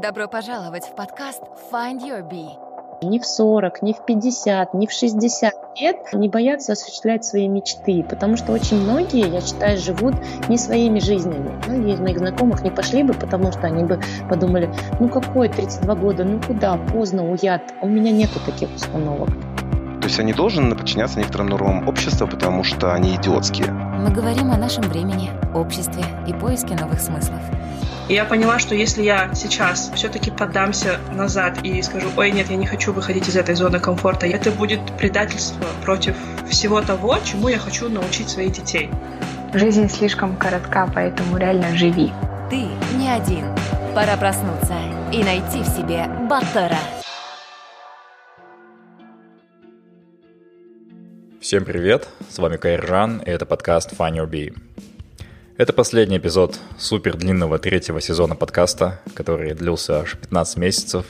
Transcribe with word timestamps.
Добро 0.00 0.28
пожаловать 0.28 0.84
в 0.84 0.94
подкаст 0.94 1.42
Find 1.72 1.98
Your 1.98 2.22
Bee. 2.22 2.50
Ни 3.02 3.18
в 3.18 3.26
40, 3.26 3.82
ни 3.82 3.92
в 3.92 4.04
50, 4.06 4.72
ни 4.74 4.86
в 4.86 4.92
60 4.92 5.52
лет 5.80 5.96
не 6.12 6.28
боятся 6.28 6.74
осуществлять 6.74 7.24
свои 7.24 7.48
мечты, 7.48 8.04
потому 8.08 8.36
что 8.36 8.52
очень 8.52 8.80
многие, 8.80 9.28
я 9.28 9.40
считаю, 9.40 9.76
живут 9.76 10.14
не 10.48 10.56
своими 10.56 11.00
жизнями. 11.00 11.50
Многие 11.66 11.94
из 11.94 12.00
моих 12.00 12.18
знакомых 12.18 12.62
не 12.62 12.70
пошли 12.70 13.02
бы, 13.02 13.12
потому 13.12 13.50
что 13.50 13.62
они 13.62 13.82
бы 13.82 14.00
подумали, 14.30 14.72
ну 15.00 15.08
какой 15.08 15.48
32 15.48 15.92
года, 15.96 16.22
ну 16.22 16.40
куда, 16.46 16.76
поздно, 16.76 17.28
уят. 17.28 17.62
У 17.80 17.88
меня 17.88 18.12
нету 18.12 18.38
таких 18.46 18.72
установок. 18.76 19.30
То 20.00 20.04
есть 20.04 20.20
они 20.20 20.32
должны 20.32 20.76
подчиняться 20.76 21.18
некоторым 21.18 21.48
нормам 21.48 21.88
общества, 21.88 22.26
потому 22.26 22.62
что 22.62 22.94
они 22.94 23.16
идиотские. 23.16 23.72
Мы 23.72 24.12
говорим 24.12 24.52
о 24.52 24.56
нашем 24.56 24.84
времени, 24.84 25.30
обществе 25.56 26.04
и 26.28 26.32
поиске 26.32 26.76
новых 26.76 27.00
смыслов. 27.00 27.40
И 28.08 28.14
я 28.14 28.24
поняла, 28.24 28.58
что 28.58 28.74
если 28.74 29.02
я 29.02 29.34
сейчас 29.34 29.92
все-таки 29.94 30.30
поддамся 30.30 30.98
назад 31.12 31.62
и 31.62 31.82
скажу, 31.82 32.08
ой, 32.16 32.30
нет, 32.30 32.48
я 32.48 32.56
не 32.56 32.66
хочу 32.66 32.94
выходить 32.94 33.28
из 33.28 33.36
этой 33.36 33.54
зоны 33.54 33.80
комфорта, 33.80 34.26
это 34.26 34.50
будет 34.50 34.80
предательство 34.96 35.66
против 35.84 36.16
всего 36.48 36.80
того, 36.80 37.18
чему 37.22 37.48
я 37.48 37.58
хочу 37.58 37.90
научить 37.90 38.30
своих 38.30 38.52
детей. 38.52 38.88
Жизнь 39.52 39.90
слишком 39.90 40.36
коротка, 40.36 40.90
поэтому 40.94 41.36
реально 41.36 41.76
живи. 41.76 42.10
Ты 42.48 42.68
не 42.96 43.10
один. 43.10 43.44
Пора 43.94 44.16
проснуться 44.16 44.74
и 45.12 45.22
найти 45.22 45.60
в 45.62 45.66
себе 45.66 46.06
Баттера. 46.30 46.78
Всем 51.42 51.66
привет, 51.66 52.08
с 52.30 52.38
вами 52.38 52.56
Кайржан, 52.56 53.18
и 53.18 53.30
это 53.30 53.44
подкаст 53.44 53.92
Your 53.92 54.26
Bee. 54.26 54.54
Это 55.58 55.72
последний 55.72 56.18
эпизод 56.18 56.60
супер 56.78 57.16
длинного 57.16 57.58
третьего 57.58 58.00
сезона 58.00 58.36
подкаста, 58.36 59.00
который 59.12 59.54
длился 59.54 60.02
аж 60.02 60.16
15 60.16 60.56
месяцев. 60.56 61.04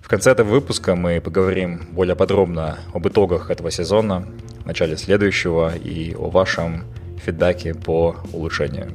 В 0.00 0.08
конце 0.08 0.32
этого 0.32 0.48
выпуска 0.48 0.96
мы 0.96 1.20
поговорим 1.20 1.86
более 1.92 2.16
подробно 2.16 2.80
об 2.92 3.06
итогах 3.06 3.52
этого 3.52 3.70
сезона, 3.70 4.26
начале 4.64 4.96
следующего 4.96 5.76
и 5.76 6.12
о 6.12 6.28
вашем 6.28 6.82
фидбэке 7.24 7.72
по 7.74 8.16
улучшению. 8.32 8.90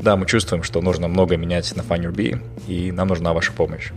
Да, 0.00 0.16
мы 0.16 0.26
чувствуем, 0.26 0.62
что 0.62 0.80
нужно 0.80 1.08
много 1.08 1.36
менять 1.36 1.74
на 1.74 1.82
Bee, 1.82 2.40
и 2.68 2.92
нам 2.92 3.08
нужна 3.08 3.32
ваша 3.32 3.52
помощь. 3.52 3.90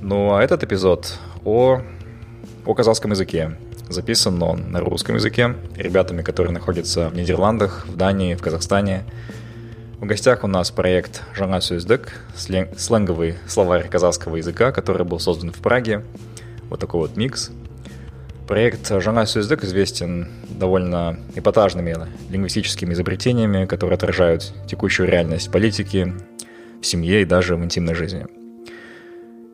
Ну 0.00 0.36
а 0.36 0.44
этот 0.44 0.62
эпизод 0.62 1.18
о, 1.44 1.82
о 2.64 2.74
казахском 2.74 3.10
языке, 3.10 3.58
Записан 3.88 4.42
он 4.42 4.70
на 4.70 4.80
русском 4.80 5.14
языке 5.14 5.54
ребятами, 5.74 6.22
которые 6.22 6.52
находятся 6.52 7.08
в 7.08 7.14
Нидерландах, 7.14 7.86
в 7.86 7.96
Дании, 7.96 8.34
в 8.34 8.42
Казахстане. 8.42 9.04
В 9.98 10.04
гостях 10.04 10.44
у 10.44 10.46
нас 10.46 10.70
проект 10.70 11.22
«Жаңа 11.34 11.60
сөздік», 11.60 12.12
сленговый 12.36 13.36
словарь 13.48 13.88
казахского 13.88 14.36
языка, 14.36 14.72
который 14.72 15.06
был 15.06 15.18
создан 15.18 15.52
в 15.52 15.58
Праге. 15.62 16.04
Вот 16.68 16.80
такой 16.80 17.00
вот 17.00 17.16
микс. 17.16 17.50
Проект 18.46 18.90
«Жаңа 18.90 19.24
сөздік» 19.24 19.64
известен 19.64 20.28
довольно 20.50 21.18
эпатажными 21.34 21.96
лингвистическими 22.28 22.92
изобретениями, 22.92 23.64
которые 23.64 23.96
отражают 23.96 24.52
текущую 24.68 25.08
реальность 25.08 25.50
политики, 25.50 26.12
в 26.82 26.86
семье 26.86 27.22
и 27.22 27.24
даже 27.24 27.56
в 27.56 27.64
интимной 27.64 27.94
жизни– 27.94 28.26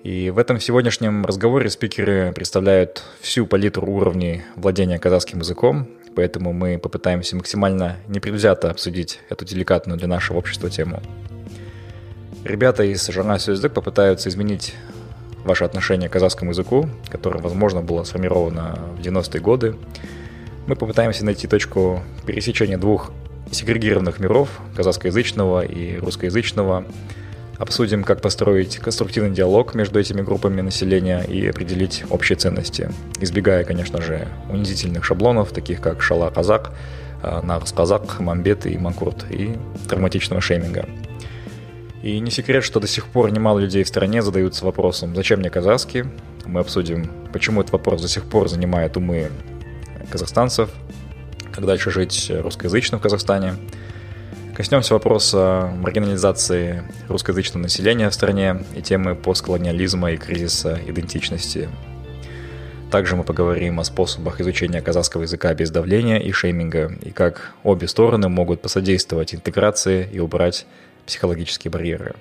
и 0.05 0.28
в 0.28 0.38
этом 0.38 0.60
сегодняшнем 0.60 1.24
разговоре 1.24 1.70
спикеры 1.70 2.30
представляют 2.34 3.02
всю 3.22 3.47
палитру 3.47 3.91
уровней 3.91 4.42
владения 4.55 4.98
казахским 4.98 5.38
языком, 5.38 5.88
поэтому 6.14 6.52
мы 6.52 6.78
попытаемся 6.78 7.36
максимально 7.36 7.96
непредвзято 8.06 8.70
обсудить 8.70 9.20
эту 9.30 9.46
деликатную 9.46 9.98
для 9.98 10.06
нашего 10.06 10.36
общества 10.36 10.69
тему. 10.69 11.02
Ребята 12.44 12.83
из 12.83 13.08
журнала 13.08 13.38
«Сюздык» 13.38 13.72
попытаются 13.72 14.28
изменить 14.28 14.74
ваше 15.42 15.64
отношение 15.64 16.11
к 16.11 16.12
казахскому 16.12 16.50
языку, 16.50 16.86
которое, 17.08 17.39
возможно, 17.39 17.80
было 17.80 18.05
сформировано 18.05 18.78
в 18.98 19.00
90-е 19.00 19.41
годы. 19.41 19.74
Мы 20.67 20.77
попытаемся 20.77 21.24
найти 21.24 21.48
точку 21.48 22.02
пересечения 22.27 22.77
двух 22.77 23.11
сегрегированных 23.50 24.18
миров, 24.18 24.50
казахскоязычного 24.77 25.64
и 25.64 25.96
русскоязычного, 25.96 26.84
Обсудим, 27.59 28.03
как 28.03 28.20
построить 28.20 28.79
конструктивный 28.79 29.31
диалог 29.31 29.75
между 29.75 30.01
этими 30.01 30.23
группами 30.23 30.61
населения 30.61 31.23
и 31.23 31.47
определить 31.47 32.05
общие 32.11 32.37
ценности, 32.37 32.91
избегая, 33.20 33.65
конечно 33.65 34.03
же, 34.03 34.27
унизительных 34.51 35.05
шаблонов, 35.05 35.53
таких 35.53 35.81
как 35.81 36.03
шала-казак, 36.03 36.73
а, 37.23 37.42
нарс-казак, 37.42 38.19
мамбет 38.19 38.67
и 38.67 38.77
манкурт, 38.77 39.27
и 39.31 39.57
травматичного 39.89 40.41
шейминга. 40.41 40.89
И 42.03 42.19
не 42.19 42.31
секрет, 42.33 42.65
что 42.65 42.81
до 42.81 42.89
сих 42.89 43.07
пор 43.07 43.31
немало 43.31 43.61
людей 43.61 43.85
в 43.85 43.89
стране 43.89 44.21
задаются 44.21 44.65
вопросом, 44.65 45.15
зачем 45.15 45.39
мне 45.39 45.48
казахский? 45.48 46.05
Мы 46.45 46.61
обсудим, 46.61 47.09
почему 47.33 47.61
этот 47.61 47.73
вопрос 47.73 48.03
до 48.03 48.09
сих 48.09 48.25
пор 48.25 48.48
занимает 48.48 48.97
умы 48.97 49.31
казахстанцев, 50.11 50.71
как 51.53 51.65
дальше 51.67 51.92
жить 51.92 52.33
русскоязычным 52.35 52.98
в 52.98 53.03
Казахстане– 53.03 53.55
Коснемся 54.55 54.95
вопроса 54.95 55.73
маргинализации 55.79 56.85
русскоязычного 57.09 57.65
населения 57.65 58.09
в 58.09 58.15
стране 58.15 58.63
и 58.77 58.83
темы 58.83 59.17
постколониализма 59.17 60.13
и 60.13 60.17
кризиса 60.17 60.79
идентичности. 60.87 61.69
Также 62.92 63.17
мы 63.17 63.25
поговорим 63.25 63.81
о 63.81 63.85
способах 63.85 64.41
изучения 64.41 64.81
казахского 64.81 65.23
языка 65.23 65.53
без 65.55 65.73
давления 65.73 66.19
и 66.19 66.31
шейминга, 66.31 66.92
и 67.03 67.11
как 67.11 67.53
обе 67.65 67.89
стороны 67.89 68.29
могут 68.29 68.63
посодействовать 68.63 69.35
интеграции 69.35 70.09
и 70.13 70.20
убрать 70.20 70.67
психологические 71.05 71.73
барьеры. 71.73 72.15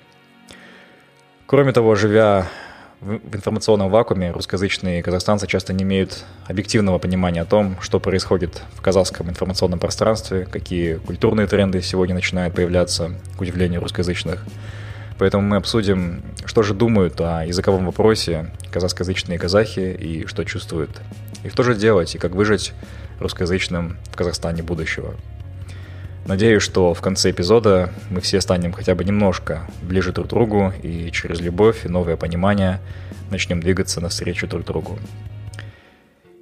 Кроме 1.45 1.71
того, 1.71 1.93
живя 1.93 2.47
в 3.03 3.35
информационном 3.35 3.89
вакууме 3.89 4.31
русскоязычные 4.31 5.03
казахстанцы 5.03 5.45
часто 5.45 5.73
не 5.73 5.83
имеют 5.83 6.23
объективного 6.47 6.99
понимания 6.99 7.41
о 7.41 7.45
том, 7.45 7.75
что 7.81 7.99
происходит 7.99 8.61
в 8.73 8.81
казахском 8.81 9.29
информационном 9.29 9.79
пространстве, 9.79 10.47
какие 10.49 10.95
культурные 10.95 11.47
тренды 11.47 11.81
сегодня 11.81 12.15
начинают 12.15 12.55
появляться, 12.55 13.11
к 13.37 13.41
удивлению 13.41 13.81
русскоязычных. 13.81 14.45
Поэтому 15.17 15.43
мы 15.43 15.57
обсудим, 15.57 16.23
что 16.45 16.63
же 16.63 16.73
думают 16.73 17.19
о 17.19 17.45
языковом 17.45 17.85
вопросе 17.85 18.51
казахскоязычные 18.71 19.37
казахи 19.37 19.95
и 19.99 20.25
что 20.25 20.43
чувствуют. 20.45 21.01
И 21.43 21.49
что 21.49 21.63
же 21.63 21.75
делать, 21.75 22.15
и 22.15 22.17
как 22.17 22.31
выжить 22.31 22.73
русскоязычным 23.19 23.97
в 24.11 24.15
Казахстане 24.15 24.63
будущего. 24.63 25.13
Надеюсь, 26.25 26.63
что 26.63 26.93
в 26.93 27.01
конце 27.01 27.31
эпизода 27.31 27.91
мы 28.09 28.21
все 28.21 28.39
станем 28.39 28.71
хотя 28.71 28.95
бы 28.95 29.03
немножко 29.03 29.67
ближе 29.81 30.13
друг 30.13 30.27
к 30.27 30.29
другу 30.29 30.71
и 30.81 31.11
через 31.11 31.41
любовь 31.41 31.85
и 31.85 31.89
новое 31.89 32.15
понимание 32.15 32.79
начнем 33.29 33.59
двигаться 33.59 33.99
навстречу 33.99 34.47
друг 34.47 34.63
другу. 34.63 34.97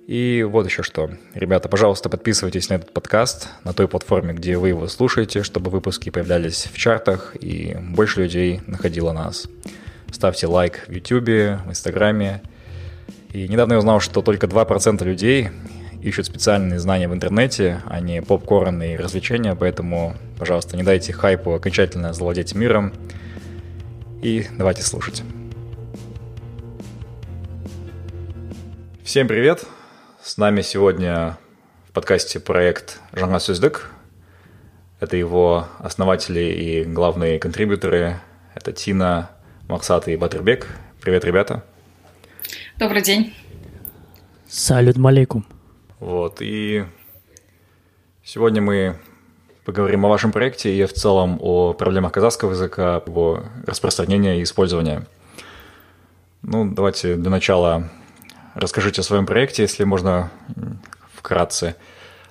И 0.05 0.45
вот 0.47 0.67
еще 0.67 0.83
что. 0.83 1.09
Ребята, 1.33 1.67
пожалуйста, 1.67 2.09
подписывайтесь 2.09 2.69
на 2.69 2.75
этот 2.75 2.93
подкаст 2.93 3.49
на 3.63 3.73
той 3.73 3.87
платформе, 3.87 4.33
где 4.33 4.55
вы 4.57 4.69
его 4.69 4.87
слушаете, 4.87 5.41
чтобы 5.41 5.71
выпуски 5.71 6.11
появлялись 6.11 6.69
в 6.71 6.77
чартах 6.77 7.35
и 7.39 7.75
больше 7.79 8.21
людей 8.21 8.61
находило 8.67 9.13
нас. 9.13 9.47
Ставьте 10.11 10.45
лайк 10.45 10.85
в 10.87 10.91
YouTube, 10.91 11.63
в 11.65 11.69
Инстаграме. 11.69 12.41
И 13.33 13.47
недавно 13.47 13.73
я 13.73 13.79
узнал, 13.79 13.99
что 13.99 14.21
только 14.21 14.45
2% 14.45 15.03
людей 15.05 15.49
ищут 16.01 16.25
специальные 16.25 16.79
знания 16.79 17.07
в 17.07 17.13
интернете, 17.13 17.81
а 17.85 17.99
не 17.99 18.21
попкорн 18.21 18.81
и 18.81 18.95
развлечения, 18.97 19.55
поэтому, 19.55 20.15
пожалуйста, 20.37 20.75
не 20.75 20.83
дайте 20.83 21.13
хайпу 21.13 21.53
окончательно 21.53 22.13
завладеть 22.13 22.55
миром. 22.55 22.93
И 24.21 24.45
давайте 24.57 24.83
слушать. 24.83 25.23
Всем 29.03 29.27
привет! 29.27 29.65
С 30.21 30.37
нами 30.37 30.61
сегодня 30.61 31.37
в 31.89 31.91
подкасте 31.91 32.39
проект 32.39 32.99
Жанга 33.13 33.39
Сюздык. 33.39 33.91
Это 34.99 35.17
его 35.17 35.67
основатели 35.79 36.41
и 36.41 36.83
главные 36.83 37.39
контрибьюторы. 37.39 38.17
Это 38.53 38.71
Тина, 38.71 39.31
Максат 39.67 40.07
и 40.07 40.15
Батырбек. 40.15 40.67
Привет, 41.01 41.25
ребята. 41.25 41.63
Добрый 42.77 43.01
день. 43.01 43.33
Салют 44.47 44.97
малейкум. 44.97 45.45
Вот, 46.01 46.37
и 46.41 46.83
сегодня 48.23 48.59
мы 48.59 48.97
поговорим 49.65 50.03
о 50.03 50.09
вашем 50.09 50.31
проекте 50.31 50.75
и 50.75 50.83
в 50.85 50.93
целом 50.93 51.37
о 51.39 51.73
проблемах 51.73 52.11
казахского 52.11 52.53
языка, 52.53 53.03
его 53.05 53.43
распространения 53.67 54.39
и 54.39 54.43
использования. 54.43 55.05
Ну, 56.41 56.73
давайте 56.73 57.17
для 57.17 57.29
начала 57.29 57.91
расскажите 58.55 59.01
о 59.01 59.03
своем 59.03 59.27
проекте, 59.27 59.61
если 59.61 59.83
можно 59.83 60.31
вкратце. 61.13 61.75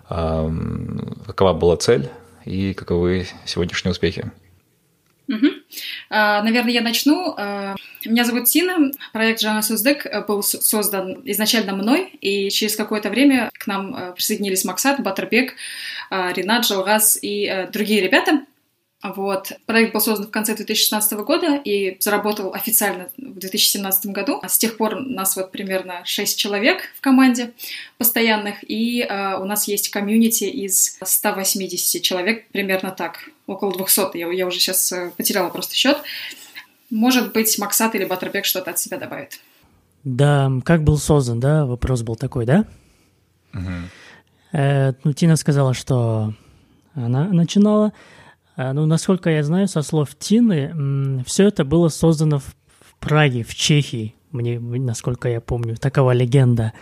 Какова 0.08 1.52
была 1.52 1.76
цель 1.76 2.10
и 2.44 2.74
каковы 2.74 3.28
сегодняшние 3.44 3.92
успехи? 3.92 4.32
Угу. 5.30 5.46
Наверное, 6.10 6.72
я 6.72 6.80
начну. 6.80 7.34
А, 7.36 7.76
меня 8.04 8.24
зовут 8.24 8.46
Тина. 8.46 8.90
Проект 9.12 9.40
Жана 9.40 9.62
Суздек 9.62 10.06
э, 10.06 10.24
был 10.24 10.42
создан 10.42 11.20
изначально 11.24 11.74
мной, 11.74 12.10
и 12.20 12.48
через 12.50 12.76
какое-то 12.76 13.10
время 13.10 13.50
к 13.52 13.66
нам 13.66 13.94
э, 13.94 14.12
присоединились 14.12 14.64
Максат, 14.64 15.00
Батербек, 15.00 15.54
а, 16.10 16.32
Ренат, 16.32 16.66
Жалгаз 16.66 17.18
и 17.20 17.46
э, 17.46 17.70
другие 17.70 18.00
ребята. 18.00 18.44
Вот. 19.02 19.52
Проект 19.64 19.94
был 19.94 20.00
создан 20.00 20.26
в 20.26 20.30
конце 20.30 20.54
2016 20.54 21.12
года 21.20 21.56
и 21.56 21.96
заработал 22.00 22.52
официально 22.52 23.08
в 23.16 23.38
2017 23.38 24.06
году. 24.06 24.40
С 24.46 24.58
тех 24.58 24.76
пор 24.76 24.96
у 24.96 25.00
нас 25.00 25.36
вот 25.36 25.50
примерно 25.52 26.02
6 26.04 26.38
человек 26.38 26.82
в 26.96 27.00
команде 27.00 27.52
постоянных, 27.96 28.56
и 28.68 29.00
э, 29.00 29.36
у 29.38 29.46
нас 29.46 29.68
есть 29.68 29.88
комьюнити 29.88 30.44
из 30.44 30.98
180 31.02 32.02
человек, 32.02 32.46
примерно 32.48 32.90
так, 32.90 33.30
около 33.46 33.72
200. 33.72 34.18
Я, 34.18 34.30
я 34.30 34.46
уже 34.46 34.58
сейчас 34.58 34.92
э, 34.92 35.10
потеряла 35.16 35.48
просто 35.48 35.74
счет. 35.74 35.96
Может 36.90 37.32
быть, 37.32 37.58
Максат 37.58 37.94
или 37.94 38.04
Баттербек 38.04 38.44
что-то 38.44 38.72
от 38.72 38.78
себя 38.78 38.98
добавит. 38.98 39.40
Да, 40.04 40.50
как 40.64 40.82
был 40.82 40.98
создан, 40.98 41.40
да? 41.40 41.64
Вопрос 41.64 42.02
был 42.02 42.16
такой, 42.16 42.44
да? 42.44 42.66
Угу. 43.54 43.72
Э, 44.52 44.92
ну, 45.04 45.12
Тина 45.14 45.36
сказала, 45.36 45.72
что 45.72 46.34
она 46.94 47.24
начинала. 47.28 47.92
Э, 48.60 48.72
ну, 48.72 48.84
насколько 48.84 49.30
я 49.30 49.42
знаю, 49.42 49.68
со 49.68 49.80
слов 49.80 50.10
Тины, 50.18 51.22
все 51.24 51.48
это 51.48 51.64
было 51.64 51.88
создано 51.88 52.40
в, 52.40 52.54
в 52.80 52.94
Праге, 52.98 53.42
в 53.42 53.54
Чехии, 53.54 54.14
мне, 54.32 54.60
насколько 54.60 55.28
я 55.30 55.40
помню. 55.40 55.76
Такова 55.76 56.10
легенда, 56.12 56.74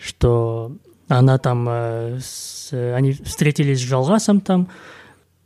что 0.00 0.76
она 1.08 1.38
там, 1.38 1.66
э, 1.68 2.18
с, 2.22 2.72
они 2.94 3.12
встретились 3.12 3.78
с 3.78 3.88
Жалгасом 3.88 4.40
там 4.40 4.68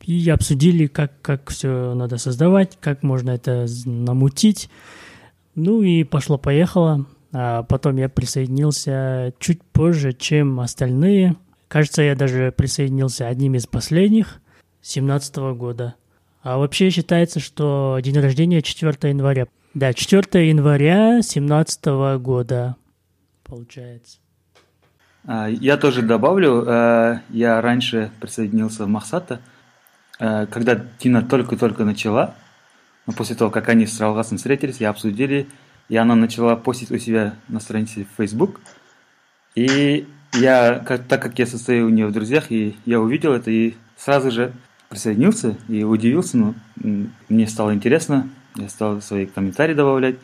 и 0.03 0.29
обсудили, 0.29 0.87
как, 0.87 1.13
как 1.23 1.51
все 1.51 1.95
надо 1.95 2.19
создавать, 2.19 2.77
как 2.79 3.03
можно 3.03 3.31
это 3.31 3.67
намутить. 3.87 4.69
Ну 5.55 5.83
и 5.83 6.05
пошло-поехало. 6.05 7.07
А 7.33 7.63
потом 7.63 7.97
я 7.97 8.11
присоединился 8.11 9.33
чуть 9.39 9.63
позже, 9.63 10.13
чем 10.13 10.61
остальные. 10.61 11.37
Кажется, 11.69 12.03
я 12.03 12.15
даже 12.15 12.53
присоединился 12.55 13.27
одним 13.27 13.55
из 13.55 13.67
последних, 13.67 14.41
17 14.85 15.37
года. 15.57 15.95
А 16.43 16.59
вообще 16.59 16.91
считается, 16.91 17.41
что 17.41 17.99
день 18.03 18.19
рождения 18.19 18.61
4 18.61 19.11
января. 19.11 19.47
Да, 19.73 19.95
4 19.95 20.49
января 20.49 21.23
17 21.23 21.87
года 22.21 22.77
получается. 23.45 24.19
А, 25.27 25.49
я 25.49 25.79
тоже 25.79 26.03
добавлю, 26.03 26.65
э, 26.67 27.21
я 27.31 27.61
раньше 27.63 28.11
присоединился 28.21 28.85
в 28.85 28.89
Махсата, 28.89 29.41
э, 30.19 30.47
когда 30.51 30.79
Тина 30.99 31.23
только-только 31.23 31.85
начала, 31.85 32.35
но 33.07 33.15
после 33.15 33.37
того, 33.37 33.51
как 33.51 33.71
они 33.71 33.87
с 33.87 33.99
Ралгасом 34.01 34.37
встретились, 34.37 34.81
я 34.81 34.91
обсудили, 34.91 35.49
и 35.89 35.97
она 35.97 36.15
начала 36.15 36.57
постить 36.57 36.91
у 36.91 36.99
себя 36.99 37.37
на 37.49 37.61
странице 37.61 38.07
Facebook. 38.19 38.61
И 39.55 40.07
я, 40.35 40.79
так 40.81 41.23
как 41.23 41.39
я 41.39 41.47
состою 41.47 41.87
у 41.87 41.91
нее 41.91 42.07
в 42.07 42.13
друзьях, 42.13 42.51
и 42.51 42.77
я 42.85 43.01
увидел 43.01 43.33
это, 43.33 43.51
и 43.51 43.75
сразу 43.97 44.31
же 44.31 44.53
присоединился 44.95 45.57
и 45.69 45.83
удивился, 45.83 46.37
но 46.37 46.55
мне 47.29 47.47
стало 47.49 47.75
интересно, 47.75 48.29
я 48.55 48.69
стал 48.69 49.03
свои 49.03 49.27
комментарии 49.27 49.75
добавлять. 49.75 50.17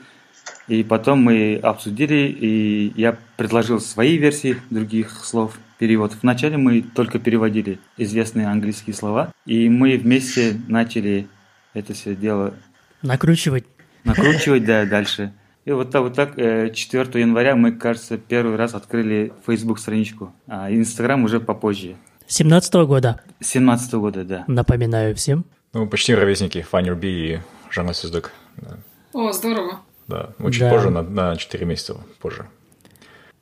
И 0.68 0.84
потом 0.84 1.22
мы 1.22 1.58
обсудили, 1.60 2.28
и 2.28 2.92
я 2.96 3.18
предложил 3.36 3.80
свои 3.80 4.16
версии 4.16 4.56
других 4.70 5.24
слов, 5.24 5.58
перевод. 5.78 6.12
Вначале 6.22 6.56
мы 6.56 6.82
только 6.82 7.18
переводили 7.18 7.80
известные 7.96 8.46
английские 8.46 8.94
слова, 8.94 9.32
и 9.46 9.68
мы 9.68 9.96
вместе 9.96 10.60
начали 10.68 11.26
это 11.74 11.92
все 11.94 12.14
дело 12.14 12.54
Накручивать. 13.02 13.64
Накручивать, 14.04 14.64
да, 14.64 14.84
дальше. 14.84 15.32
И 15.64 15.72
вот 15.72 15.90
так, 15.90 16.02
вот 16.02 16.14
так 16.14 16.36
4 16.36 16.74
э, 16.74 17.20
января 17.20 17.56
мы, 17.56 17.72
кажется, 17.72 18.18
первый 18.18 18.56
раз 18.56 18.74
открыли 18.74 19.32
Facebook 19.46 19.78
страничку, 19.78 20.32
а 20.46 20.70
Инстаграм 20.70 21.22
уже 21.24 21.40
попозже. 21.40 21.96
17 22.30 22.74
-го 22.74 22.86
года. 22.86 23.20
17 23.40 23.94
-го 23.94 24.00
года, 24.00 24.24
да. 24.24 24.44
Напоминаю 24.46 25.14
всем. 25.14 25.44
Ну, 25.72 25.88
почти 25.88 26.14
ровесники 26.14 26.62
Фанни 26.62 26.90
Би 26.90 27.08
и 27.08 27.40
Жанна 27.70 27.92
Сюздек. 27.92 28.30
Да. 28.56 28.76
О, 29.12 29.32
здорово. 29.32 29.80
Да, 30.06 30.28
чуть 30.50 30.60
да. 30.60 30.70
позже, 30.70 30.90
на, 30.90 31.02
на 31.02 31.36
4 31.36 31.66
месяца 31.66 31.96
позже. 32.20 32.46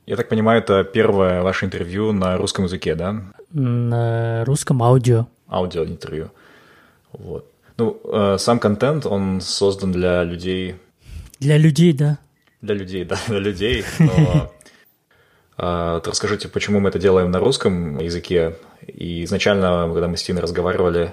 Я 0.07 0.17
так 0.17 0.29
понимаю, 0.29 0.63
это 0.63 0.85
первое 0.85 1.43
ваше 1.43 1.67
интервью 1.67 2.13
на 2.13 2.39
русском 2.39 2.65
языке, 2.65 2.95
да? 2.95 3.15
На 3.53 4.45
русском 4.47 4.83
аудио. 4.83 5.27
Аудио 5.49 5.85
интервью. 5.85 6.31
Вот. 7.13 7.45
Ну, 7.77 8.01
э, 8.05 8.39
сам 8.39 8.59
контент, 8.59 9.05
он 9.05 9.41
создан 9.43 9.93
для 9.93 10.25
людей. 10.25 10.77
Для 11.41 11.59
людей, 11.59 11.93
да. 11.93 12.19
Для 12.63 12.75
людей, 12.75 13.05
да, 13.05 13.19
для 13.29 13.39
людей. 13.39 13.85
Но 13.99 14.51
э, 15.59 16.01
расскажите, 16.07 16.49
почему 16.49 16.81
мы 16.81 16.89
это 16.89 16.99
делаем 16.99 17.31
на 17.31 17.39
русском 17.39 17.99
языке. 17.99 18.57
И 18.87 19.25
изначально, 19.25 19.89
когда 19.93 20.09
мы 20.09 20.17
с 20.17 20.23
Тиной 20.23 20.43
разговаривали, 20.43 21.13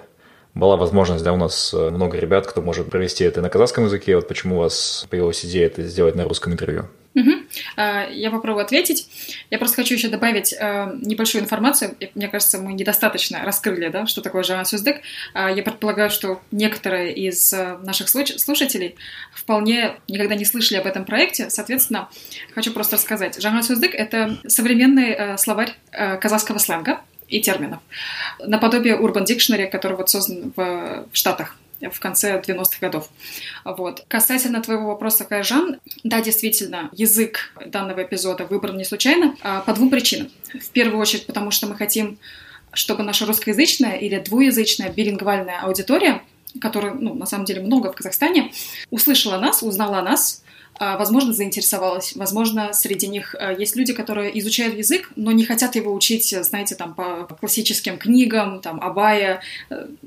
была 0.56 0.78
возможность, 0.78 1.24
да, 1.24 1.34
у 1.34 1.38
нас 1.38 1.74
э, 1.74 1.90
много 1.90 2.18
ребят, 2.18 2.48
кто 2.48 2.62
может 2.62 2.90
провести 2.90 3.26
это 3.26 3.42
на 3.42 3.50
казахском 3.50 3.84
языке. 3.86 4.16
Вот 4.16 4.30
почему 4.30 4.56
у 4.56 4.60
вас 4.60 5.06
появилась 5.10 5.44
идея 5.44 5.66
это 5.68 5.84
сделать 5.84 6.16
на 6.16 6.24
русском 6.24 6.54
интервью? 6.54 6.86
Угу. 7.14 7.32
Я 7.78 8.30
попробую 8.30 8.64
ответить. 8.64 9.08
Я 9.50 9.58
просто 9.58 9.78
хочу 9.78 9.94
еще 9.96 10.08
добавить 10.08 10.54
э, 10.54 10.92
небольшую 11.02 11.44
информацию. 11.44 11.96
Мне 12.14 12.30
кажется, 12.30 12.58
мы 12.58 12.74
недостаточно 12.74 13.44
раскрыли, 13.44 13.90
да, 13.90 14.06
что 14.06 14.22
такое 14.22 14.44
Жана 14.44 14.66
Сюздек. 14.66 15.02
Я 15.34 15.62
предполагаю, 15.64 16.10
что 16.10 16.42
некоторые 16.52 17.14
из 17.14 17.52
э, 17.52 17.78
наших 17.84 18.08
слушателей 18.10 18.96
вполне 19.34 19.96
никогда 20.08 20.36
не 20.36 20.46
слышали 20.46 20.78
об 20.78 20.88
этом 20.88 21.04
проекте. 21.04 21.50
Соответственно, 21.50 22.10
хочу 22.54 22.72
просто 22.72 22.96
рассказать. 22.96 23.42
Жана 23.42 23.62
Сюздек— 23.62 23.94
это 23.94 24.38
современный 24.48 25.38
словарь 25.38 25.76
казахского 25.92 26.60
сленга 26.60 27.02
и 27.28 27.42
терминов. 27.42 27.80
Наподобие 28.40 28.98
Urban 28.98 29.26
Dictionary, 29.26 29.68
который 29.68 29.98
вот 29.98 30.10
создан 30.10 30.54
в 30.56 31.06
Штатах 31.14 31.58
в 31.82 32.00
конце 32.00 32.42
90-х 32.42 32.78
годов. 32.80 33.10
Вот. 33.64 34.06
Касательно 34.08 34.62
твоего 34.62 34.88
вопроса, 34.88 35.26
Кайжан, 35.26 35.80
да, 36.04 36.22
действительно, 36.22 36.90
язык 36.94 37.52
данного 37.66 38.04
эпизода 38.04 38.46
выбран 38.46 38.78
не 38.78 38.86
случайно, 38.86 39.36
а 39.42 39.62
по 39.62 39.74
двум 39.74 39.90
причинам. 39.90 40.30
В 40.54 40.70
первую 40.70 41.00
очередь, 41.00 41.26
потому 41.26 41.52
что 41.52 41.68
мы 41.68 41.76
хотим, 41.76 42.18
чтобы 42.74 43.04
наша 43.04 43.26
русскоязычная 43.26 43.98
или 43.98 44.18
двуязычная 44.20 44.90
билингвальная 44.90 45.60
аудитория, 45.62 46.22
которая, 46.62 46.94
ну, 46.94 47.14
на 47.14 47.26
самом 47.26 47.46
деле 47.46 47.62
много 47.62 47.92
в 47.92 47.96
Казахстане, 47.96 48.52
услышала 48.90 49.38
нас, 49.38 49.62
узнала 49.62 50.02
нас, 50.02 50.44
возможно, 50.80 51.34
заинтересовалась. 51.34 52.16
Возможно, 52.16 52.74
среди 52.74 53.08
них 53.08 53.36
э, 53.40 53.56
есть 53.58 53.76
люди, 53.76 53.94
которые 53.94 54.38
изучают 54.40 54.76
язык, 54.76 55.12
но 55.16 55.32
не 55.32 55.46
хотят 55.46 55.76
его 55.76 55.94
учить, 55.94 56.30
знаете, 56.30 56.76
там, 56.76 56.94
по 56.94 57.26
классическим 57.40 57.98
книгам, 57.98 58.62
там, 58.62 58.82
Абая, 58.82 59.42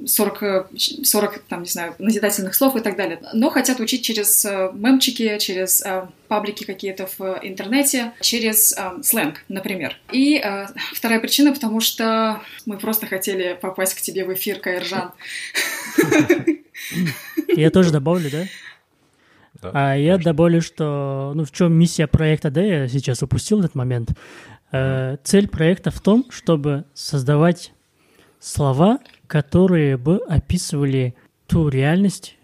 40, 0.06 0.70
40 0.76 1.38
там, 1.48 1.62
не 1.62 1.68
знаю, 1.68 1.94
назидательных 1.98 2.54
слов 2.54 2.76
и 2.76 2.80
так 2.80 2.96
далее. 2.96 3.20
Но 3.32 3.50
хотят 3.50 3.80
учить 3.80 4.02
через 4.02 4.44
э, 4.44 4.70
мемчики, 4.74 5.38
через 5.38 5.82
э, 5.82 6.06
паблики 6.28 6.64
какие-то 6.64 7.08
в 7.18 7.38
интернете, 7.42 8.12
через 8.20 8.74
сленг, 9.02 9.44
например. 9.48 9.98
И 10.12 10.44
вторая 10.92 11.20
причина, 11.20 11.54
потому 11.54 11.80
что 11.80 12.42
мы 12.66 12.76
просто 12.76 13.06
хотели 13.06 13.58
попасть 13.58 13.94
к 13.94 14.02
тебе 14.02 14.26
в 14.26 14.34
эфир, 14.34 14.60
Кайржан. 14.60 15.12
Я 17.56 17.70
тоже 17.70 17.90
добавлю, 17.90 18.30
да? 18.30 18.46
Да, 19.62 19.70
а 19.74 19.94
я 19.94 20.18
добавлю, 20.18 20.60
что 20.60 21.32
ну, 21.34 21.44
в 21.44 21.52
чем 21.52 21.72
миссия 21.72 22.06
проекта, 22.06 22.50
да, 22.50 22.62
я 22.62 22.88
сейчас 22.88 23.22
упустил 23.22 23.60
этот 23.60 23.74
момент. 23.74 24.12
Э, 24.70 25.16
цель 25.24 25.48
проекта 25.48 25.90
в 25.90 26.00
том, 26.00 26.26
чтобы 26.30 26.84
создавать 26.94 27.72
слова, 28.38 29.00
которые 29.26 29.96
бы 29.96 30.18
описывали 30.28 31.14
ту 31.46 31.68
реальность, 31.68 32.36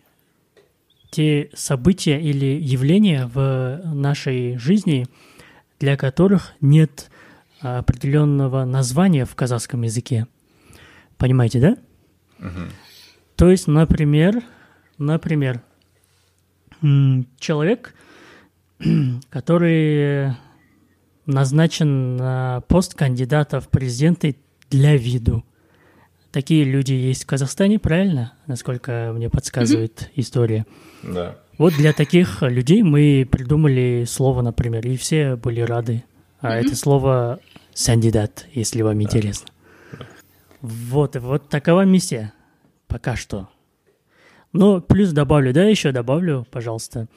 те 1.11 1.51
события 1.55 2.21
или 2.21 2.59
явления 2.61 3.31
в 3.33 3.81
нашей 3.85 4.59
жизни, 4.59 5.07
для 5.79 5.97
которых 5.97 6.53
нет 6.61 7.11
определенного 7.61 8.65
названия 8.65 9.25
в 9.25 9.35
казахском 9.35 9.83
языке. 9.83 10.27
Понимаете, 11.17 11.61
да? 11.61 11.77
Угу. 12.41 12.61
То 13.37 13.51
есть, 13.51 13.69
например, 13.69 14.43
например, 14.99 15.63
человек, 17.39 17.95
который 19.31 20.35
назначен 21.27 22.17
на 22.17 22.63
пост 22.69 22.95
кандидата 22.95 23.61
в 23.61 23.69
президенты 23.69 24.37
для 24.71 24.97
виду. 24.97 25.45
Такие 26.33 26.65
люди 26.65 26.93
есть 26.93 27.25
в 27.25 27.27
Казахстане, 27.27 27.79
правильно? 27.79 28.33
Насколько 28.47 29.13
мне 29.15 29.31
подсказывает 29.31 30.03
mm-hmm. 30.03 30.13
история. 30.17 30.67
Да. 31.03 31.39
Вот 31.59 31.75
для 31.75 31.93
таких 31.93 32.43
людей 32.43 32.83
мы 32.83 33.27
придумали 33.31 34.05
слово, 34.07 34.43
например, 34.43 34.85
и 34.87 34.97
все 34.97 35.37
были 35.37 35.61
рады. 35.61 36.03
А 36.41 36.49
mm-hmm. 36.49 36.67
это 36.67 36.77
слово 36.77 37.41
«сандидат», 37.73 38.47
если 38.53 38.83
вам 38.83 38.99
да. 38.99 39.03
интересно. 39.03 39.49
Да. 39.93 40.07
Вот, 40.61 41.15
вот 41.17 41.49
такова 41.49 41.85
миссия 41.85 42.33
пока 42.89 43.15
что. 43.15 43.49
Ну, 44.55 44.81
плюс 44.81 45.11
добавлю, 45.11 45.53
да, 45.53 45.65
еще 45.65 45.91
добавлю, 45.91 46.47
пожалуйста. 46.49 47.09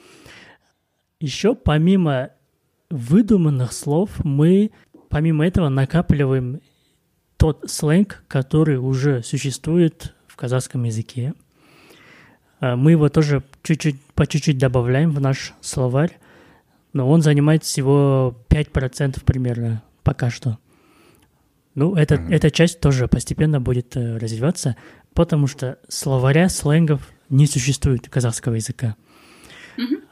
Еще 1.20 1.54
помимо 1.54 2.30
выдуманных 2.90 3.72
слов, 3.72 4.10
мы 4.24 4.72
помимо 5.08 5.46
этого 5.46 5.68
накапливаем 5.68 6.60
тот 7.36 7.70
сленг, 7.70 8.24
который 8.26 8.78
уже 8.78 9.22
существует 9.22 10.16
в 10.26 10.34
казахском 10.34 10.82
языке. 10.82 11.32
э, 12.60 12.74
мы 12.74 12.90
его 12.90 13.08
тоже 13.08 13.44
чуть-чуть, 13.62 14.00
по 14.16 14.26
чуть-чуть 14.26 14.58
добавляем 14.58 15.12
в 15.12 15.20
наш 15.20 15.54
словарь, 15.60 16.18
но 16.92 17.08
он 17.08 17.22
занимает 17.22 17.62
всего 17.62 18.36
5% 18.48 19.22
примерно 19.24 19.84
пока 20.02 20.30
что. 20.30 20.58
Ну, 21.76 21.94
это, 21.94 22.16
mm-hmm. 22.16 22.34
эта 22.34 22.50
часть 22.50 22.80
тоже 22.80 23.06
постепенно 23.06 23.60
будет 23.60 23.96
э, 23.96 24.16
развиваться, 24.16 24.74
потому 25.14 25.46
что 25.46 25.78
словаря 25.88 26.48
сленгов 26.48 27.08
не 27.30 27.46
существует 27.46 28.08
казахского 28.08 28.54
языка. 28.54 28.96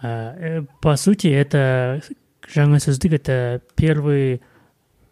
А, 0.03 0.35
э, 0.39 0.63
по 0.81 0.97
сути, 0.97 1.27
это 1.27 2.03
жаңа 2.55 2.79
сөздік 2.79 3.13
это 3.15 3.61
первый 3.75 4.41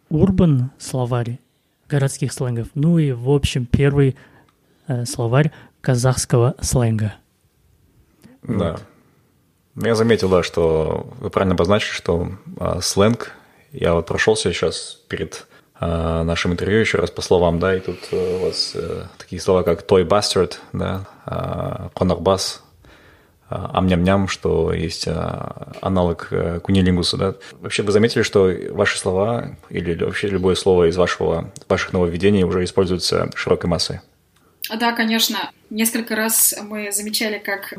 урбан 0.09 0.71
словарь 0.79 1.39
городских 1.89 2.31
сленгов, 2.33 2.67
ну 2.75 2.97
и, 2.97 3.11
в 3.11 3.29
общем, 3.29 3.65
первый 3.65 4.15
э, 4.87 5.05
словарь 5.05 5.51
казахского 5.81 6.55
сленга. 6.61 7.15
Да. 8.43 8.77
Вот. 9.75 9.85
Я 9.85 9.95
заметил, 9.95 10.29
да, 10.29 10.41
что 10.43 11.13
вы 11.19 11.29
правильно 11.29 11.55
обозначили, 11.55 11.91
что 11.91 12.31
э, 12.59 12.79
сленг, 12.81 13.33
я 13.71 13.93
вот 13.93 14.07
прошелся 14.07 14.53
сейчас 14.53 15.01
перед 15.09 15.47
э, 15.85 16.23
нашим 16.23 16.53
интервью 16.53 16.79
еще 16.79 16.97
раз 16.97 17.11
по 17.11 17.21
словам, 17.21 17.59
да, 17.59 17.75
и 17.75 17.79
тут 17.79 17.99
э, 18.11 18.35
у 18.37 18.45
вас 18.45 18.71
э, 18.75 19.03
такие 19.17 19.41
слова, 19.41 19.63
как 19.63 19.83
toy 19.85 20.07
bastard, 20.07 20.55
да, 20.73 21.05
конорбас, 21.95 22.63
э, 23.49 23.55
амням-ням, 23.55 24.27
что 24.27 24.73
есть 24.73 25.07
аналог 25.81 26.31
кунилингуса, 26.63 27.17
да. 27.17 27.35
Вообще 27.59 27.83
вы 27.83 27.91
заметили, 27.91 28.23
что 28.23 28.51
ваши 28.71 28.97
слова 28.97 29.57
или 29.69 30.03
вообще 30.03 30.27
любое 30.27 30.55
слово 30.55 30.89
из 30.89 30.97
вашего, 30.97 31.51
ваших 31.69 31.93
нововведений 31.93 32.43
уже 32.43 32.63
используется 32.63 33.29
широкой 33.35 33.69
массой? 33.69 34.01
Да, 34.79 34.93
конечно. 34.93 35.51
Несколько 35.69 36.15
раз 36.15 36.55
мы 36.61 36.91
замечали, 36.91 37.37
как 37.37 37.73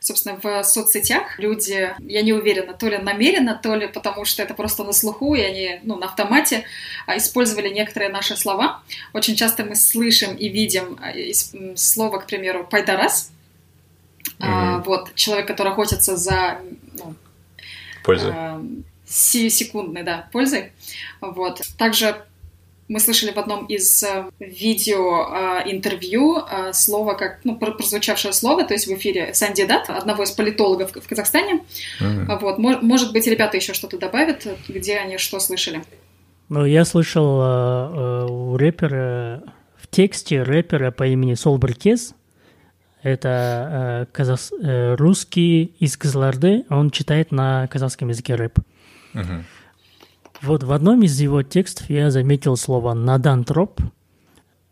собственно, 0.00 0.38
в 0.42 0.62
соцсетях 0.64 1.38
люди, 1.38 1.94
я 2.00 2.22
не 2.22 2.32
уверена, 2.32 2.74
то 2.74 2.88
ли 2.88 2.98
намеренно, 2.98 3.58
то 3.60 3.74
ли 3.74 3.86
потому 3.86 4.24
что 4.24 4.42
это 4.42 4.54
просто 4.54 4.84
на 4.84 4.92
слуху, 4.92 5.34
и 5.34 5.40
они 5.40 5.80
ну, 5.82 5.96
на 5.96 6.06
автомате 6.06 6.64
а, 7.06 7.16
использовали 7.16 7.68
некоторые 7.68 8.10
наши 8.10 8.36
слова. 8.36 8.82
Очень 9.12 9.36
часто 9.36 9.64
мы 9.64 9.74
слышим 9.74 10.34
и 10.34 10.48
видим 10.48 10.98
а, 11.00 11.12
слово, 11.76 12.18
к 12.18 12.26
примеру, 12.26 12.66
«пайдарас», 12.68 13.30
mm-hmm. 14.38 14.82
вот, 14.84 15.14
человек, 15.14 15.46
который 15.46 15.72
охотится 15.72 16.16
за... 16.16 16.58
Ну, 16.94 17.14
Пользой. 18.04 18.32
секундной, 19.50 20.02
да, 20.02 20.28
пользой. 20.32 20.72
Вот. 21.20 21.60
Также 21.76 22.24
мы 22.88 23.00
слышали 23.00 23.32
в 23.32 23.38
одном 23.38 23.66
из 23.66 24.02
э, 24.02 24.24
видео 24.38 25.28
э, 25.28 25.70
интервью 25.70 26.38
э, 26.38 26.72
слово, 26.72 27.14
как, 27.14 27.40
ну, 27.44 27.56
прозвучавшее 27.56 28.32
слово, 28.32 28.64
то 28.64 28.74
есть 28.74 28.86
в 28.86 28.94
эфире 28.94 29.34
Санди 29.34 29.66
Дат, 29.66 29.90
одного 29.90 30.22
из 30.22 30.30
политологов 30.30 30.92
в 30.92 31.08
Казахстане. 31.08 31.62
Mm-hmm. 32.00 32.38
Вот, 32.40 32.58
может 32.58 33.12
быть, 33.12 33.26
ребята 33.26 33.56
еще 33.56 33.74
что-то 33.74 33.98
добавят, 33.98 34.46
где 34.68 34.96
они 34.96 35.18
что 35.18 35.38
слышали. 35.38 35.82
Ну, 36.48 36.64
я 36.64 36.84
слышал 36.84 37.40
э, 37.42 38.26
у 38.30 38.56
рэпера, 38.56 39.42
в 39.76 39.86
тексте 39.88 40.42
рэпера 40.42 40.90
по 40.90 41.06
имени 41.06 41.34
Сол 41.34 41.60
это 43.02 44.06
э, 44.10 44.12
казах, 44.12 44.40
э, 44.60 44.94
русский 44.96 45.64
из 45.78 45.96
Казларды, 45.96 46.64
он 46.68 46.90
читает 46.90 47.30
на 47.30 47.66
казахском 47.68 48.08
языке 48.08 48.34
рэп. 48.34 48.58
Mm-hmm. 49.14 49.42
Вот 50.42 50.62
в 50.62 50.72
одном 50.72 51.02
из 51.02 51.20
его 51.20 51.42
текстов 51.42 51.90
я 51.90 52.10
заметил 52.10 52.56
слово 52.56 52.94
«надантроп», 52.94 53.80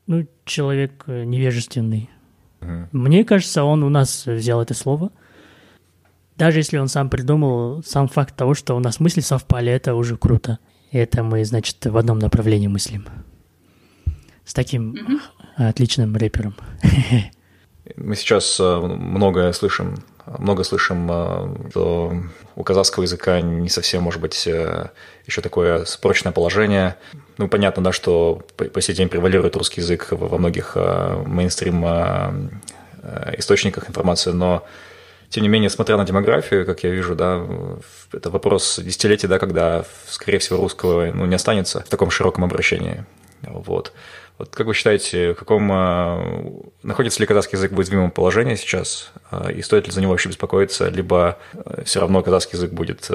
ну, 0.06 0.26
человек 0.44 1.04
э, 1.08 1.24
невежественный. 1.24 2.08
Mm. 2.60 2.88
Мне 2.92 3.24
кажется, 3.24 3.64
он 3.64 3.82
у 3.82 3.88
нас 3.88 4.24
взял 4.26 4.62
это 4.62 4.74
слово. 4.74 5.10
Даже 6.36 6.60
если 6.60 6.78
он 6.78 6.88
сам 6.88 7.10
придумал, 7.10 7.82
сам 7.82 8.06
факт 8.08 8.36
того, 8.36 8.54
что 8.54 8.76
у 8.76 8.78
нас 8.78 9.00
мысли 9.00 9.20
совпали, 9.20 9.72
это 9.72 9.94
уже 9.94 10.16
круто. 10.16 10.58
Это 10.92 11.24
мы, 11.24 11.44
значит, 11.44 11.84
в 11.84 11.96
одном 11.96 12.20
направлении 12.20 12.68
мыслим. 12.68 13.06
С 14.44 14.54
таким 14.54 14.92
mm-hmm. 14.94 15.68
отличным 15.68 16.14
рэпером. 16.14 16.54
Мы 17.96 18.16
сейчас 18.16 18.58
э, 18.60 18.78
многое 18.80 19.52
слышим 19.52 19.96
много 20.38 20.64
слышим, 20.64 21.08
э, 21.10 21.70
что 21.70 22.12
у 22.56 22.62
казахского 22.62 23.04
языка 23.04 23.40
не 23.40 23.68
совсем, 23.68 24.02
может 24.02 24.20
быть, 24.20 24.46
э, 24.46 24.88
еще 25.26 25.40
такое 25.40 25.84
прочное 26.02 26.32
положение. 26.32 26.96
Ну, 27.38 27.48
понятно, 27.48 27.82
да, 27.82 27.92
что 27.92 28.42
по 28.56 28.80
сей 28.80 28.94
день 28.94 29.08
превалирует 29.08 29.56
русский 29.56 29.80
язык 29.80 30.08
во 30.10 30.38
многих 30.38 30.72
э, 30.74 31.22
мейнстрим 31.26 31.84
источниках 33.38 33.88
информации, 33.88 34.32
но 34.32 34.66
тем 35.28 35.44
не 35.44 35.48
менее, 35.48 35.70
смотря 35.70 35.96
на 35.96 36.04
демографию, 36.04 36.66
как 36.66 36.82
я 36.82 36.90
вижу, 36.90 37.14
да, 37.14 37.46
это 38.12 38.30
вопрос 38.30 38.80
десятилетий, 38.82 39.28
да, 39.28 39.38
когда, 39.38 39.84
скорее 40.08 40.38
всего, 40.38 40.58
русского 40.58 41.12
ну, 41.12 41.24
не 41.26 41.36
останется 41.36 41.84
в 41.86 41.88
таком 41.88 42.10
широком 42.10 42.42
обращении. 42.42 43.04
Вот. 43.42 43.92
Вот 44.38 44.54
как 44.54 44.66
вы 44.66 44.74
считаете, 44.74 45.32
в 45.32 45.36
каком 45.36 45.70
э, 45.72 46.62
находится 46.82 47.20
ли 47.20 47.26
казахский 47.26 47.56
язык 47.56 47.72
в 47.72 47.78
уязвимом 47.78 48.10
положении 48.10 48.54
сейчас, 48.54 49.12
э, 49.30 49.54
и 49.54 49.62
стоит 49.62 49.86
ли 49.86 49.92
за 49.92 50.02
него 50.02 50.10
вообще 50.10 50.28
беспокоиться, 50.28 50.88
либо 50.88 51.38
э, 51.54 51.82
все 51.84 52.00
равно 52.00 52.22
казахский 52.22 52.58
язык 52.58 52.72
будет 52.72 53.10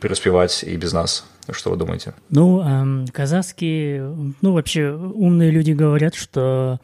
преуспевать 0.00 0.64
и 0.64 0.76
без 0.76 0.92
нас? 0.92 1.24
Что 1.50 1.70
вы 1.70 1.76
думаете? 1.76 2.14
Ну, 2.30 2.62
эм, 2.62 3.06
казахский, 3.12 4.00
ну 4.00 4.52
вообще 4.52 4.90
умные 4.90 5.50
люди 5.50 5.72
говорят, 5.72 6.14
что 6.14 6.80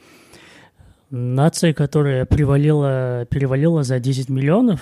нация, 1.11 1.73
которая 1.73 2.25
привалила, 2.25 3.27
перевалила 3.31 3.83
за 3.83 3.99
10 3.99 4.29
миллионов 4.29 4.81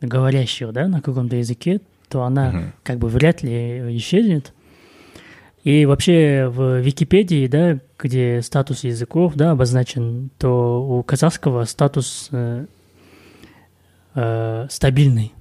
говорящих, 0.00 0.72
да, 0.72 0.88
на 0.88 1.00
каком-то 1.00 1.36
языке, 1.36 1.80
то 2.08 2.22
она 2.22 2.48
угу. 2.48 2.58
как 2.82 2.98
бы 2.98 3.08
вряд 3.08 3.42
ли 3.42 3.96
исчезнет. 3.96 4.52
И 5.66 5.84
вообще 5.84 6.46
в 6.48 6.78
Википедии, 6.78 7.48
да, 7.48 7.80
где 7.98 8.40
статус 8.40 8.84
языков, 8.84 9.32
да, 9.34 9.50
обозначен, 9.50 10.30
то 10.38 10.80
у 10.80 11.02
казахского 11.02 11.64
статус 11.64 12.28
э, 12.30 12.66
э, 14.14 14.66
стабильный. 14.70 15.32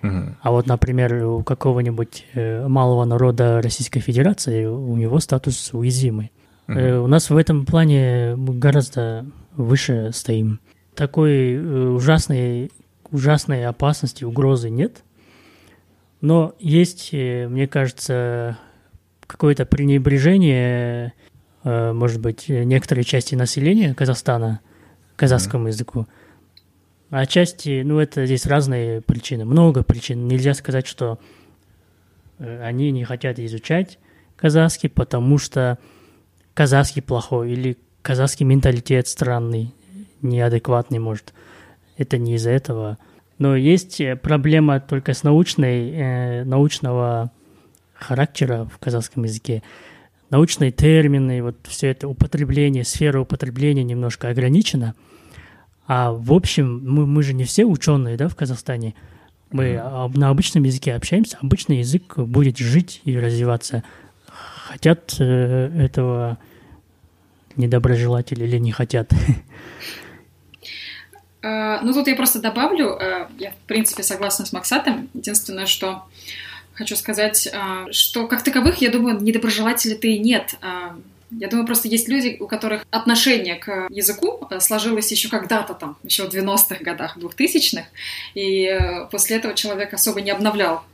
Mm-hmm. 0.00 0.34
А 0.42 0.50
вот, 0.52 0.68
например, 0.68 1.24
у 1.24 1.42
какого-нибудь 1.42 2.24
э, 2.34 2.68
малого 2.68 3.04
народа 3.04 3.60
Российской 3.60 3.98
Федерации 3.98 4.64
у 4.64 4.96
него 4.96 5.18
статус 5.18 5.70
уязвимый. 5.74 6.30
Mm-hmm. 6.68 6.78
Э, 6.78 6.98
у 7.00 7.08
нас 7.08 7.28
в 7.28 7.36
этом 7.36 7.66
плане 7.66 8.36
мы 8.36 8.54
гораздо 8.54 9.26
выше 9.56 10.12
стоим. 10.14 10.60
Такой 10.94 11.54
э, 11.54 11.88
ужасной, 11.88 12.70
ужасной 13.10 13.66
опасности, 13.66 14.22
угрозы 14.22 14.70
нет. 14.70 15.02
Но 16.20 16.54
есть, 16.60 17.08
э, 17.10 17.48
мне 17.48 17.66
кажется, 17.66 18.56
какое-то 19.32 19.66
пренебрежение, 19.66 21.14
э, 21.64 21.92
может 21.92 22.20
быть, 22.20 22.48
некоторой 22.48 23.04
части 23.04 23.34
населения 23.34 23.94
Казахстана 23.94 24.60
казахскому 25.16 25.66
mm-hmm. 25.66 25.70
языку. 25.70 26.06
А 27.10 27.20
отчасти, 27.20 27.82
ну, 27.82 27.98
это 27.98 28.26
здесь 28.26 28.46
разные 28.46 29.00
причины, 29.00 29.44
много 29.44 29.82
причин. 29.82 30.28
Нельзя 30.28 30.54
сказать, 30.54 30.86
что 30.86 31.18
э, 32.38 32.62
они 32.62 32.90
не 32.90 33.04
хотят 33.04 33.38
изучать 33.38 33.98
казахский, 34.36 34.88
потому 34.88 35.38
что 35.38 35.78
казахский 36.54 37.02
плохой 37.02 37.52
или 37.52 37.78
казахский 38.02 38.44
менталитет 38.44 39.08
странный, 39.08 39.74
неадекватный, 40.22 40.98
может. 40.98 41.32
Это 41.96 42.18
не 42.18 42.34
из-за 42.34 42.50
этого. 42.50 42.98
Но 43.38 43.56
есть 43.56 44.00
проблема 44.22 44.80
только 44.80 45.14
с 45.14 45.22
научной, 45.22 45.90
э, 45.90 46.44
научного 46.44 47.30
характера 48.02 48.68
в 48.72 48.78
казахском 48.78 49.24
языке. 49.24 49.62
Научные 50.30 50.70
термины, 50.70 51.42
вот 51.42 51.56
все 51.64 51.88
это 51.88 52.08
употребление, 52.08 52.84
сфера 52.84 53.20
употребления 53.20 53.84
немножко 53.84 54.28
ограничена. 54.28 54.94
А 55.86 56.12
в 56.12 56.32
общем, 56.32 56.82
мы, 56.84 57.06
мы 57.06 57.22
же 57.22 57.34
не 57.34 57.44
все 57.44 57.64
ученые, 57.64 58.16
да, 58.16 58.28
в 58.28 58.36
Казахстане. 58.36 58.94
Мы 59.50 59.74
mm-hmm. 59.74 60.18
на 60.18 60.30
обычном 60.30 60.62
языке 60.62 60.94
общаемся, 60.94 61.38
обычный 61.42 61.78
язык 61.78 62.16
будет 62.16 62.56
жить 62.56 63.02
и 63.04 63.18
развиваться. 63.18 63.82
Хотят 64.66 65.16
э, 65.18 65.70
этого 65.78 66.38
недоброжелатели 67.56 68.44
или 68.44 68.58
не 68.58 68.72
хотят. 68.72 69.12
Uh, 71.42 71.80
ну, 71.82 71.92
тут 71.92 72.06
я 72.06 72.14
просто 72.14 72.40
добавлю, 72.40 72.90
uh, 72.90 73.26
я, 73.36 73.50
в 73.50 73.66
принципе, 73.66 74.04
согласна 74.04 74.46
с 74.46 74.52
Максатом. 74.52 75.08
Единственное, 75.12 75.66
что 75.66 76.04
хочу 76.74 76.96
сказать, 76.96 77.48
а, 77.52 77.90
что 77.92 78.26
как 78.26 78.42
таковых, 78.42 78.78
я 78.78 78.90
думаю, 78.90 79.20
недоброжелателей-то 79.20 80.06
и 80.06 80.18
нет. 80.18 80.54
А, 80.60 80.96
я 81.30 81.48
думаю, 81.48 81.66
просто 81.66 81.88
есть 81.88 82.08
люди, 82.08 82.36
у 82.40 82.46
которых 82.46 82.84
отношение 82.90 83.56
к 83.56 83.86
языку 83.90 84.46
а, 84.50 84.60
сложилось 84.60 85.10
еще 85.10 85.28
когда-то 85.28 85.74
там, 85.74 85.96
еще 86.02 86.28
в 86.28 86.34
90-х 86.34 86.82
годах, 86.82 87.16
2000-х, 87.16 87.86
и 88.34 88.64
э, 88.66 89.06
после 89.10 89.36
этого 89.36 89.54
человек 89.54 89.94
особо 89.94 90.20
не 90.20 90.30
обновлял 90.30 90.84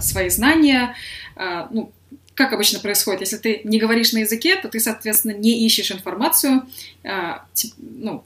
свои 0.00 0.28
знания, 0.28 0.94
ну, 1.36 1.92
как 2.34 2.52
обычно 2.52 2.78
происходит, 2.78 3.20
если 3.20 3.36
ты 3.36 3.60
не 3.64 3.78
говоришь 3.78 4.12
на 4.12 4.18
языке, 4.18 4.56
то 4.56 4.68
ты, 4.68 4.80
соответственно, 4.80 5.32
не 5.32 5.66
ищешь 5.66 5.90
информацию, 5.90 6.62
ну, 7.78 8.24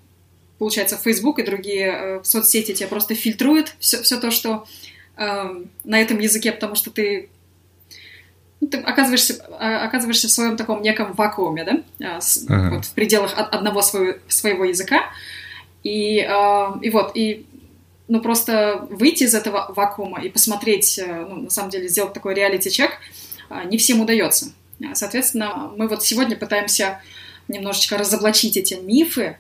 получается, 0.59 0.97
Facebook 0.97 1.39
и 1.39 1.43
другие 1.43 1.87
э, 1.93 2.21
соцсети 2.25 2.75
тебя 2.75 2.89
просто 2.89 3.15
фильтруют 3.15 3.75
все, 3.79 4.03
все 4.03 4.19
то, 4.19 4.31
что 4.31 4.67
э, 5.17 5.65
на 5.85 6.01
этом 6.01 6.19
языке, 6.19 6.53
потому 6.53 6.75
что 6.75 6.91
ты, 6.91 7.29
ну, 8.61 8.69
ты 8.69 8.79
оказываешься, 8.79 9.45
э, 9.61 9.77
оказываешься 9.77 10.29
в 10.29 10.31
своем 10.31 10.57
таком 10.57 10.83
неком 10.83 11.13
вакууме, 11.13 11.65
да, 11.65 12.17
э, 12.17 12.21
с, 12.21 12.47
uh-huh. 12.47 12.71
вот, 12.71 12.85
в 12.85 12.93
пределах 12.95 13.33
одного 13.37 13.83
своего, 13.83 14.19
своего 14.29 14.65
языка. 14.65 15.03
И, 15.83 16.19
э, 16.19 16.67
и 16.83 16.91
вот, 16.91 17.13
и 17.15 17.47
ну, 18.09 18.21
просто 18.21 18.87
выйти 18.91 19.25
из 19.25 19.35
этого 19.35 19.73
вакуума 19.75 20.23
и 20.23 20.29
посмотреть, 20.29 20.99
э, 20.99 21.27
ну, 21.29 21.43
на 21.43 21.51
самом 21.51 21.71
деле, 21.71 21.89
сделать 21.89 22.13
такой 22.13 22.35
реалити-чек 22.35 22.91
э, 23.51 23.63
не 23.67 23.79
всем 23.79 24.01
удается. 24.01 24.53
Соответственно, 24.93 25.73
мы 25.77 25.89
вот 25.89 26.03
сегодня 26.05 26.37
пытаемся 26.37 27.01
немножечко 27.49 27.97
разоблачить 27.97 28.57
эти 28.57 28.75
мифы, 28.75 29.39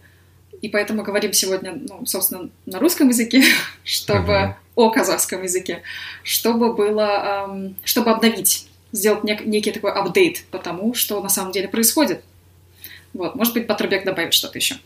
и 0.64 0.68
поэтому 0.70 1.02
говорим 1.02 1.34
сегодня, 1.34 1.74
ну, 1.74 2.06
собственно, 2.06 2.48
на 2.64 2.78
русском 2.78 3.08
языке, 3.08 3.42
чтобы 3.84 4.32
uh-huh. 4.32 4.54
о 4.76 4.90
казахском 4.90 5.42
языке, 5.42 5.82
чтобы 6.22 6.72
было, 6.72 7.46
эм, 7.50 7.76
чтобы 7.84 8.10
обновить, 8.10 8.66
сделать 8.90 9.24
нек- 9.24 9.44
некий 9.44 9.72
такой 9.72 9.92
апдейт 9.92 10.46
по 10.50 10.56
тому, 10.56 10.94
что 10.94 11.22
на 11.22 11.28
самом 11.28 11.52
деле 11.52 11.68
происходит. 11.68 12.24
Вот, 13.12 13.34
может 13.34 13.52
быть, 13.52 13.66
Батрбек 13.66 14.06
добавит 14.06 14.32
что-то 14.32 14.56
еще. 14.56 14.76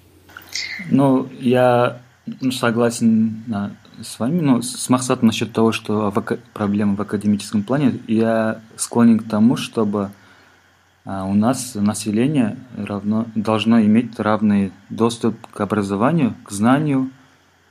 Ну, 0.91 1.29
я 1.39 2.03
ну, 2.41 2.51
согласен 2.51 3.45
да, 3.47 3.71
с 4.03 4.19
вами, 4.19 4.41
но 4.41 4.63
с 4.63 4.89
Махсатом 4.89 5.29
насчет 5.29 5.53
того, 5.53 5.71
что 5.71 6.11
в, 6.11 6.39
проблемы 6.55 6.97
в 6.97 7.03
академическом 7.03 7.63
плане, 7.63 8.01
я 8.09 8.61
склонен 8.77 9.21
к 9.21 9.29
тому, 9.29 9.57
чтобы 9.57 10.11
у 11.09 11.33
нас 11.33 11.75
население 11.75 12.59
равно, 12.77 13.27
должно 13.35 13.81
иметь 13.81 14.21
равный 14.21 14.73
доступ 14.91 15.47
к 15.47 15.59
образованию, 15.63 16.35
к 16.45 16.51
знанию, 16.51 17.11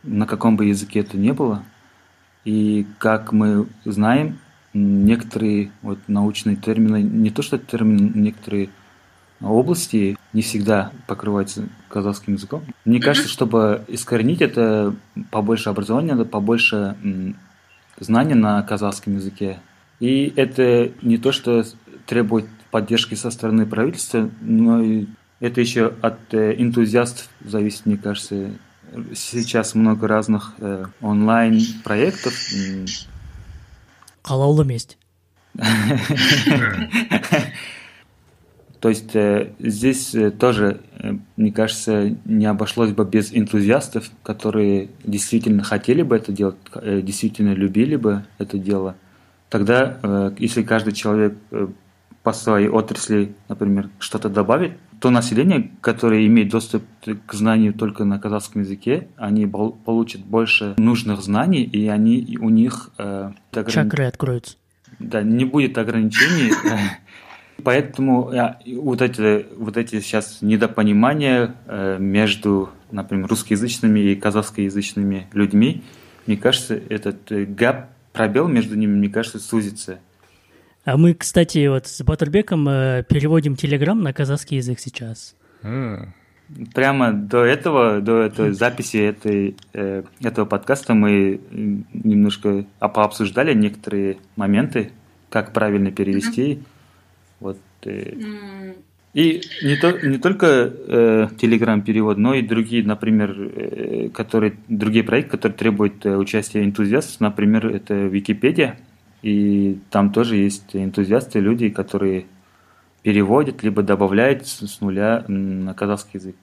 на 0.02 0.26
каком 0.26 0.58
бы 0.58 0.66
языке 0.66 1.02
это 1.02 1.18
ни 1.18 1.30
было. 1.32 1.64
И 2.46 2.88
как 2.98 3.32
мы 3.34 3.68
знаем, 3.86 4.40
некоторые 4.74 5.72
вот, 5.84 6.00
научные 6.08 6.56
термины, 6.56 7.04
не 7.04 7.30
то 7.30 7.44
что 7.44 7.60
термины, 7.60 8.12
некоторые 8.16 8.70
области 9.40 10.18
не 10.34 10.42
всегда 10.42 10.92
покрываются 11.06 11.70
казахским 11.90 12.34
языком. 12.34 12.64
Мне 12.86 13.00
кажется, 13.00 13.30
чтобы 13.30 13.84
искоренить 13.88 14.42
это, 14.42 14.96
побольше 15.30 15.70
образования, 15.70 16.14
надо 16.14 16.26
побольше 16.26 16.96
знаний 18.00 18.34
на 18.34 18.64
казахском 18.64 19.16
языке. 19.16 19.60
И 20.00 20.34
это 20.36 20.92
не 21.04 21.18
то, 21.18 21.32
что 21.32 21.64
требует 22.08 22.48
поддержки 22.72 23.16
со 23.16 23.32
стороны 23.32 23.66
правительства, 23.66 24.30
но 24.42 24.82
и 24.82 25.08
это 25.40 25.62
еще 25.62 25.94
от 26.02 26.34
э, 26.34 26.56
энтузиастов 26.58 27.30
зависит, 27.46 27.86
мне 27.86 27.98
кажется. 27.98 28.52
Сейчас 29.14 29.76
много 29.76 30.08
разных 30.08 30.56
э, 30.60 30.86
онлайн-проектов. 31.02 32.34
Халал 34.24 34.64
месть. 34.66 34.98
То 38.80 38.90
есть 38.90 39.16
э, 39.16 39.52
здесь 39.60 40.16
тоже, 40.40 40.82
мне 41.36 41.52
кажется, 41.52 42.16
не 42.26 42.46
обошлось 42.48 42.92
бы 42.92 43.06
без 43.06 43.32
энтузиастов, 43.32 44.10
которые 44.24 44.90
действительно 45.04 45.64
хотели 45.64 46.02
бы 46.02 46.16
это 46.16 46.32
делать, 46.32 46.58
действительно 46.74 47.54
любили 47.54 47.96
бы 47.96 48.26
это 48.40 48.58
дело. 48.58 48.96
Тогда, 49.50 50.34
если 50.38 50.64
каждый 50.64 50.94
человек 50.94 51.38
по 52.28 52.34
своей 52.34 52.68
отрасли, 52.68 53.36
например, 53.48 53.90
что-то 54.00 54.28
добавить, 54.28 54.74
то 55.00 55.10
население, 55.10 55.72
которое 55.80 56.28
имеет 56.28 56.50
доступ 56.50 56.84
к 57.26 57.34
знанию 57.34 57.74
только 57.74 58.04
на 58.04 58.20
казахском 58.20 58.64
языке, 58.64 59.08
они 59.16 59.48
получат 59.48 60.26
больше 60.26 60.76
нужных 60.78 61.22
знаний, 61.22 61.64
и 61.64 61.88
они 61.88 62.38
у 62.42 62.50
них... 62.50 62.90
Э, 62.98 63.32
ограни... 63.54 63.72
Чакры 63.72 64.04
откроются. 64.08 64.58
Да, 65.00 65.22
не 65.22 65.46
будет 65.46 65.78
ограничений. 65.78 66.52
Поэтому 67.64 68.30
э, 68.34 68.56
вот 68.76 69.02
эти, 69.02 69.46
вот 69.56 69.78
эти 69.78 70.02
сейчас 70.02 70.40
недопонимания 70.42 71.56
э, 71.66 71.96
между, 71.98 72.72
например, 72.92 73.28
русскоязычными 73.28 74.02
и 74.02 74.16
казахскоязычными 74.18 75.28
людьми, 75.32 75.82
мне 76.26 76.36
кажется, 76.36 76.76
этот 76.90 77.32
э, 77.32 77.46
гап, 77.46 77.88
пробел 78.12 78.50
между 78.50 78.76
ними, 78.76 78.98
мне 78.98 79.08
кажется, 79.08 79.40
сузится. 79.40 80.00
А 80.88 80.96
мы, 80.96 81.14
кстати, 81.14 81.68
вот 81.68 81.86
с 81.86 82.02
Батурбеком 82.02 82.66
э, 82.70 83.04
переводим 83.04 83.58
Телеграм 83.58 84.02
на 84.02 84.14
казахский 84.14 84.56
язык 84.56 84.80
сейчас. 84.80 85.36
Mm. 85.62 86.08
Прямо 86.74 87.12
до 87.12 87.44
этого, 87.44 88.00
до 88.00 88.22
этой 88.22 88.54
записи 88.54 88.96
этой, 88.96 89.58
э, 89.74 90.04
этого 90.22 90.46
подкаста 90.46 90.94
мы 90.94 91.42
немножко 91.52 92.64
пообсуждали 92.80 93.54
некоторые 93.54 94.20
моменты, 94.38 94.92
как 95.30 95.52
правильно 95.52 95.92
перевести. 95.92 96.54
Mm-hmm. 96.54 96.64
Вот. 97.42 97.58
Э, 97.84 97.90
mm. 97.90 98.76
И 99.14 99.42
не, 99.64 99.76
то, 99.76 99.92
не 99.92 100.20
только 100.20 100.46
э, 100.48 101.28
Telegram 101.38 101.82
перевод, 101.82 102.18
но 102.18 102.34
и 102.34 102.42
другие, 102.42 102.86
например, 102.86 103.36
э, 103.38 104.10
которые, 104.14 104.54
другие 104.70 105.04
проекты, 105.04 105.32
которые 105.32 105.58
требуют 105.58 106.06
э, 106.06 106.16
участия 106.16 106.64
энтузиастов, 106.64 107.20
например, 107.20 107.68
это 107.68 107.94
Википедия. 107.94 108.80
И 109.28 109.80
там 109.90 110.14
тоже 110.14 110.38
есть 110.38 110.74
энтузиасты, 110.74 111.42
люди, 111.42 111.68
которые 111.68 112.28
переводят, 113.02 113.62
либо 113.62 113.84
добавляют 113.84 114.48
с 114.48 114.80
нуля 114.80 115.26
на 115.28 115.74
казахский 115.74 116.12
язык. 116.14 116.36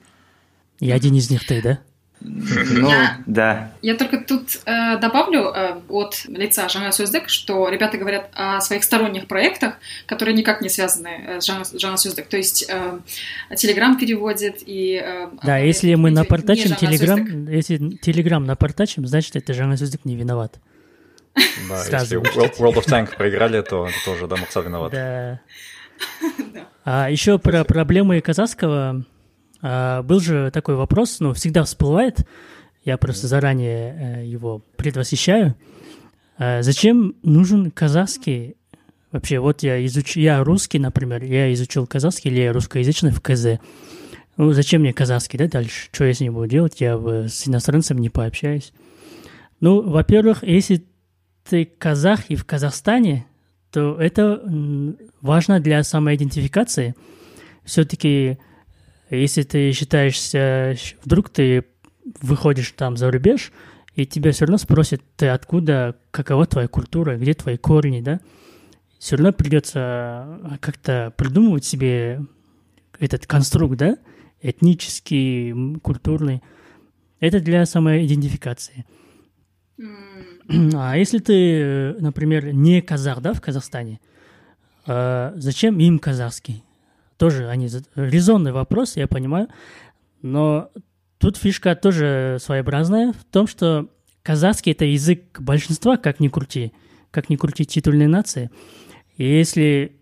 И 0.79 0.91
один 0.91 1.15
из 1.15 1.31
них 1.31 1.43
ты, 1.47 1.63
да? 1.63 1.79
Ну, 2.21 2.87
я, 2.87 3.17
да. 3.25 3.71
Я 3.81 3.95
только 3.95 4.19
тут 4.19 4.59
э, 4.65 4.99
добавлю 4.99 5.51
э, 5.53 5.81
от 5.89 6.25
лица 6.27 6.69
Жана 6.69 6.91
Сюздек, 6.91 7.27
что 7.27 7.69
ребята 7.69 7.97
говорят 7.97 8.29
о 8.35 8.61
своих 8.61 8.83
сторонних 8.83 9.27
проектах, 9.27 9.75
которые 10.05 10.35
никак 10.35 10.61
не 10.61 10.69
связаны 10.69 11.09
э, 11.09 11.41
с 11.41 11.45
Жана 11.45 11.97
Сюздек. 11.97 12.27
То 12.27 12.37
есть 12.37 12.69
э, 12.69 12.99
Телеграм 13.55 13.97
переводит 13.97 14.57
и... 14.63 15.01
Э, 15.03 15.29
да, 15.41 15.57
если 15.57 15.95
мы 15.95 16.11
напортачим 16.11 16.75
Телеграм, 16.75 17.47
если 17.47 17.77
Телеграм 17.97 18.43
напортачим, 18.43 19.07
значит, 19.07 19.35
это 19.35 19.55
Жана 19.55 19.75
Сюздек 19.75 20.05
не 20.05 20.15
виноват. 20.15 20.59
Да, 21.69 21.99
если 21.99 22.19
World 22.19 22.75
of 22.75 22.85
Tank 22.85 23.15
проиграли, 23.17 23.61
то 23.61 23.87
тоже, 24.05 24.27
да, 24.27 24.35
Мукса 24.37 24.61
виноват. 24.61 24.91
Да. 24.91 25.39
А 26.87 27.09
еще 27.09 27.39
про 27.39 27.63
проблемы 27.63 28.21
казахского. 28.21 29.05
А, 29.61 30.03
был 30.03 30.19
же 30.19 30.51
такой 30.51 30.75
вопрос, 30.75 31.19
ну, 31.19 31.33
всегда 31.33 31.63
всплывает, 31.63 32.19
я 32.83 32.97
просто 32.97 33.25
заранее 33.25 34.19
э, 34.19 34.25
его 34.25 34.61
предвосхищаю. 34.75 35.55
А 36.37 36.61
зачем 36.61 37.15
нужен 37.23 37.71
казахский 37.71 38.55
Вообще, 39.15 39.39
вот 39.39 39.63
я 39.63 39.83
изучил, 39.85 40.21
я 40.21 40.43
русский, 40.43 40.77
например, 40.77 41.23
я 41.23 41.53
изучил 41.53 41.87
казахский 41.87 42.29
или 42.29 42.41
я 42.41 42.51
русскоязычный 42.51 43.11
в 43.11 43.21
КЗ. 43.21 43.61
Ну, 44.35 44.51
зачем 44.51 44.81
мне 44.81 44.91
казахский, 44.91 45.39
да, 45.39 45.47
дальше? 45.47 45.87
Что 45.89 46.03
я 46.03 46.13
с 46.13 46.19
ним 46.19 46.33
буду 46.33 46.47
делать? 46.47 46.81
Я 46.81 46.97
с 46.97 47.47
иностранцем 47.47 47.97
не 47.99 48.09
пообщаюсь. 48.09 48.73
Ну, 49.61 49.81
во-первых, 49.81 50.43
если 50.43 50.83
ты 51.47 51.65
казах 51.65 52.29
и 52.29 52.35
в 52.35 52.45
Казахстане, 52.45 53.27
то 53.71 53.99
это 53.99 54.41
важно 55.21 55.59
для 55.59 55.83
самоидентификации. 55.83 56.95
Все-таки, 57.63 58.37
если 59.09 59.43
ты 59.43 59.71
считаешься, 59.71 60.75
вдруг 61.03 61.29
ты 61.29 61.65
выходишь 62.21 62.73
там 62.75 62.97
за 62.97 63.11
рубеж, 63.11 63.51
и 63.95 64.05
тебя 64.05 64.31
все 64.31 64.45
равно 64.45 64.57
спросят, 64.57 65.01
ты 65.15 65.27
откуда, 65.27 65.95
какова 66.11 66.45
твоя 66.45 66.67
культура, 66.67 67.17
где 67.17 67.33
твои 67.33 67.57
корни, 67.57 68.01
да? 68.01 68.19
Все 68.99 69.15
равно 69.15 69.31
придется 69.33 70.57
как-то 70.61 71.13
придумывать 71.15 71.65
себе 71.65 72.21
этот 72.99 73.27
конструкт, 73.27 73.77
да? 73.77 73.97
Этнический, 74.41 75.79
культурный. 75.79 76.41
Это 77.19 77.39
для 77.39 77.65
самоидентификации. 77.65 78.85
А 80.75 80.97
если 80.97 81.19
ты, 81.19 81.95
например, 81.99 82.53
не 82.53 82.81
казах, 82.81 83.21
да, 83.21 83.33
в 83.33 83.41
Казахстане, 83.41 83.99
а 84.85 85.33
зачем 85.35 85.79
им 85.79 85.99
казахский? 85.99 86.63
Тоже 87.17 87.49
они 87.49 87.69
резонный 87.95 88.51
вопрос, 88.51 88.97
я 88.97 89.07
понимаю, 89.07 89.47
но 90.21 90.69
тут 91.17 91.37
фишка 91.37 91.75
тоже 91.75 92.37
своеобразная 92.41 93.13
в 93.13 93.23
том, 93.31 93.47
что 93.47 93.89
казахский 94.21 94.73
это 94.73 94.85
язык 94.85 95.39
большинства, 95.39 95.97
как 95.97 96.19
ни 96.19 96.27
крути, 96.27 96.73
как 97.11 97.29
ни 97.29 97.35
крути 97.35 97.65
титульной 97.65 98.07
нации. 98.07 98.51
И 99.17 99.23
если 99.23 99.95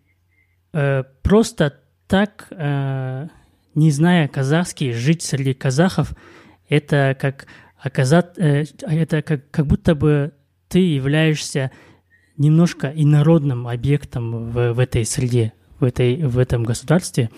э, 0.74 1.04
просто 1.22 1.80
так, 2.08 2.48
э, 2.50 3.28
не 3.76 3.92
зная 3.92 4.28
казахский, 4.28 4.92
жить 4.92 5.22
среди 5.22 5.54
казахов, 5.54 6.14
это 6.68 7.16
как 7.20 7.48
оказать, 7.84 8.38
э, 8.38 8.64
это 8.82 9.22
как, 9.22 9.52
как 9.52 9.68
будто 9.68 9.94
бы 9.94 10.34
ты 10.70 10.80
являешься 10.80 11.70
немножко 12.38 12.92
инородным 12.96 13.68
объектом 13.68 14.50
в, 14.50 14.74
в 14.74 14.80
этой 14.80 15.06
среде, 15.06 15.54
в, 15.80 15.84
этой, 15.84 16.24
в 16.24 16.40
этом 16.40 16.64
государстве. 16.64 17.30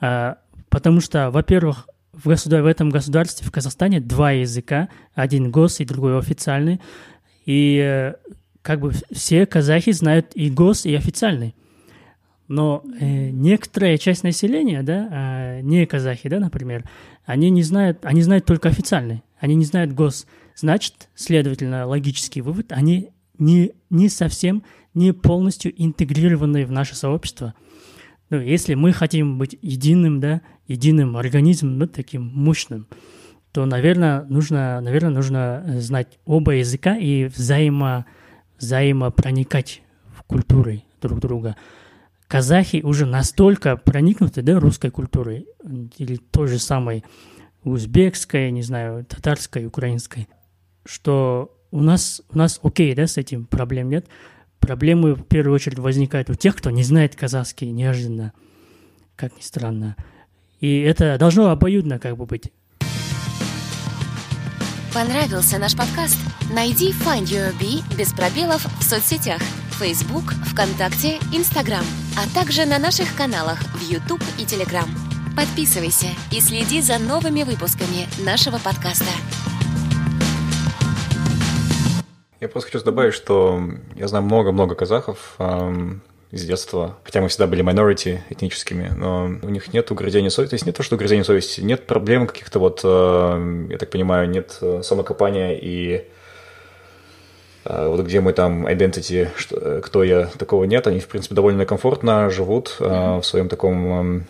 А, 0.00 0.38
потому 0.70 1.00
что, 1.00 1.30
во-первых, 1.30 1.88
в, 2.12 2.26
государ... 2.26 2.62
в 2.62 2.66
этом 2.66 2.88
государстве, 2.88 3.46
в 3.46 3.52
Казахстане, 3.52 4.00
два 4.00 4.32
языка, 4.32 4.88
один 5.14 5.50
гос 5.50 5.80
и 5.80 5.84
другой 5.84 6.18
официальный. 6.18 6.80
И 7.44 7.78
э, 7.82 8.14
как 8.62 8.80
бы 8.80 8.92
все 9.12 9.46
казахи 9.46 9.92
знают 9.92 10.32
и 10.34 10.50
гос, 10.50 10.86
и 10.86 10.94
официальный. 10.94 11.54
Но 12.50 12.82
э, 12.98 13.30
некоторая 13.30 13.96
часть 13.96 14.24
населения, 14.24 14.82
да, 14.82 15.08
э, 15.08 15.60
не 15.60 15.86
казахи, 15.86 16.28
да, 16.28 16.40
например, 16.40 16.82
они 17.24 17.48
не 17.48 17.62
знают, 17.62 18.04
они 18.04 18.22
знают 18.22 18.44
только 18.44 18.68
официальный, 18.68 19.22
они 19.38 19.54
не 19.54 19.64
знают 19.64 19.92
гос. 19.92 20.26
Значит, 20.56 21.08
следовательно, 21.14 21.86
логический 21.86 22.40
вывод, 22.40 22.72
они 22.72 23.10
не, 23.38 23.70
не 23.88 24.08
совсем, 24.08 24.64
не 24.94 25.12
полностью 25.12 25.72
интегрированы 25.80 26.66
в 26.66 26.72
наше 26.72 26.96
сообщество. 26.96 27.54
Ну, 28.30 28.40
если 28.40 28.74
мы 28.74 28.92
хотим 28.92 29.38
быть 29.38 29.56
единым, 29.62 30.18
да, 30.18 30.40
единым 30.66 31.16
организмом, 31.16 31.78
да, 31.78 31.86
таким 31.86 32.32
мощным, 32.34 32.88
то, 33.52 33.64
наверное, 33.64 34.24
нужно, 34.24 34.80
наверное, 34.80 35.10
нужно 35.10 35.76
знать 35.78 36.18
оба 36.24 36.56
языка 36.56 36.96
и 36.96 37.26
взаимо, 37.26 38.06
взаимопроникать 38.58 39.82
в 40.18 40.24
культуры 40.24 40.82
друг 41.00 41.20
друга. 41.20 41.54
Казахи 42.30 42.80
уже 42.84 43.06
настолько 43.06 43.76
проникнуты 43.76 44.42
да, 44.42 44.60
русской 44.60 44.92
культурой, 44.92 45.48
или 45.98 46.14
той 46.14 46.46
же 46.46 46.60
самой 46.60 47.02
узбекской, 47.64 48.52
не 48.52 48.62
знаю, 48.62 49.04
татарской, 49.04 49.66
украинской, 49.66 50.28
что 50.84 51.52
у 51.72 51.80
нас, 51.80 52.22
у 52.30 52.38
нас 52.38 52.60
окей, 52.62 52.94
да, 52.94 53.08
с 53.08 53.16
этим 53.16 53.46
проблем 53.46 53.88
нет. 53.88 54.06
Проблемы 54.60 55.16
в 55.16 55.24
первую 55.24 55.56
очередь 55.56 55.80
возникают 55.80 56.30
у 56.30 56.34
тех, 56.34 56.54
кто 56.54 56.70
не 56.70 56.84
знает 56.84 57.16
казахский 57.16 57.72
неожиданно, 57.72 58.32
как 59.16 59.36
ни 59.36 59.42
странно. 59.42 59.96
И 60.60 60.78
это 60.82 61.18
должно 61.18 61.50
обоюдно 61.50 61.98
как 61.98 62.16
бы 62.16 62.26
быть. 62.26 62.52
Понравился 64.94 65.58
наш 65.58 65.76
подкаст? 65.76 66.18
Найди 66.54 66.92
Find 66.92 67.24
Your 67.24 67.52
Bee 67.60 67.82
без 67.98 68.12
пробелов 68.12 68.64
в 68.78 68.84
соцсетях 68.84 69.40
Facebook, 69.80 70.34
ВКонтакте, 70.52 71.16
Instagram, 71.32 71.84
а 72.14 72.28
также 72.34 72.66
на 72.66 72.78
наших 72.78 73.16
каналах 73.16 73.58
в 73.76 73.90
YouTube 73.90 74.20
и 74.38 74.42
Telegram. 74.42 74.84
Подписывайся 75.34 76.08
и 76.30 76.40
следи 76.40 76.82
за 76.82 76.98
новыми 76.98 77.44
выпусками 77.44 78.06
нашего 78.22 78.58
подкаста. 78.58 79.06
Я 82.42 82.48
просто 82.48 82.70
хочу 82.70 82.84
добавить, 82.84 83.14
что 83.14 83.58
я 83.96 84.06
знаю 84.06 84.22
много-много 84.26 84.74
казахов 84.74 85.36
эм, 85.38 86.02
из 86.30 86.44
детства, 86.44 86.98
хотя 87.02 87.22
мы 87.22 87.28
всегда 87.28 87.46
были 87.46 87.64
minority 87.64 88.20
этническими, 88.28 88.92
но 88.94 89.30
у 89.42 89.48
них 89.48 89.72
нет 89.72 89.90
угрызения 89.90 90.28
совести. 90.28 90.50
То 90.50 90.54
есть 90.56 90.66
не 90.66 90.72
то, 90.72 90.82
что 90.82 90.96
угрызение 90.96 91.24
совести, 91.24 91.62
нет 91.62 91.86
проблем 91.86 92.26
каких-то 92.26 92.58
вот, 92.58 92.82
э, 92.84 93.66
я 93.70 93.78
так 93.78 93.88
понимаю, 93.88 94.28
нет 94.28 94.58
э, 94.60 94.82
самокопания 94.82 95.54
и 95.54 96.04
вот 97.64 98.00
где 98.06 98.20
мы 98.20 98.32
там 98.32 98.66
identity, 98.66 99.28
что, 99.36 99.56
э, 99.56 99.80
кто 99.80 100.02
я, 100.02 100.26
такого 100.26 100.64
нет. 100.64 100.86
Они, 100.86 101.00
в 101.00 101.08
принципе, 101.08 101.34
довольно 101.34 101.66
комфортно 101.66 102.30
живут 102.30 102.76
э, 102.80 102.84
в 102.84 103.22
своем 103.22 103.48
таком 103.48 104.26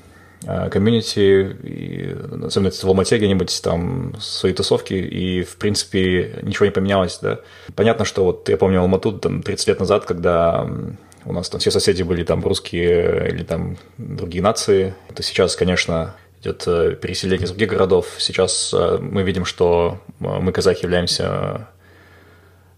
Э, 0.47 0.71
комьюнити, 0.71 1.55
и, 1.63 2.17
особенно 2.47 2.71
в 2.71 2.85
Алмате 2.85 3.19
где-нибудь 3.19 3.61
там 3.63 4.15
свои 4.21 4.55
тусовки, 4.55 4.95
и, 4.95 5.43
в 5.43 5.57
принципе, 5.57 6.39
ничего 6.43 6.65
не 6.65 6.73
поменялось, 6.73 7.19
да. 7.21 7.41
Понятно, 7.75 8.07
что 8.07 8.25
вот 8.25 8.49
я 8.49 8.57
помню 8.57 8.81
Алмату 8.81 9.13
там 9.13 9.43
30 9.43 9.69
лет 9.69 9.81
назад, 9.81 10.07
когда 10.07 10.67
у 11.27 11.33
нас 11.35 11.51
там 11.51 11.61
все 11.61 11.71
соседи 11.71 12.03
были 12.03 12.25
там 12.25 12.43
русские 12.43 13.29
или 13.29 13.45
там 13.45 13.77
другие 13.99 14.43
нации, 14.43 14.95
то 15.15 15.23
сейчас, 15.23 15.57
конечно, 15.57 16.15
идет 16.41 16.65
э, 16.67 16.97
переселение 16.99 17.45
из 17.45 17.51
других 17.51 17.69
городов. 17.69 18.07
Сейчас 18.17 18.73
э, 18.73 18.99
мы 18.99 19.23
видим, 19.23 19.45
что 19.45 19.99
мы, 20.21 20.53
казахи, 20.53 20.85
являемся 20.85 21.69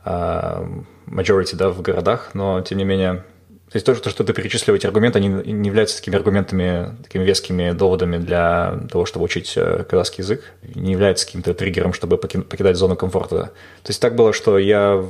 majority 0.04 1.54
да, 1.54 1.70
в 1.70 1.82
городах, 1.82 2.30
но, 2.34 2.60
тем 2.62 2.78
не 2.78 2.84
менее, 2.84 3.24
то 3.72 3.76
есть 3.76 3.86
то, 3.86 3.94
что 3.94 4.22
ты 4.22 4.34
перечислил 4.34 4.74
эти 4.74 4.86
аргументы, 4.86 5.18
они 5.18 5.28
не 5.28 5.68
являются 5.68 5.96
такими 5.96 6.16
аргументами, 6.16 6.94
такими 7.02 7.24
вескими 7.24 7.72
доводами 7.72 8.18
для 8.18 8.80
того, 8.90 9.06
чтобы 9.06 9.24
учить 9.24 9.54
э, 9.56 9.84
казахский 9.88 10.22
язык, 10.22 10.42
не 10.74 10.92
являются 10.92 11.24
каким-то 11.24 11.54
триггером, 11.54 11.94
чтобы 11.94 12.18
покидать 12.18 12.76
зону 12.76 12.96
комфорта. 12.96 13.52
То 13.82 13.88
есть 13.88 13.98
так 13.98 14.14
было, 14.14 14.34
что 14.34 14.58
я 14.58 15.02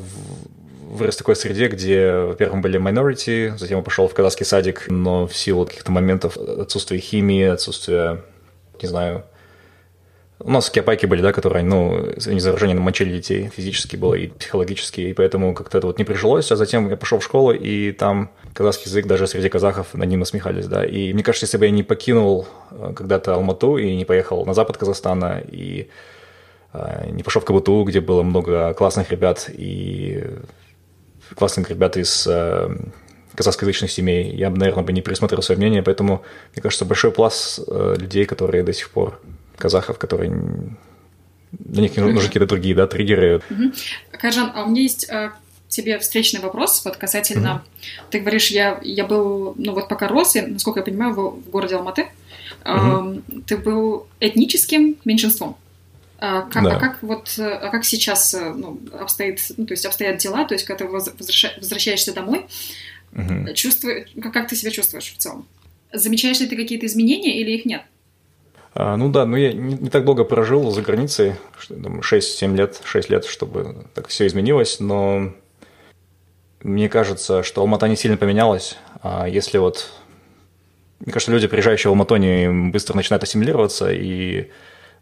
вырос 0.93 1.17
в 1.17 1.19
такой 1.19 1.35
среде, 1.35 1.67
где, 1.67 2.13
во-первых, 2.13 2.61
были 2.61 2.79
minority, 2.79 3.59
затем 3.59 3.79
я 3.79 3.85
пошел 3.85 4.07
в 4.07 4.15
казахский 4.15 4.47
садик, 4.47 4.87
но 4.89 5.27
в 5.27 5.35
силу 5.35 5.67
каких-то 5.67 5.91
моментов 5.91 6.37
отсутствия 6.37 6.99
химии, 6.99 7.47
отсутствия, 7.47 8.23
не 8.81 8.87
знаю, 8.87 9.25
у 10.45 10.51
нас 10.51 10.71
киопайки 10.71 11.07
были, 11.07 11.23
да, 11.23 11.33
которые, 11.33 11.65
ну, 11.65 12.09
они 12.27 12.41
заражения 12.41 12.75
мочили 12.75 13.15
детей 13.15 13.51
физически 13.55 13.97
было 13.97 14.15
и 14.15 14.29
психологически, 14.29 15.01
и 15.01 15.13
поэтому 15.15 15.55
как-то 15.55 15.79
это 15.79 15.87
вот 15.87 15.99
не 15.99 16.05
прижилось, 16.05 16.51
а 16.51 16.57
затем 16.57 16.89
я 16.89 16.97
пошел 16.97 17.19
в 17.19 17.25
школу, 17.25 17.53
и 17.53 17.93
там 17.93 18.31
казахский 18.55 18.89
язык 18.89 19.07
даже 19.07 19.27
среди 19.27 19.49
казахов 19.49 19.95
над 19.95 20.09
ним 20.09 20.21
насмехались, 20.21 20.67
да, 20.67 20.85
и 20.85 21.13
мне 21.13 21.23
кажется, 21.23 21.47
если 21.47 21.59
бы 21.59 21.67
я 21.67 21.71
не 21.71 21.83
покинул 21.83 22.47
э, 22.71 22.93
когда-то 22.95 23.35
Алмату 23.35 23.77
и 23.77 23.95
не 23.95 24.05
поехал 24.05 24.45
на 24.45 24.55
запад 24.55 24.77
Казахстана, 24.79 25.43
и 25.47 25.89
э, 26.73 27.11
не 27.11 27.23
пошел 27.23 27.41
в 27.41 27.45
КБТУ, 27.45 27.85
где 27.85 28.01
было 28.01 28.23
много 28.23 28.75
классных 28.75 29.11
ребят 29.11 29.49
и 29.53 30.25
классных 31.37 31.71
ребят 31.71 31.97
из 31.97 32.27
э, 32.27 32.69
казахскоязычных 33.35 33.91
семей, 33.91 34.35
я 34.35 34.51
бы, 34.51 34.59
наверное, 34.59 34.85
бы 34.85 34.93
не 34.93 35.03
пересмотрел 35.03 35.41
свое 35.43 35.59
мнение, 35.59 35.83
поэтому, 35.83 36.23
мне 36.55 36.63
кажется, 36.63 36.85
большой 36.85 37.13
пласт 37.13 37.61
людей, 37.69 38.27
которые 38.27 38.63
до 38.63 38.73
сих 38.75 38.91
пор 38.91 39.19
казахов, 39.63 39.99
которые 39.99 40.33
для 41.53 41.83
них 41.83 41.97
нужны 41.97 42.21
какие-то 42.21 42.47
другие, 42.47 42.75
да, 42.75 42.87
триггеры. 42.87 43.43
Угу. 43.49 43.73
Кажан, 44.13 44.51
а 44.55 44.65
у 44.65 44.71
меня 44.71 44.83
есть 44.83 45.09
э, 45.09 45.31
тебе 45.69 45.99
встречный 45.99 46.41
вопрос 46.41 46.85
вот 46.85 46.97
касательно... 46.97 47.55
Угу. 47.55 47.63
Ты 48.11 48.21
говоришь, 48.21 48.51
я, 48.51 48.81
я 48.83 49.07
был, 49.07 49.55
ну 49.57 49.73
вот 49.73 49.89
пока 49.89 50.09
рос, 50.09 50.35
я, 50.35 50.47
насколько 50.47 50.81
я 50.81 50.85
понимаю, 50.85 51.15
в, 51.15 51.41
в 51.47 51.51
городе 51.51 51.77
Алматы. 51.77 52.03
Угу. 52.65 52.71
Э, 52.71 53.21
ты 53.47 53.57
был 53.57 54.07
этническим 54.21 54.97
меньшинством. 55.05 55.57
А 56.19 56.43
как, 56.43 56.63
да. 56.65 56.77
а 56.77 56.81
как 56.81 57.03
вот, 57.03 57.35
а 57.39 57.69
как 57.69 57.85
сейчас 57.85 58.33
ну, 58.33 58.81
обстоит, 58.93 59.41
ну, 59.57 59.67
то 59.67 59.73
есть 59.73 59.85
обстоят 59.85 60.19
дела, 60.19 60.45
то 60.45 60.55
есть 60.55 60.65
когда 60.65 60.85
ты 60.85 60.91
возвращаешься 60.91 62.15
домой, 62.15 62.47
угу. 63.13 63.53
чувствуешь, 63.55 64.09
как, 64.23 64.33
как 64.33 64.49
ты 64.49 64.57
себя 64.57 64.71
чувствуешь 64.71 65.13
в 65.13 65.19
целом? 65.19 65.47
Замечаешь 65.93 66.41
ли 66.41 66.47
ты 66.47 66.57
какие-то 66.57 66.87
изменения 66.87 67.41
или 67.41 67.51
их 67.51 67.65
нет? 67.65 67.83
А, 68.75 68.97
ну 68.97 69.11
да, 69.11 69.27
но 69.27 69.37
я 69.37 69.53
не, 69.53 69.75
не 69.75 69.91
так 69.91 70.05
долго 70.05 70.25
прожил 70.25 70.71
за 70.71 70.83
границей, 70.83 71.35
6-7 71.69 72.57
лет, 72.57 72.81
6 72.85 73.11
лет, 73.11 73.25
чтобы 73.25 73.85
так 73.95 74.09
все 74.09 74.27
изменилось, 74.27 74.81
но 74.81 75.33
мне 76.63 76.89
кажется, 76.89 77.43
что 77.43 77.61
Алмата 77.61 77.89
не 77.89 77.97
сильно 77.97 78.17
поменялась. 78.17 78.77
А 79.03 79.27
если 79.29 79.59
вот... 79.59 79.91
Мне 81.01 81.13
кажется, 81.13 81.33
люди, 81.33 81.49
приезжающие 81.49 81.91
в 81.91 81.93
Алмату, 81.93 82.15
они 82.15 82.71
быстро 82.71 82.95
начинают 82.95 83.25
ассимилироваться, 83.25 83.93
и 83.93 84.51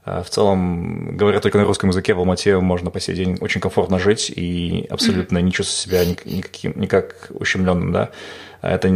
а, 0.03 0.23
в 0.23 0.31
целом, 0.31 1.15
говоря 1.17 1.41
только 1.41 1.59
на 1.59 1.65
русском 1.65 1.91
языке, 1.91 2.15
в 2.15 2.19
Алмате 2.19 2.59
можно 2.59 2.91
по 2.91 2.99
сей 2.99 3.15
день 3.15 3.37
очень 3.41 3.61
комфортно 3.61 3.99
жить 3.99 4.31
и 4.35 4.87
абсолютно 4.89 5.39
не 5.39 5.53
чувствовать 5.53 5.79
себя 5.79 6.05
никаким, 6.25 6.73
никак 6.81 7.31
ущемленным, 7.31 7.93
да 7.93 8.11
это 8.63 8.89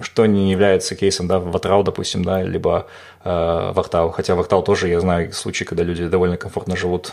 что 0.00 0.26
не 0.26 0.50
является 0.50 0.94
кейсом, 0.94 1.26
да, 1.26 1.38
в 1.38 1.54
Атрау, 1.54 1.82
допустим, 1.82 2.24
да, 2.24 2.42
либо 2.42 2.86
э, 3.24 3.28
в 3.28 3.78
Актау. 3.78 4.10
Хотя 4.10 4.34
в 4.34 4.40
Актау 4.40 4.62
тоже 4.62 4.88
я 4.88 5.00
знаю 5.00 5.32
случаи, 5.32 5.64
когда 5.64 5.82
люди 5.82 6.06
довольно 6.08 6.36
комфортно 6.36 6.76
живут 6.76 7.12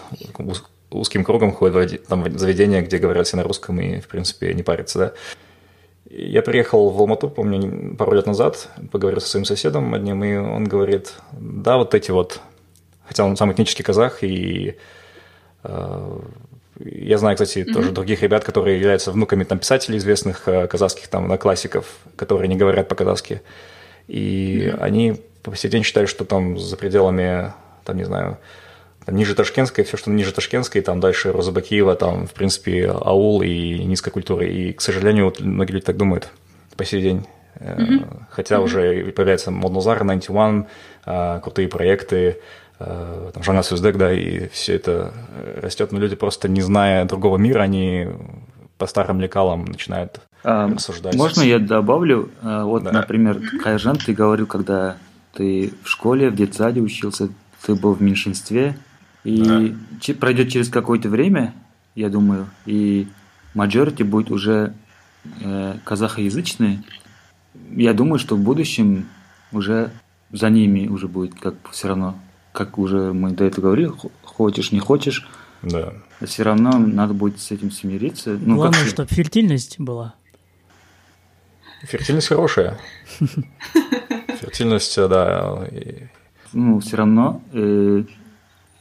узким 0.92 1.24
кругом, 1.24 1.52
ходят 1.52 1.92
в 1.92 2.08
там, 2.08 2.38
заведения, 2.38 2.82
где 2.82 2.98
говорят 2.98 3.28
все 3.28 3.38
на 3.38 3.44
русском 3.44 3.80
и, 3.82 4.00
в 4.00 4.08
принципе, 4.08 4.54
не 4.54 4.64
парятся, 4.64 5.00
да. 5.00 5.14
Я 6.10 6.42
приехал 6.44 6.92
в 6.92 7.00
Алмату, 7.00 7.30
помню, 7.30 7.96
пару 7.96 8.14
лет 8.14 8.28
назад, 8.28 8.70
поговорил 8.92 9.20
со 9.20 9.28
своим 9.28 9.46
соседом 9.46 9.94
одним, 9.94 10.24
и 10.24 10.36
он 10.38 10.64
говорит, 10.64 11.14
да, 11.34 11.78
вот 11.78 11.94
эти 11.96 12.12
вот, 12.12 12.40
хотя 13.06 13.26
он 13.26 13.36
сам 13.36 13.52
этнический 13.52 13.84
казах, 13.84 14.24
и 14.24 14.78
э, 15.64 16.20
я 16.80 17.18
знаю, 17.18 17.36
кстати, 17.36 17.60
mm-hmm. 17.60 17.74
тоже 17.74 17.92
других 17.92 18.22
ребят, 18.22 18.44
которые 18.44 18.78
являются 18.78 19.12
внуками 19.12 19.44
там 19.44 19.60
писателей 19.60 19.98
известных 19.98 20.48
э, 20.48 20.68
казахских 20.68 21.08
там 21.08 21.28
на 21.28 21.38
классиков, 21.38 21.86
которые 22.16 22.48
не 22.48 22.56
говорят 22.56 22.88
по-казахски. 22.88 23.42
И 24.08 24.68
mm-hmm. 24.68 24.80
они 24.82 25.22
по 25.42 25.56
сей 25.56 25.70
день 25.70 25.84
считают, 25.84 26.10
что 26.10 26.26
там 26.26 26.58
за 26.58 26.76
пределами, 26.76 27.54
там, 27.86 27.98
не 27.98 28.04
знаю, 28.04 28.38
там, 29.06 29.16
ниже 29.16 29.36
Ташкентской, 29.36 29.84
все, 29.84 29.98
что 29.98 30.10
ниже 30.12 30.34
Ташкентской, 30.34 30.82
там 30.82 31.00
дальше 31.00 31.32
Розабакиева, 31.32 31.96
там, 31.96 32.28
в 32.28 32.34
принципе, 32.34 32.88
аул 32.88 33.42
и 33.42 33.84
низкая 33.84 34.12
культура. 34.12 34.46
И, 34.46 34.74
к 34.74 34.82
сожалению, 34.82 35.26
вот 35.26 35.40
многие 35.40 35.74
люди 35.74 35.86
так 35.86 35.98
думают 35.98 36.30
по 36.76 36.84
сей 36.84 37.02
день. 37.02 37.26
Mm-hmm. 37.60 38.24
Хотя 38.32 38.56
mm-hmm. 38.56 38.64
уже 38.64 39.12
появляется 39.12 39.52
Моднозар, 39.52 40.00
91, 40.00 40.66
э, 41.06 41.40
крутые 41.42 41.70
проекты, 41.70 42.42
там, 42.78 43.44
Жанна 43.44 43.64
Сюздек, 43.64 43.98
да, 43.98 44.14
и 44.14 44.50
все 44.50 44.76
это 44.76 45.14
растет, 45.62 45.92
но 45.92 46.00
люди 46.00 46.16
просто 46.16 46.50
не 46.50 46.62
зная 46.62 47.06
другого 47.06 47.38
мира, 47.38 47.62
они 47.62 48.08
по 48.78 48.88
старым 48.88 49.22
лекалам 49.22 49.66
начинают 49.66 50.20
а, 50.44 50.68
рассуждать. 50.68 51.16
Можно 51.16 51.42
я 51.42 51.60
добавлю? 51.60 52.30
Э, 52.42 52.64
вот, 52.64 52.84
да. 52.84 52.92
например, 52.92 53.42
Кайжан, 53.64 53.98
ты 53.98 54.14
говорил, 54.14 54.46
когда 54.46 54.98
Ты 55.34 55.74
в 55.84 55.90
школе, 55.90 56.30
в 56.30 56.36
детсаде 56.36 56.82
учился, 56.82 57.30
ты 57.66 57.76
был 57.76 57.94
в 57.94 58.02
меньшинстве, 58.02 58.78
и 59.24 59.74
да. 60.08 60.14
пройдет 60.20 60.50
через 60.50 60.70
какое-то 60.70 61.10
время, 61.10 61.54
я 61.96 62.10
думаю, 62.10 62.48
и 62.66 63.08
majority 63.56 64.04
будет 64.04 64.30
уже 64.30 64.74
э, 65.42 65.76
казахоязычные. 65.84 66.84
Я 67.72 67.94
думаю, 67.94 68.20
что 68.20 68.36
в 68.36 68.40
будущем 68.40 69.08
уже 69.52 69.92
за 70.32 70.50
ними 70.50 70.88
уже 70.88 71.08
будет 71.08 71.34
как 71.34 71.56
все 71.72 71.88
равно, 71.88 72.20
как 72.56 72.78
уже 72.78 73.14
мы 73.14 73.32
до 73.32 73.44
этого 73.44 73.66
говорили, 73.66 73.92
хочешь, 74.24 74.72
не 74.72 74.80
хочешь, 74.80 75.28
да. 75.62 75.94
все 76.22 76.44
равно 76.44 76.78
надо 76.78 77.14
будет 77.14 77.40
с 77.40 77.52
этим 77.52 77.70
смириться. 77.70 78.38
Ну, 78.42 78.56
Главное, 78.56 78.80
как... 78.80 78.90
чтобы 78.90 79.10
фертильность 79.10 79.80
была. 79.80 80.16
Фертильность 81.84 82.28
хорошая. 82.28 82.80
Фертильность, 84.40 84.96
да. 84.96 85.68
Ну, 86.54 86.80
все 86.80 86.98
равно 86.98 87.42
э, 87.52 88.06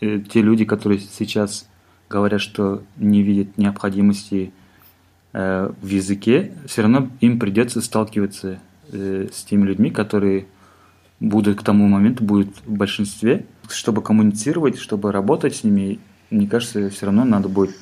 э, 0.01 0.21
те 0.21 0.41
люди, 0.41 0.65
которые 0.65 1.01
сейчас 1.01 1.69
говорят, 2.09 2.41
что 2.41 2.83
не 2.97 3.23
видят 3.23 3.59
необходимости 3.59 4.53
э, 5.33 5.71
в 5.83 5.87
языке, 5.87 6.53
все 6.67 6.83
равно 6.83 7.09
им 7.21 7.41
придется 7.41 7.81
сталкиваться 7.81 8.61
э, 8.93 9.29
с 9.33 9.43
теми 9.43 9.67
людьми, 9.67 9.91
которые 9.91 10.47
будут 11.19 11.59
к 11.59 11.63
тому 11.65 11.89
моменту 11.89 12.23
будут 12.25 12.49
в 12.65 12.73
большинстве, 12.73 13.47
чтобы 13.71 14.03
коммуницировать, 14.03 14.79
чтобы 14.79 15.13
работать 15.13 15.57
с 15.57 15.65
ними. 15.65 15.99
Мне 16.31 16.47
кажется, 16.47 16.91
все 16.91 17.07
равно 17.07 17.25
надо 17.25 17.49
будет. 17.49 17.77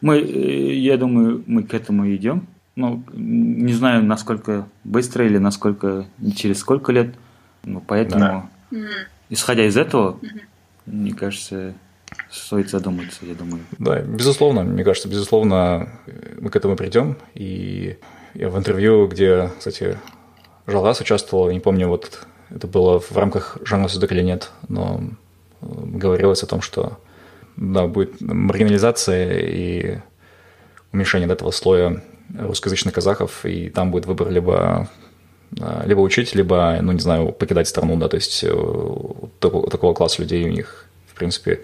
Мы, 0.00 0.18
э, 0.18 0.74
я 0.74 0.96
думаю, 0.96 1.42
мы 1.46 1.62
к 1.62 1.74
этому 1.74 2.12
идем. 2.14 2.46
Ну, 2.74 3.04
не 3.12 3.72
знаю, 3.74 4.04
насколько 4.04 4.66
быстро 4.84 5.26
или 5.26 5.38
насколько 5.38 6.06
через 6.34 6.58
сколько 6.58 6.90
лет. 6.92 7.14
Ну, 7.64 7.82
поэтому, 7.86 8.50
да. 8.70 8.78
исходя 9.28 9.66
из 9.66 9.76
этого, 9.76 10.18
мне 10.86 11.12
кажется, 11.12 11.74
стоит 12.30 12.70
задуматься, 12.70 13.24
я 13.26 13.34
думаю. 13.34 13.62
Да, 13.78 14.00
безусловно, 14.00 14.62
мне 14.62 14.84
кажется, 14.84 15.08
безусловно, 15.08 15.90
мы 16.40 16.50
к 16.50 16.56
этому 16.56 16.76
придем. 16.76 17.16
И 17.34 17.98
я 18.34 18.48
в 18.48 18.58
интервью, 18.58 19.06
где, 19.06 19.50
кстати, 19.58 19.98
Жалас 20.66 21.00
участвовал, 21.00 21.50
не 21.50 21.60
помню, 21.60 21.88
вот 21.88 22.26
это 22.54 22.66
было 22.66 23.00
в 23.00 23.16
рамках 23.16 23.58
жанра 23.64 23.88
судок 23.88 24.12
или 24.12 24.22
нет, 24.22 24.50
но 24.68 25.00
э, 25.60 25.66
говорилось 25.66 26.42
о 26.42 26.46
том, 26.46 26.60
что 26.60 26.98
да, 27.56 27.86
будет 27.86 28.20
маргинализация 28.20 29.38
и 29.38 29.98
уменьшение 30.92 31.28
этого 31.28 31.50
слоя 31.50 32.02
русскоязычных 32.38 32.94
казахов, 32.94 33.44
и 33.44 33.68
там 33.68 33.90
будет 33.90 34.06
выбор 34.06 34.30
либо 34.30 34.88
э, 35.58 35.82
либо 35.86 36.00
учить, 36.00 36.34
либо, 36.34 36.78
ну, 36.80 36.92
не 36.92 37.00
знаю, 37.00 37.32
покидать 37.32 37.68
страну, 37.68 37.96
да, 37.96 38.08
то 38.08 38.16
есть 38.16 38.44
э, 38.44 38.48
такого, 39.38 39.70
такого 39.70 39.94
класса 39.94 40.22
людей 40.22 40.44
у 40.44 40.52
них, 40.52 40.86
в 41.06 41.14
принципе, 41.14 41.60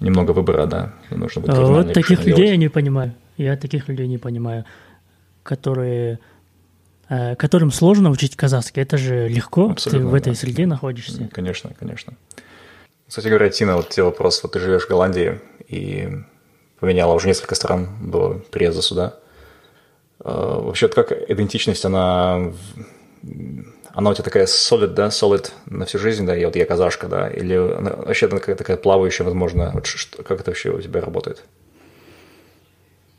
немного 0.00 0.32
выбора, 0.32 0.66
да, 0.66 0.92
нужно 1.10 1.42
будет 1.42 1.56
Вот 1.56 1.92
таких 1.92 2.20
людей 2.20 2.34
делать. 2.34 2.50
я 2.50 2.56
не 2.56 2.68
понимаю, 2.68 3.12
я 3.36 3.56
таких 3.56 3.88
людей 3.88 4.06
не 4.06 4.18
понимаю, 4.18 4.64
которые 5.42 6.18
которым 7.08 7.70
сложно 7.70 8.10
учить 8.10 8.36
казахский. 8.36 8.82
Это 8.82 8.98
же 8.98 9.28
легко, 9.28 9.70
Абсолютно, 9.70 10.00
ты 10.00 10.06
в 10.06 10.14
этой 10.14 10.32
да. 10.32 10.34
среде 10.34 10.66
находишься. 10.66 11.28
Конечно, 11.32 11.72
конечно. 11.78 12.14
Кстати 13.06 13.28
говоря, 13.28 13.48
Тина, 13.50 13.76
вот 13.76 13.90
тебе 13.90 14.04
вопрос, 14.04 14.42
вот 14.42 14.52
ты 14.52 14.58
живешь 14.58 14.86
в 14.86 14.88
Голландии 14.88 15.40
и 15.68 16.08
поменяла 16.80 17.14
уже 17.14 17.28
несколько 17.28 17.54
стран 17.54 17.88
до 18.00 18.42
приезда 18.50 18.82
сюда. 18.82 19.14
Э, 20.24 20.60
вообще, 20.62 20.88
как 20.88 21.12
идентичность, 21.12 21.84
она, 21.84 22.52
она 23.92 24.10
у 24.10 24.14
тебя 24.14 24.24
такая 24.24 24.46
solid, 24.46 24.88
да, 24.88 25.08
solid 25.08 25.52
на 25.66 25.86
всю 25.86 25.98
жизнь, 25.98 26.26
да, 26.26 26.36
и 26.36 26.44
вот 26.44 26.56
я 26.56 26.66
казашка, 26.66 27.06
да, 27.06 27.28
или 27.28 27.56
вообще 27.56 28.26
она 28.26 28.38
такая, 28.38 28.56
такая 28.56 28.76
плавающая, 28.76 29.24
возможно, 29.24 29.70
вот 29.72 29.86
как 30.24 30.40
это 30.40 30.50
вообще 30.50 30.70
у 30.70 30.80
тебя 30.80 31.00
работает? 31.00 31.44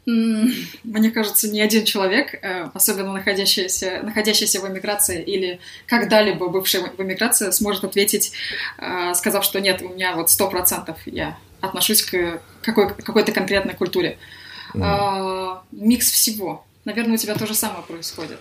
Мне 0.07 1.11
кажется, 1.11 1.49
ни 1.49 1.59
один 1.59 1.83
человек, 1.83 2.33
э, 2.41 2.69
особенно 2.73 3.11
находящийся, 3.11 3.99
находящийся 4.03 4.61
в 4.61 4.67
эмиграции 4.67 5.21
или 5.21 5.59
когда-либо 5.85 6.47
бывший 6.47 6.79
в 6.79 7.01
эмиграции, 7.01 7.51
сможет 7.51 7.83
ответить, 7.83 8.31
э, 8.77 9.13
сказав, 9.15 9.43
что 9.43 9.59
нет, 9.59 9.81
у 9.81 9.89
меня 9.89 10.15
вот 10.15 10.29
сто 10.29 10.49
процентов 10.49 10.97
я 11.05 11.37
отношусь 11.59 12.03
к 12.03 12.39
какой- 12.61 12.93
какой-то 12.93 13.33
конкретной 13.33 13.73
культуре. 13.73 14.17
Mm. 14.73 15.59
Микс 15.71 16.11
всего. 16.11 16.65
Наверное, 16.85 17.15
у 17.15 17.17
тебя 17.17 17.35
то 17.35 17.47
же 17.47 17.55
самое 17.55 17.83
происходит. 17.83 18.37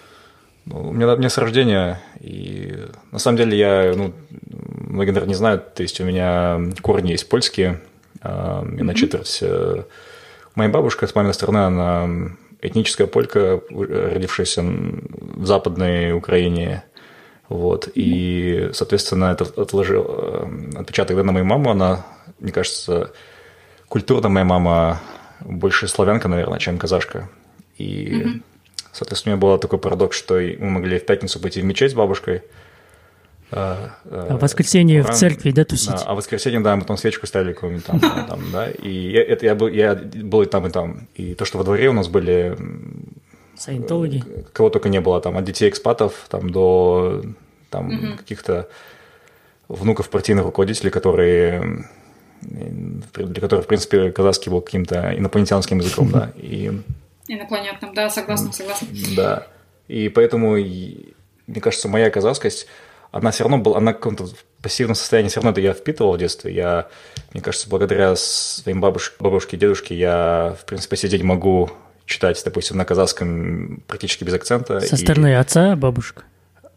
Ну, 0.67 0.89
у, 0.89 0.93
меня, 0.93 1.15
у 1.15 1.17
меня 1.17 1.31
с 1.31 1.39
рождения, 1.39 2.01
и 2.21 2.77
на 3.11 3.19
самом 3.19 3.39
деле 3.39 3.57
я, 3.57 3.95
ну, 3.97 4.13
многие, 4.89 5.11
наверное, 5.11 5.29
не 5.29 5.35
знают, 5.35 5.75
то 5.75 5.83
есть 5.83 6.01
у 6.01 6.05
меня 6.05 6.61
корни 6.83 7.13
есть 7.13 7.29
польские, 7.29 7.81
и 8.23 8.83
на 8.83 8.95
четверть 8.95 9.43
mm-hmm 9.43 9.85
Моя 10.57 10.71
бабушка 10.71 11.07
с 11.07 11.15
маминой 11.15 11.35
стороны, 11.35 11.59
она 11.59 12.09
этническая 12.61 13.07
полька, 13.07 13.61
родившаяся 13.71 14.63
в 14.63 15.47
Западной 15.47 16.13
Украине. 16.13 16.83
Вот. 17.49 17.89
И, 17.95 18.71
соответственно, 18.73 19.27
это 19.27 19.45
отложил 19.45 20.05
э, 20.09 20.79
отпечаток 20.79 21.17
да, 21.17 21.23
на 21.23 21.33
мою 21.33 21.45
маму. 21.45 21.71
Она, 21.71 22.05
мне 22.41 22.53
кажется, 22.53 23.13
культурно 23.89 24.29
моя 24.29 24.45
мама 24.45 25.01
больше 25.41 25.87
славянка, 25.87 26.27
наверное, 26.27 26.59
чем 26.59 26.79
казашка. 26.79 27.29
И, 27.77 28.09
mm-hmm. 28.09 28.43
соответственно, 28.93 29.35
у 29.35 29.37
меня 29.37 29.47
был 29.47 29.59
такой 29.59 29.79
парадокс, 29.79 30.17
что 30.17 30.41
мы 30.41 30.71
могли 30.71 30.99
в 30.99 31.07
пятницу 31.07 31.39
пойти 31.39 31.61
в 31.61 31.65
мечеть 31.65 31.93
с 31.93 31.95
бабушкой– 31.95 32.43
а, 33.51 33.97
а 34.11 34.37
в 34.37 34.43
воскресенье 34.43 35.03
в 35.03 35.11
церкви, 35.11 35.51
да, 35.53 35.65
тусить? 35.65 35.91
Да, 35.91 36.03
а 36.07 36.15
в 36.15 36.17
воскресенье, 36.17 36.61
да, 36.61 36.75
мы 36.77 36.85
там 36.85 36.97
свечку 36.97 37.27
ставили 37.27 37.53
какую-нибудь 37.53 37.87
там, 37.87 38.01
там, 38.01 38.41
да, 38.53 38.71
и 38.71 38.91
я, 38.91 39.23
это, 39.23 39.47
я, 39.47 39.55
был, 39.55 39.69
я 39.69 39.95
был 39.95 40.43
и 40.43 40.47
там, 40.47 40.67
и 40.67 40.71
там. 40.71 41.09
И 41.15 41.35
то, 41.35 41.45
что 41.45 41.59
во 41.59 41.65
дворе 41.65 41.89
у 41.89 41.93
нас 41.93 42.09
были... 42.09 42.57
Саентологи? 43.57 44.25
Кого 44.53 44.69
только 44.71 44.89
не 44.89 45.01
было, 45.01 45.21
там, 45.21 45.39
от 45.39 45.45
детей 45.45 45.69
экспатов, 45.69 46.27
там, 46.29 46.51
до 46.51 47.23
там, 47.71 47.89
угу. 47.89 48.17
каких-то 48.19 48.69
внуков 49.69 50.11
партийных 50.11 50.45
руководителей, 50.45 50.91
которые 50.91 51.87
для 52.43 53.41
которых, 53.41 53.65
в 53.65 53.69
принципе, 53.69 54.13
казахский 54.13 54.51
был 54.51 54.61
каким-то 54.61 55.17
инопланетянским 55.17 55.79
языком, 55.79 56.11
да, 56.11 56.33
и... 56.37 56.71
Инопланетным, 57.29 57.95
да, 57.95 58.09
согласна, 58.11 58.53
согласна. 58.53 58.87
Да, 59.17 59.47
и 59.89 60.09
поэтому, 60.09 60.53
мне 60.53 61.61
кажется, 61.61 61.89
моя 61.89 62.11
казахскость 62.11 62.67
она 63.17 63.31
все 63.31 63.45
равно 63.45 63.59
была, 63.59 63.79
она 63.79 63.93
в 63.93 63.97
каком-то 63.97 64.29
пассивном 64.63 64.95
состоянии, 64.95 65.29
все 65.29 65.41
равно 65.41 65.53
это 65.53 65.61
я 65.61 65.73
впитывал 65.73 66.15
в 66.15 66.19
детстве. 66.19 66.55
Я, 66.55 66.89
мне 67.33 67.43
кажется, 67.43 67.69
благодаря 67.69 68.17
своим 68.17 68.81
бабушке, 68.81 69.15
бабушке 69.21 69.57
и 69.57 69.61
дедушке 69.61 69.97
я, 69.97 70.57
в 70.61 70.65
принципе, 70.65 70.97
сидеть 70.97 71.23
могу 71.23 71.71
читать, 72.05 72.41
допустим, 72.45 72.77
на 72.77 72.85
казахском 72.85 73.83
практически 73.87 74.25
без 74.25 74.35
акцента. 74.35 74.81
Со 74.81 74.97
стороны 74.97 75.29
и... 75.29 75.35
отца 75.35 75.77
бабушка? 75.77 76.25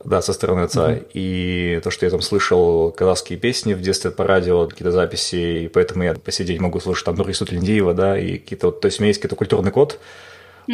Да, 0.04 0.21
со 0.21 0.34
стороны 0.34 0.62
отца. 0.62 0.88
Угу. 0.88 1.06
И 1.13 1.82
то, 1.84 1.91
что 1.91 2.06
я 2.06 2.10
там 2.10 2.21
слышал 2.21 2.91
казахские 2.91 3.38
песни 3.38 3.73
в 3.73 3.82
детстве 3.82 4.12
по 4.12 4.25
радио, 4.25 4.67
какие-то 4.67 4.91
записи, 4.91 5.65
и 5.65 5.67
поэтому 5.67 6.04
я 6.04 6.13
посидеть 6.13 6.60
могу 6.60 6.80
слушать 6.80 7.06
там 7.06 7.15
Нурисут 7.15 7.52
Линдиева, 7.52 7.93
да, 7.93 8.17
и 8.17 8.38
какие-то, 8.38 8.71
то 8.71 8.86
есть 8.86 8.99
у 8.99 9.04
меня 9.04 9.10
есть 9.10 9.19
какой-то 9.19 9.36
культурный 9.36 9.71
код, 9.71 9.99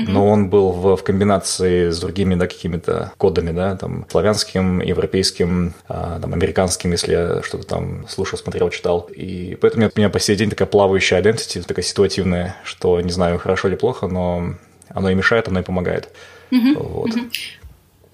но 0.03 0.27
он 0.27 0.49
был 0.49 0.71
в, 0.71 0.97
в 0.97 1.03
комбинации 1.03 1.89
с 1.89 1.99
другими, 1.99 2.35
да, 2.35 2.47
какими-то 2.47 3.13
кодами, 3.17 3.51
да, 3.51 3.77
там, 3.77 4.05
славянским, 4.09 4.81
европейским, 4.81 5.73
а, 5.87 6.19
там, 6.19 6.33
американским, 6.33 6.91
если 6.91 7.13
я 7.13 7.41
что-то 7.43 7.65
там 7.65 8.05
слушал, 8.09 8.37
смотрел, 8.37 8.69
читал. 8.69 9.09
И 9.15 9.57
поэтому 9.61 9.85
у 9.85 9.99
меня 9.99 10.09
по 10.09 10.19
сей 10.19 10.35
день 10.35 10.49
такая 10.49 10.67
плавающая 10.67 11.21
identity, 11.21 11.65
такая 11.65 11.85
ситуативная, 11.85 12.57
что 12.65 12.99
не 12.99 13.11
знаю, 13.11 13.39
хорошо 13.39 13.69
или 13.69 13.75
плохо, 13.75 14.07
но 14.07 14.55
оно 14.89 15.09
и 15.09 15.15
мешает, 15.15 15.47
оно 15.47 15.61
и 15.61 15.63
помогает. 15.63 16.09
Вот. 16.51 17.11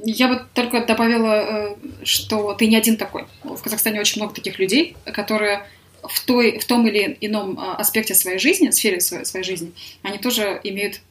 Я 0.04 0.28
бы 0.28 0.42
только 0.54 0.86
добавила, 0.86 1.34
э, 1.34 1.76
что 2.04 2.54
ты 2.54 2.68
не 2.68 2.76
один 2.76 2.98
такой. 2.98 3.26
В 3.44 3.62
Казахстане 3.62 4.00
очень 4.00 4.20
много 4.20 4.34
таких 4.34 4.58
людей, 4.58 4.96
которые 5.06 5.68
в, 6.04 6.26
той, 6.26 6.58
в 6.58 6.66
том 6.66 6.88
или 6.88 7.18
ином 7.22 7.60
а, 7.60 7.76
аспекте 7.76 8.16
своей 8.16 8.40
жизни, 8.40 8.72
сфере 8.72 9.00
своей, 9.00 9.26
своей 9.26 9.46
жизни, 9.46 9.72
они 10.02 10.18
тоже 10.18 10.60
имеют 10.64 11.02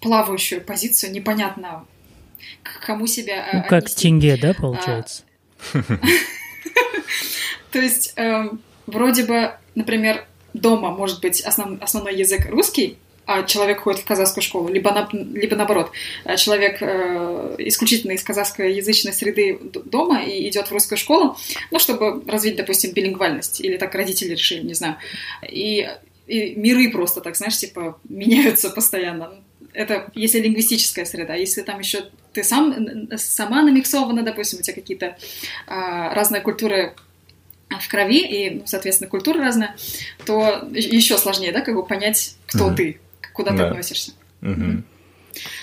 плавающую 0.00 0.60
позицию, 0.60 1.12
непонятно 1.12 1.84
к 2.62 2.86
кому 2.86 3.06
себя 3.06 3.48
Ну, 3.52 3.62
как 3.62 3.84
отнести. 3.84 4.02
тенге, 4.02 4.36
да, 4.36 4.54
получается? 4.54 5.22
То 7.72 7.78
есть, 7.78 8.12
эм, 8.16 8.60
вроде 8.86 9.24
бы, 9.24 9.52
например, 9.74 10.26
дома 10.54 10.90
может 10.90 11.20
быть 11.20 11.40
основной 11.40 12.14
язык 12.16 12.48
русский, 12.48 12.98
а 13.26 13.42
человек 13.42 13.80
ходит 13.80 14.00
в 14.00 14.04
казахскую 14.06 14.42
школу, 14.42 14.68
либо, 14.68 14.90
на, 14.90 15.06
либо 15.12 15.54
наоборот, 15.54 15.90
э, 16.24 16.36
человек 16.36 16.78
э, 16.80 17.56
исключительно 17.58 18.12
из 18.12 18.22
казахскоязычной 18.22 19.12
среды 19.12 19.58
дома 19.84 20.22
и 20.22 20.48
идет 20.48 20.68
в 20.68 20.72
русскую 20.72 20.96
школу, 20.96 21.36
ну, 21.70 21.78
чтобы 21.78 22.22
развить, 22.26 22.56
допустим, 22.56 22.92
билингвальность, 22.92 23.60
или 23.60 23.76
так 23.76 23.94
родители 23.94 24.30
решили, 24.30 24.62
не 24.66 24.72
знаю. 24.72 24.96
И, 25.46 25.86
и 26.26 26.54
миры 26.54 26.90
просто 26.90 27.20
так, 27.20 27.36
знаешь, 27.36 27.58
типа 27.58 28.00
меняются 28.08 28.70
постоянно 28.70 29.34
это 29.72 30.10
если 30.14 30.40
лингвистическая 30.40 31.04
среда. 31.04 31.34
Если 31.34 31.62
там 31.62 31.78
еще 31.78 32.08
ты 32.32 32.44
сам, 32.44 33.08
сама 33.16 33.62
намиксована, 33.62 34.22
допустим, 34.22 34.60
у 34.60 34.62
тебя 34.62 34.74
какие-то 34.74 35.16
а, 35.66 36.14
разные 36.14 36.40
культуры 36.40 36.94
в 37.68 37.88
крови, 37.88 38.26
и, 38.26 38.50
ну, 38.50 38.62
соответственно, 38.66 39.10
культура 39.10 39.40
разная, 39.40 39.76
то 40.24 40.68
еще 40.72 41.18
сложнее, 41.18 41.52
да, 41.52 41.60
как 41.60 41.74
бы 41.74 41.84
понять, 41.84 42.36
кто 42.46 42.70
mm-hmm. 42.70 42.76
ты, 42.76 43.00
куда 43.32 43.50
да. 43.50 43.56
ты 43.56 43.62
относишься. 43.64 44.12
Mm-hmm. 44.40 44.82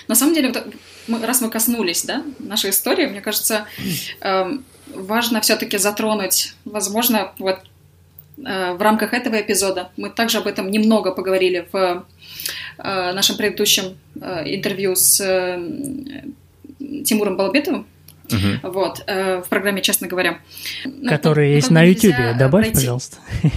На 0.08 0.14
самом 0.14 0.34
деле, 0.34 0.52
вот, 0.52 0.74
мы, 1.08 1.24
раз 1.26 1.40
мы 1.40 1.50
коснулись, 1.50 2.04
да, 2.04 2.22
нашей 2.38 2.70
истории, 2.70 3.06
мне 3.06 3.20
кажется, 3.20 3.66
э, 4.20 4.58
важно 4.94 5.40
все-таки 5.40 5.78
затронуть, 5.78 6.54
возможно, 6.64 7.32
вот 7.38 7.60
в 8.36 8.78
рамках 8.80 9.14
этого 9.14 9.40
эпизода 9.40 9.90
мы 9.96 10.10
также 10.10 10.38
об 10.38 10.46
этом 10.46 10.70
немного 10.70 11.10
поговорили 11.10 11.66
в 11.72 12.04
э, 12.78 13.12
нашем 13.12 13.36
предыдущем 13.36 13.96
э, 14.20 14.54
интервью 14.54 14.94
с 14.94 15.20
э, 15.20 15.58
Тимуром 17.04 17.36
Балбетовым, 17.36 17.86
Угу. 18.28 18.72
Вот, 18.72 19.04
э, 19.06 19.40
в 19.40 19.48
программе, 19.48 19.82
честно 19.82 20.08
говоря. 20.08 20.40
Который 21.08 21.54
есть 21.54 21.70
на 21.70 21.84
YouTube, 21.84 22.16
добавь, 22.36 22.64
пройти. 22.64 22.74
пожалуйста. 22.74 23.18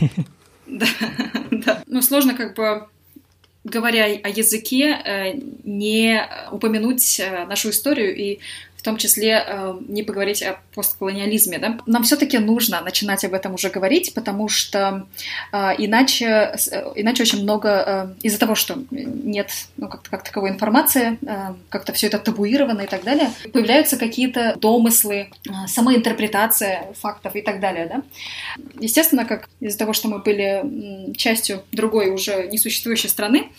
Да, 0.71 0.85
да. 1.49 1.83
Ну, 1.87 2.03
сложно 2.03 2.35
как 2.35 2.55
бы 2.55 2.85
говоря 3.63 4.05
о 4.05 4.29
языке, 4.29 4.95
э, 5.03 5.33
не 5.63 6.21
упомянуть 6.51 7.19
э, 7.19 7.45
нашу 7.45 7.71
историю 7.71 8.15
и 8.15 8.39
в 8.79 8.81
том 8.81 8.95
числе 8.95 9.43
э, 9.45 9.77
не 9.89 10.03
поговорить 10.03 10.41
о 10.41 10.57
постколониализме. 10.73 11.59
Да? 11.59 11.77
Нам 11.85 12.03
все-таки 12.03 12.37
нужно 12.37 12.79
начинать 12.79 13.25
об 13.25 13.33
этом 13.33 13.55
уже 13.55 13.69
говорить, 13.69 14.13
потому 14.13 14.47
что 14.47 15.05
э, 15.51 15.57
иначе, 15.77 16.55
э, 16.71 16.93
иначе 16.95 17.23
очень 17.23 17.43
много, 17.43 17.69
э, 18.21 18.25
из-за 18.25 18.39
того, 18.39 18.55
что 18.55 18.81
нет 18.89 19.51
ну, 19.75 19.89
как, 19.89 20.03
как 20.03 20.23
таковой 20.23 20.51
информации, 20.51 21.19
э, 21.21 21.55
как-то 21.67 21.91
все 21.91 22.07
это 22.07 22.19
табуировано 22.19 22.81
и 22.83 22.87
так 22.87 23.03
далее, 23.03 23.31
появляются 23.51 23.97
какие-то 23.97 24.55
домыслы, 24.61 25.29
э, 25.45 25.51
самоинтерпретация 25.67 26.93
фактов 26.93 27.35
и 27.35 27.41
так 27.41 27.59
далее. 27.59 27.85
Да? 27.87 28.01
Естественно, 28.79 29.25
как 29.25 29.49
из-за 29.59 29.77
того, 29.77 29.91
что 29.91 30.07
мы 30.07 30.19
были 30.19 31.13
частью 31.17 31.63
другой 31.73 32.11
уже 32.11 32.47
несуществующей 32.47 33.09
страны, 33.09 33.49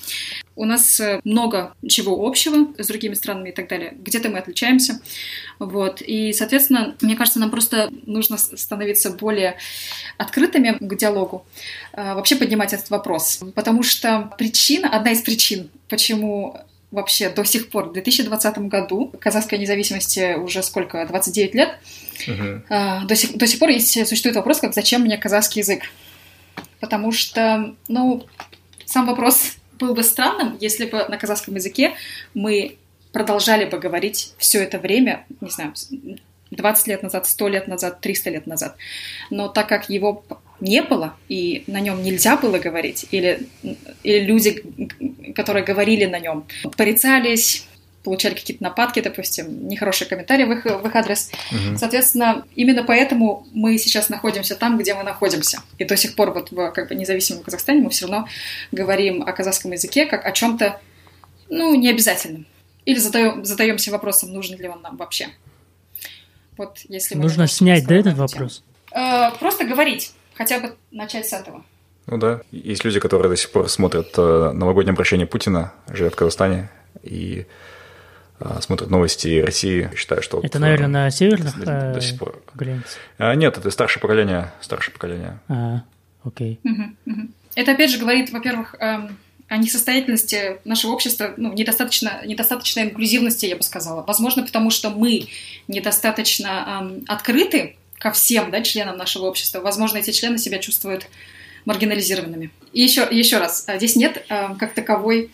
у 0.56 0.64
нас 0.64 1.00
э, 1.00 1.20
много 1.24 1.74
чего 1.88 2.26
общего 2.26 2.68
с 2.76 2.86
другими 2.86 3.14
странами 3.14 3.50
и 3.50 3.52
так 3.52 3.68
далее. 3.68 3.94
Где-то 3.96 4.28
мы 4.28 4.38
отличаемся. 4.38 5.00
Вот. 5.58 6.02
И, 6.02 6.32
соответственно, 6.32 6.96
мне 7.00 7.16
кажется, 7.16 7.38
нам 7.38 7.50
просто 7.50 7.90
нужно 8.06 8.36
становиться 8.36 9.10
более 9.10 9.56
открытыми 10.18 10.76
к 10.78 10.96
диалогу, 10.96 11.46
э, 11.92 12.14
вообще 12.14 12.36
поднимать 12.36 12.72
этот 12.72 12.90
вопрос. 12.90 13.40
Потому 13.54 13.82
что 13.82 14.32
причина, 14.38 14.88
одна 14.88 15.12
из 15.12 15.22
причин, 15.22 15.70
почему 15.88 16.58
вообще 16.90 17.30
до 17.30 17.44
сих 17.44 17.70
пор, 17.70 17.90
в 17.90 17.92
2020 17.92 18.58
году, 18.68 19.12
казахской 19.20 19.58
независимости 19.58 20.34
уже 20.34 20.62
сколько, 20.64 21.06
29 21.06 21.54
лет, 21.54 21.78
uh-huh. 22.26 23.06
до, 23.06 23.14
сих, 23.14 23.38
до 23.38 23.46
сих 23.46 23.60
пор 23.60 23.68
есть, 23.68 23.92
существует 24.08 24.34
вопрос, 24.34 24.58
как 24.58 24.74
зачем 24.74 25.02
мне 25.02 25.16
казахский 25.16 25.60
язык? 25.60 25.84
Потому 26.80 27.12
что, 27.12 27.76
ну, 27.86 28.26
сам 28.86 29.06
вопрос 29.06 29.59
было 29.80 29.94
бы 29.94 30.02
странным, 30.02 30.56
если 30.60 30.86
бы 30.86 31.04
на 31.08 31.16
казахском 31.16 31.54
языке 31.54 31.94
мы 32.34 32.76
продолжали 33.12 33.64
бы 33.64 33.78
говорить 33.78 34.34
все 34.38 34.62
это 34.62 34.78
время, 34.78 35.26
не 35.40 35.50
знаю, 35.50 35.74
20 36.50 36.86
лет 36.88 37.02
назад, 37.02 37.26
100 37.26 37.48
лет 37.48 37.68
назад, 37.68 38.00
300 38.00 38.30
лет 38.30 38.46
назад. 38.46 38.76
Но 39.30 39.48
так 39.48 39.68
как 39.68 39.88
его 39.88 40.24
не 40.60 40.82
было, 40.82 41.16
и 41.28 41.64
на 41.66 41.80
нем 41.80 42.02
нельзя 42.02 42.36
было 42.36 42.58
говорить, 42.58 43.06
или, 43.10 43.46
или 44.02 44.20
люди, 44.20 44.62
которые 45.34 45.64
говорили 45.64 46.04
на 46.06 46.18
нем, 46.18 46.46
порицались, 46.76 47.66
получали 48.02 48.34
какие-то 48.34 48.62
нападки, 48.62 49.00
допустим, 49.00 49.68
нехорошие 49.68 50.08
комментарии 50.08 50.44
в 50.44 50.52
их, 50.52 50.64
в 50.64 50.86
их 50.86 50.96
адрес. 50.96 51.30
Угу. 51.50 51.76
Соответственно, 51.76 52.44
именно 52.54 52.82
поэтому 52.82 53.46
мы 53.52 53.76
сейчас 53.78 54.08
находимся 54.08 54.56
там, 54.56 54.78
где 54.78 54.94
мы 54.94 55.02
находимся. 55.02 55.62
И 55.78 55.84
до 55.84 55.96
сих 55.96 56.14
пор 56.14 56.32
вот 56.32 56.50
в 56.50 56.70
как 56.70 56.88
бы, 56.88 56.94
независимом 56.94 57.42
Казахстане 57.42 57.82
мы 57.82 57.90
все 57.90 58.06
равно 58.06 58.28
говорим 58.72 59.22
о 59.22 59.32
казахском 59.32 59.72
языке 59.72 60.06
как 60.06 60.24
о 60.24 60.32
чем-то, 60.32 60.80
ну, 61.48 61.74
необязательном. 61.74 62.46
Или 62.86 62.98
задаем, 62.98 63.44
задаемся 63.44 63.90
вопросом, 63.90 64.32
нужен 64.32 64.58
ли 64.58 64.68
он 64.68 64.80
нам 64.80 64.96
вообще. 64.96 65.28
Вот 66.56 66.78
если 66.88 67.14
Нужно 67.14 67.46
снять, 67.46 67.86
да, 67.86 67.96
этот 67.96 68.16
вопрос? 68.16 68.62
Э, 68.92 69.30
просто 69.38 69.64
говорить, 69.64 70.12
хотя 70.34 70.58
бы 70.58 70.74
начать 70.90 71.26
с 71.26 71.32
этого. 71.32 71.64
Ну 72.06 72.16
да, 72.16 72.40
есть 72.50 72.84
люди, 72.84 72.98
которые 72.98 73.28
до 73.28 73.36
сих 73.36 73.50
пор 73.50 73.68
смотрят 73.68 74.08
э, 74.16 74.52
новогоднее 74.52 74.92
обращение 74.92 75.26
Путина, 75.26 75.72
живет 75.88 76.14
в 76.14 76.16
Казахстане, 76.16 76.70
и 77.02 77.46
смотрят 78.60 78.90
новости 78.90 79.40
России, 79.40 79.90
считаю, 79.96 80.22
что... 80.22 80.38
Это, 80.38 80.58
вот, 80.58 80.62
наверное, 80.62 80.88
на 80.88 81.10
северных 81.10 81.58
до, 81.58 81.92
до 81.94 82.00
сих 82.00 82.18
пор. 82.18 82.42
А, 83.18 83.34
нет, 83.34 83.58
это 83.58 83.70
старшее 83.70 84.00
поколение, 84.00 84.52
старшее 84.60 84.92
поколение. 84.92 85.40
А, 85.48 85.82
окей. 86.24 86.60
Это, 87.54 87.72
опять 87.72 87.90
же, 87.90 87.98
говорит, 87.98 88.30
во-первых, 88.30 88.76
эм, 88.78 89.16
о 89.48 89.56
несостоятельности 89.56 90.60
нашего 90.64 90.92
общества, 90.92 91.34
ну, 91.36 91.52
недостаточно, 91.52 92.22
недостаточной 92.24 92.84
инклюзивности, 92.84 93.46
я 93.46 93.56
бы 93.56 93.62
сказала. 93.62 94.02
Возможно, 94.02 94.44
потому 94.44 94.70
что 94.70 94.90
мы 94.90 95.28
недостаточно 95.66 96.80
эм, 96.82 97.04
открыты 97.08 97.76
ко 97.98 98.12
всем 98.12 98.50
да, 98.50 98.62
членам 98.62 98.96
нашего 98.96 99.26
общества. 99.26 99.60
Возможно, 99.60 99.98
эти 99.98 100.12
члены 100.12 100.38
себя 100.38 100.58
чувствуют 100.58 101.06
маргинализированными. 101.64 102.50
И 102.72 102.82
еще, 102.82 103.06
еще 103.10 103.38
раз, 103.38 103.64
э, 103.66 103.76
здесь 103.76 103.96
нет 103.96 104.24
э, 104.28 104.54
как 104.58 104.72
таковой 104.72 105.30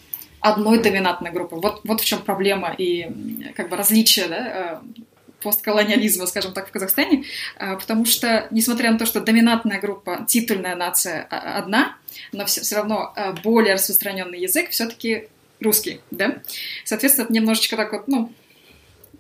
одной 0.49 0.83
доминантной 0.83 1.31
группы. 1.31 1.57
Вот, 1.57 1.81
вот 1.85 2.01
в 2.01 2.05
чем 2.05 2.23
проблема 2.23 2.75
и 2.77 3.53
как 3.55 3.69
бы 3.69 3.77
различие 3.77 4.29
да, 4.29 4.37
э, 4.39 5.03
постколониализма, 5.43 6.27
скажем 6.27 6.53
так, 6.53 6.69
в 6.69 6.71
Казахстане, 6.71 7.25
э, 7.59 7.77
потому 7.77 8.05
что, 8.05 8.47
несмотря 8.51 8.93
на 8.93 8.99
то, 8.99 9.07
что 9.07 9.21
доминантная 9.21 9.81
группа, 9.81 10.25
титульная 10.29 10.77
нация 10.77 11.27
а, 11.31 11.59
одна, 11.59 11.97
но 12.33 12.47
все, 12.47 12.61
все 12.61 12.77
равно 12.77 13.13
э, 13.17 13.33
более 13.43 13.75
распространенный 13.75 14.41
язык 14.41 14.71
все-таки 14.71 15.29
русский, 15.61 16.01
да? 16.11 16.43
Соответственно, 16.85 17.25
это 17.25 17.33
немножечко 17.33 17.77
так 17.77 17.93
вот, 17.93 18.09
ну, 18.09 18.33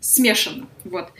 смешано, 0.01 0.69
вот. 0.85 1.11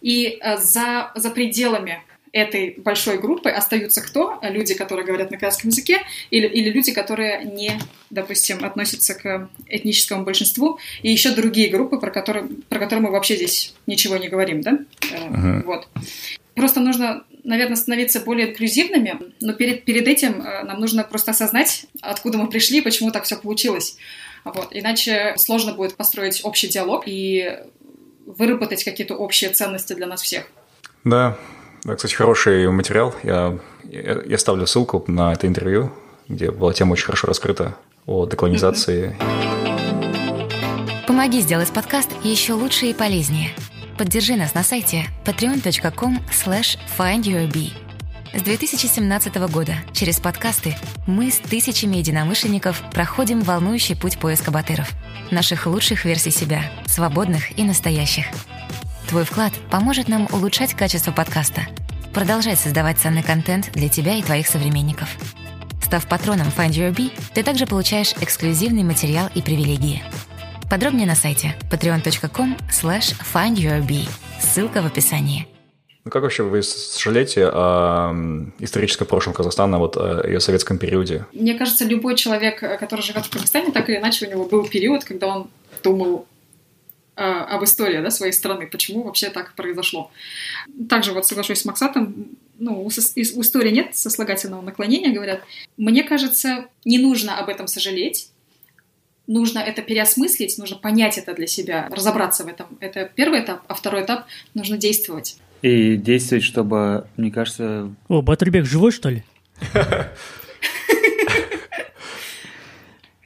И 0.00 0.40
за, 0.58 1.12
за 1.14 1.30
пределами 1.30 2.02
этой 2.34 2.74
большой 2.78 3.18
группы 3.18 3.48
остаются 3.48 4.00
кто? 4.00 4.40
Люди, 4.42 4.74
которые 4.74 5.06
говорят 5.06 5.30
на 5.30 5.38
казахском 5.38 5.70
языке, 5.70 6.02
или, 6.30 6.48
или 6.48 6.68
люди, 6.68 6.92
которые 6.92 7.44
не, 7.44 7.78
допустим, 8.10 8.64
относятся 8.64 9.14
к 9.14 9.48
этническому 9.68 10.24
большинству, 10.24 10.80
и 11.02 11.12
еще 11.12 11.30
другие 11.30 11.70
группы, 11.70 11.96
про 11.98 12.10
которые, 12.10 12.46
про 12.68 12.80
которые 12.80 13.04
мы 13.04 13.12
вообще 13.12 13.36
здесь 13.36 13.74
ничего 13.86 14.16
не 14.16 14.28
говорим, 14.28 14.62
да? 14.62 14.80
Uh-huh. 15.00 15.62
Вот. 15.64 15.88
Просто 16.56 16.80
нужно, 16.80 17.24
наверное, 17.44 17.76
становиться 17.76 18.18
более 18.18 18.50
инклюзивными, 18.50 19.32
но 19.40 19.52
перед, 19.52 19.84
перед 19.84 20.08
этим 20.08 20.42
э, 20.42 20.64
нам 20.64 20.80
нужно 20.80 21.04
просто 21.04 21.30
осознать, 21.30 21.86
откуда 22.00 22.38
мы 22.38 22.48
пришли, 22.48 22.80
почему 22.80 23.12
так 23.12 23.24
все 23.24 23.36
получилось. 23.36 23.96
Вот. 24.44 24.68
Иначе 24.72 25.34
сложно 25.36 25.72
будет 25.72 25.96
построить 25.96 26.40
общий 26.44 26.66
диалог 26.66 27.04
и 27.06 27.58
выработать 28.26 28.82
какие-то 28.82 29.14
общие 29.14 29.50
ценности 29.50 29.92
для 29.92 30.08
нас 30.08 30.22
всех. 30.22 30.48
Да, 31.04 31.38
да, 31.84 31.96
кстати, 31.96 32.14
хороший 32.14 32.70
материал. 32.70 33.14
Я, 33.22 33.58
я, 33.84 34.22
я 34.24 34.38
ставлю 34.38 34.66
ссылку 34.66 35.04
на 35.06 35.32
это 35.32 35.46
интервью, 35.46 35.92
где 36.28 36.50
была 36.50 36.72
тема 36.72 36.92
очень 36.92 37.06
хорошо 37.06 37.26
раскрыта 37.26 37.76
о 38.06 38.26
деколонизации. 38.26 39.16
Помоги 41.06 41.40
сделать 41.40 41.72
подкаст 41.72 42.10
еще 42.22 42.54
лучше 42.54 42.86
и 42.86 42.94
полезнее. 42.94 43.50
Поддержи 43.98 44.34
нас 44.34 44.54
на 44.54 44.64
сайте 44.64 45.06
patreon.com 45.24 46.18
slash 46.30 46.78
findyourbee. 46.98 47.72
С 48.34 48.42
2017 48.42 49.36
года 49.52 49.74
через 49.92 50.18
подкасты 50.18 50.74
мы 51.06 51.30
с 51.30 51.38
тысячами 51.38 51.98
единомышленников 51.98 52.82
проходим 52.92 53.42
волнующий 53.42 53.96
путь 53.96 54.18
поиска 54.18 54.50
батыров. 54.50 54.90
Наших 55.30 55.66
лучших 55.66 56.04
версий 56.04 56.30
себя, 56.30 56.62
свободных 56.86 57.56
и 57.56 57.62
настоящих. 57.62 58.26
Твой 59.08 59.24
вклад 59.24 59.52
поможет 59.70 60.08
нам 60.08 60.26
улучшать 60.32 60.74
качество 60.74 61.12
подкаста, 61.12 61.62
продолжать 62.14 62.60
создавать 62.60 62.98
ценный 62.98 63.24
контент 63.24 63.72
для 63.72 63.88
тебя 63.88 64.14
и 64.14 64.22
твоих 64.22 64.46
современников. 64.46 65.08
Став 65.82 66.06
патроном 66.08 66.46
Find 66.56 66.70
Your 66.70 66.94
Bee, 66.94 67.10
ты 67.34 67.42
также 67.42 67.66
получаешь 67.66 68.14
эксклюзивный 68.20 68.84
материал 68.84 69.28
и 69.34 69.42
привилегии. 69.42 70.02
Подробнее 70.70 71.06
на 71.06 71.14
сайте 71.14 71.54
patreon.com 71.70 72.56
slash 72.70 73.14
findyourbee. 73.32 74.08
Ссылка 74.40 74.80
в 74.80 74.86
описании. 74.86 75.46
Ну 76.04 76.10
как 76.10 76.22
вообще 76.22 76.42
вы 76.42 76.62
сожалеете 76.62 77.48
о 77.48 78.14
историческом 78.58 79.06
прошлом 79.06 79.34
Казахстана, 79.34 79.78
вот 79.78 79.96
о 79.96 80.26
ее 80.26 80.40
советском 80.40 80.78
периоде? 80.78 81.26
Мне 81.32 81.54
кажется, 81.54 81.84
любой 81.84 82.14
человек, 82.16 82.60
который 82.60 83.02
живет 83.02 83.26
в 83.26 83.30
Казахстане, 83.30 83.72
так 83.72 83.88
или 83.88 83.98
иначе 83.98 84.26
у 84.26 84.30
него 84.30 84.44
был 84.44 84.66
период, 84.66 85.04
когда 85.04 85.28
он 85.28 85.50
думал 85.82 86.26
об 87.16 87.64
истории 87.64 88.00
да, 88.00 88.10
своей 88.10 88.32
страны, 88.32 88.66
почему 88.66 89.02
вообще 89.02 89.30
так 89.30 89.54
произошло. 89.54 90.10
Также 90.88 91.12
вот 91.12 91.26
соглашусь 91.26 91.60
с 91.60 91.64
Максатом, 91.64 92.28
ну, 92.58 92.82
у, 92.82 92.86
у 92.86 92.88
истории 92.88 93.70
нет 93.70 93.96
сослагательного 93.96 94.62
наклонения, 94.62 95.12
говорят. 95.12 95.42
Мне 95.76 96.02
кажется, 96.02 96.66
не 96.84 96.98
нужно 96.98 97.38
об 97.38 97.48
этом 97.48 97.66
сожалеть, 97.66 98.30
нужно 99.26 99.58
это 99.58 99.82
переосмыслить, 99.82 100.58
нужно 100.58 100.76
понять 100.76 101.18
это 101.18 101.34
для 101.34 101.46
себя, 101.46 101.88
разобраться 101.90 102.44
в 102.44 102.48
этом. 102.48 102.66
Это 102.80 103.10
первый 103.14 103.40
этап, 103.40 103.62
а 103.68 103.74
второй 103.74 104.04
этап– 104.04 104.26
нужно 104.54 104.76
действовать. 104.76 105.36
И 105.62 105.96
действовать, 105.96 106.44
чтобы, 106.44 107.06
мне 107.16 107.30
кажется... 107.30 107.94
О, 108.08 108.22
Батырбек 108.22 108.66
живой, 108.66 108.92
что 108.92 109.08
ли? 109.08 109.24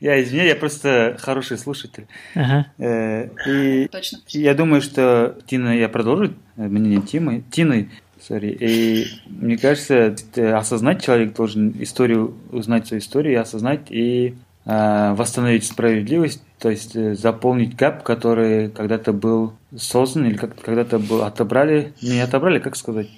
Я 0.01 0.23
извиняюсь, 0.23 0.51
я 0.51 0.57
просто 0.57 1.17
хороший 1.19 1.59
слушатель. 1.59 2.07
Ага. 2.35 2.67
Э, 2.79 3.29
И 3.47 3.89
Точно. 3.89 4.19
я 4.29 4.55
думаю, 4.55 4.81
что 4.81 5.37
Тина, 5.47 5.77
я 5.77 5.89
продолжу 5.89 6.35
мнение 6.57 7.01
Тимы, 7.03 7.43
Тины, 7.51 7.91
сори. 8.21 8.57
И 8.61 9.07
мне 9.27 9.57
кажется, 9.57 10.15
э, 10.37 10.53
осознать 10.53 11.03
человек 11.05 11.35
должен 11.35 11.75
историю, 11.81 12.35
узнать 12.53 12.87
свою 12.87 13.01
историю, 13.01 13.35
и 13.35 13.37
осознать 13.37 13.91
и 13.91 14.35
э, 14.67 15.13
восстановить 15.15 15.65
справедливость, 15.65 16.43
то 16.59 16.69
есть 16.71 16.95
э, 16.97 17.15
заполнить 17.15 17.75
гап, 17.77 18.03
который 18.03 18.71
когда-то 18.71 19.13
был 19.13 19.55
создан 19.77 20.27
или 20.27 20.37
как 20.37 20.61
когда-то 20.61 20.99
был 20.99 21.23
отобрали, 21.23 21.93
не 22.03 22.21
отобрали, 22.21 22.59
как 22.59 22.77
сказать, 22.77 23.09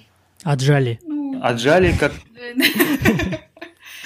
Отжали. 0.43 0.99
отжали, 1.41 1.93
как 1.99 2.11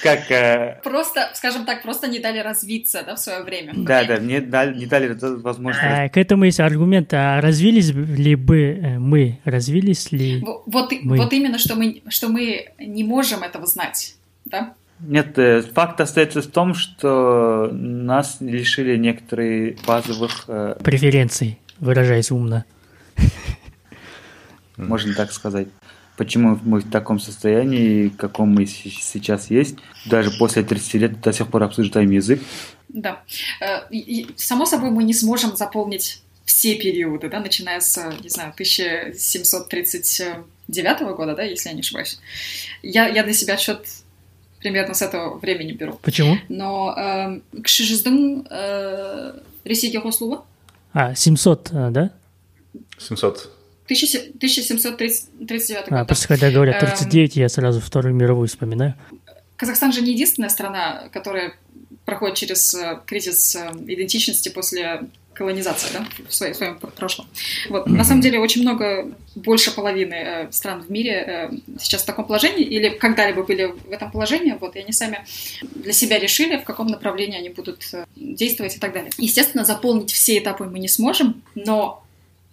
как 0.04 0.30
э, 0.32 0.80
Просто, 0.84 1.32
скажем 1.36 1.66
так, 1.66 1.82
просто 1.84 2.08
не 2.08 2.20
дали 2.20 2.40
развиться 2.40 3.04
да, 3.06 3.16
в 3.16 3.20
свое 3.20 3.44
время. 3.44 3.74
да, 3.76 4.04
да, 4.04 4.18
мне 4.20 4.42
дали, 4.42 4.78
не 4.78 4.86
дали 4.86 5.18
возможность. 5.42 5.84
А, 5.84 6.10
к 6.10 6.18
этому 6.18 6.46
есть 6.46 6.60
аргумент, 6.60 7.14
а 7.14 7.40
развились 7.42 7.92
ли 7.92 8.36
бы 8.36 8.58
э, 8.82 9.00
мы, 9.00 9.40
развились 9.46 10.12
ли... 10.12 10.42
Во- 10.42 10.64
Вот, 10.66 10.92
и- 10.92 11.00
Мы. 11.04 11.18
вот 11.18 11.32
именно, 11.34 11.58
что 11.58 11.76
мы, 11.76 12.02
что 12.10 12.28
мы 12.30 12.70
не 12.80 13.04
можем 13.04 13.44
этого 13.44 13.66
знать. 13.66 14.16
Да? 14.46 14.74
Нет, 15.00 15.38
э, 15.38 15.62
факт 15.62 16.00
остается 16.02 16.42
в 16.42 16.48
том, 16.48 16.74
что 16.74 17.70
нас 17.72 18.38
лишили 18.40 18.98
некоторых 18.98 19.78
базовых, 19.86 20.46
э, 20.48 20.76
Преференций, 20.84 21.58
выражаясь 21.80 22.32
умно. 22.32 22.64
можно 24.78 25.14
так 25.14 25.32
сказать 25.32 25.68
почему 26.18 26.60
мы 26.64 26.80
в 26.80 26.90
таком 26.90 27.20
состоянии, 27.20 28.10
каком 28.10 28.50
мы 28.50 28.66
сейчас 28.66 29.50
есть, 29.50 29.76
даже 30.06 30.32
после 30.32 30.64
30 30.64 30.94
лет 30.96 31.22
до 31.22 31.32
сих 31.34 31.48
пор 31.48 31.64
обсуждаем 31.64 32.12
язык. 32.12 32.42
Да. 32.90 33.22
Э, 33.62 33.82
само 34.38 34.66
собой, 34.66 34.92
мы 34.92 35.04
не 35.04 35.14
сможем 35.14 35.56
заполнить 35.56 36.22
все 36.46 36.76
периоды, 36.76 37.30
да, 37.30 37.40
начиная 37.40 37.80
с, 37.80 37.98
не 38.22 38.30
знаю, 38.30 38.52
1739 38.52 41.02
года, 41.16 41.36
да, 41.36 41.44
если 41.44 41.70
я 41.70 41.76
не 41.76 41.82
ошибаюсь. 41.82 42.20
Я, 42.84 43.08
я 43.08 43.24
для 43.24 43.34
себя 43.34 43.58
счет 43.58 43.88
примерно 44.60 44.94
с 44.94 45.02
этого 45.02 45.38
времени 45.38 45.72
беру. 45.74 46.00
Почему? 46.02 46.38
Но 46.50 46.94
эм, 46.98 47.44
э, 47.52 47.62
к 47.62 47.68
шижиздым 47.68 48.48
а, 48.50 49.36
э, 49.36 49.40
ресеге 49.64 50.02
А, 50.94 51.14
700, 51.14 51.70
да? 51.92 52.12
700. 52.98 53.55
1739 53.86 55.86
А, 55.90 56.00
год. 56.00 56.08
просто 56.08 56.28
когда 56.28 56.52
говорят 56.52 56.82
Эм. 56.82 56.90
39, 56.90 57.36
я 57.36 57.50
сразу 57.50 57.82
Вторую 57.82 58.16
мировую 58.16 58.48
вспоминаю. 58.48 58.96
Казахстан 59.58 59.94
же 59.94 60.02
не 60.02 60.12
единственная 60.12 60.50
страна, 60.50 61.08
которая 61.14 61.54
проходит 62.04 62.36
через 62.36 62.74
э, 62.76 63.00
кризис 63.06 63.56
э, 63.56 63.72
идентичности 63.88 64.50
после 64.50 65.04
колонизации, 65.34 65.88
да, 65.94 66.06
в 66.28 66.34
своем, 66.34 66.54
в 66.54 66.58
своем 66.58 66.78
прошлом. 66.78 67.28
Вот. 67.70 67.88
На 67.88 68.04
самом 68.04 68.22
деле 68.22 68.40
очень 68.40 68.62
много, 68.62 69.12
больше 69.36 69.72
половины 69.72 70.14
э, 70.14 70.52
стран 70.52 70.82
в 70.82 70.90
мире 70.90 71.12
э, 71.12 71.50
сейчас 71.80 72.04
в 72.04 72.06
таком 72.06 72.26
положении 72.26 72.64
или 72.64 72.90
когда-либо 72.90 73.44
были 73.44 73.66
в 73.66 73.92
этом 73.92 74.12
положении, 74.12 74.56
вот, 74.60 74.76
и 74.76 74.80
они 74.80 74.94
сами 74.94 75.26
для 75.62 75.94
себя 75.94 76.20
решили, 76.20 76.58
в 76.58 76.64
каком 76.64 76.88
направлении 76.88 77.38
они 77.38 77.50
будут 77.50 77.84
э, 77.94 78.06
действовать 78.16 78.78
и 78.78 78.80
так 78.80 78.94
далее. 78.94 79.12
Естественно, 79.18 79.66
заполнить 79.66 80.12
все 80.12 80.38
этапы 80.38 80.66
мы 80.66 80.80
не 80.80 80.88
сможем, 80.88 81.42
но 81.54 82.05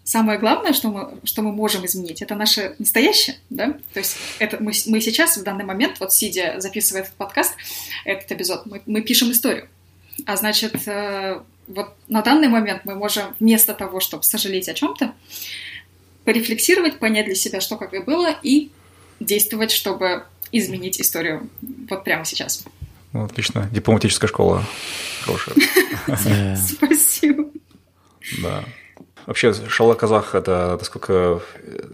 Самое 0.05 0.38
главное, 0.38 0.72
что 0.72 0.88
мы, 0.88 1.20
что 1.24 1.42
мы 1.42 1.53
можем 1.53 1.86
изменить, 1.86 2.22
это 2.22 2.34
наше 2.34 2.74
настоящее, 2.78 3.36
да? 3.50 3.74
То 3.92 4.00
есть 4.00 4.16
это 4.40 4.57
мы, 4.61 4.72
мы 4.86 5.00
сейчас, 5.00 5.36
в 5.36 5.44
данный 5.44 5.64
момент, 5.64 6.00
вот 6.00 6.12
сидя, 6.12 6.57
записывая 6.59 7.03
этот 7.03 7.14
подкаст, 7.14 7.55
этот 8.05 8.32
эпизод, 8.32 8.66
мы, 8.66 8.82
мы 8.86 9.03
пишем 9.03 9.30
историю. 9.30 9.68
А 10.26 10.36
значит, 10.36 10.88
э, 10.88 11.40
вот 11.68 11.94
на 12.09 12.22
данный 12.22 12.48
момент 12.48 12.84
мы 12.84 12.96
можем 12.96 13.34
вместо 13.38 13.74
того, 13.74 14.00
чтобы 14.00 14.24
сожалеть 14.24 14.68
о 14.68 14.74
чем-то, 14.74 15.14
порефлексировать, 16.24 16.98
понять 16.98 17.26
для 17.26 17.36
себя, 17.36 17.61
что 17.61 17.76
как 17.76 17.94
и 17.94 18.00
было, 18.00 18.36
и 18.42 18.70
действовать, 19.20 19.70
чтобы 19.70 20.24
изменить 20.50 21.00
историю 21.00 21.48
вот 21.88 22.03
прямо 22.03 22.24
сейчас. 22.24 22.64
Ну, 23.12 23.24
отлично. 23.24 23.68
Дипломатическая 23.72 24.28
школа. 24.28 24.66
Хорошая. 25.22 25.55
Спасибо. 26.57 27.44
Да. 28.42 28.64
Вообще, 29.26 29.52
шала 29.52 29.94
казах 29.94 30.34
это 30.34 30.76
насколько... 30.78 31.40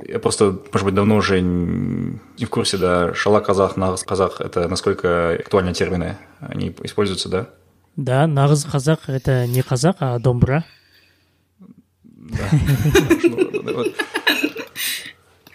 Я 0.07 0.19
просто, 0.19 0.59
может 0.73 0.85
быть, 0.85 0.95
давно 0.95 1.17
уже 1.17 1.41
не 1.41 2.45
в 2.45 2.51
курсе, 2.51 2.77
да, 2.77 3.15
шала 3.15 3.41
казах, 3.41 3.77
нагаз 3.77 4.05
казах, 4.05 4.41
это 4.41 4.69
насколько 4.69 5.33
актуальные 5.33 5.75
термины. 5.75 6.17
Они 6.41 6.75
используются, 6.83 7.29
да? 7.29 7.47
Да, 7.97 8.27
нағыз 8.27 8.67
қазақ— 8.71 8.99
это 9.09 9.47
не 9.47 9.63
казах, 9.63 9.97
а 9.99 10.19
домбра. 10.19 10.65
Вот. 12.15 13.95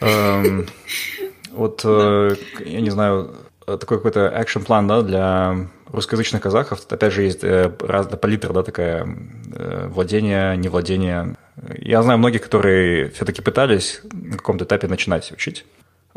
Эм, 0.01 0.67
Вот, 1.53 1.81
э, 1.85 2.35
я 2.65 2.81
не 2.81 2.89
знаю, 2.89 3.35
такой 3.65 3.97
какой-то 3.97 4.21
экшн-план, 4.27 4.87
да, 4.87 5.01
для 5.01 5.67
русскоязычных 5.93 6.41
казахов. 6.41 6.81
Опять 6.89 7.13
же, 7.13 7.21
есть 7.23 7.43
э, 7.43 7.71
разная 7.79 8.17
палитра, 8.17 8.51
да, 8.51 8.63
такая, 8.63 9.07
э, 9.55 9.87
владение, 9.87 10.57
невладение. 10.57 11.35
Я 11.77 12.01
знаю 12.01 12.19
многих, 12.19 12.41
которые 12.41 13.09
все-таки 13.11 13.41
пытались 13.41 14.01
на 14.11 14.37
каком-то 14.37 14.65
этапе 14.65 14.87
начинать 14.87 15.31
учить. 15.31 15.65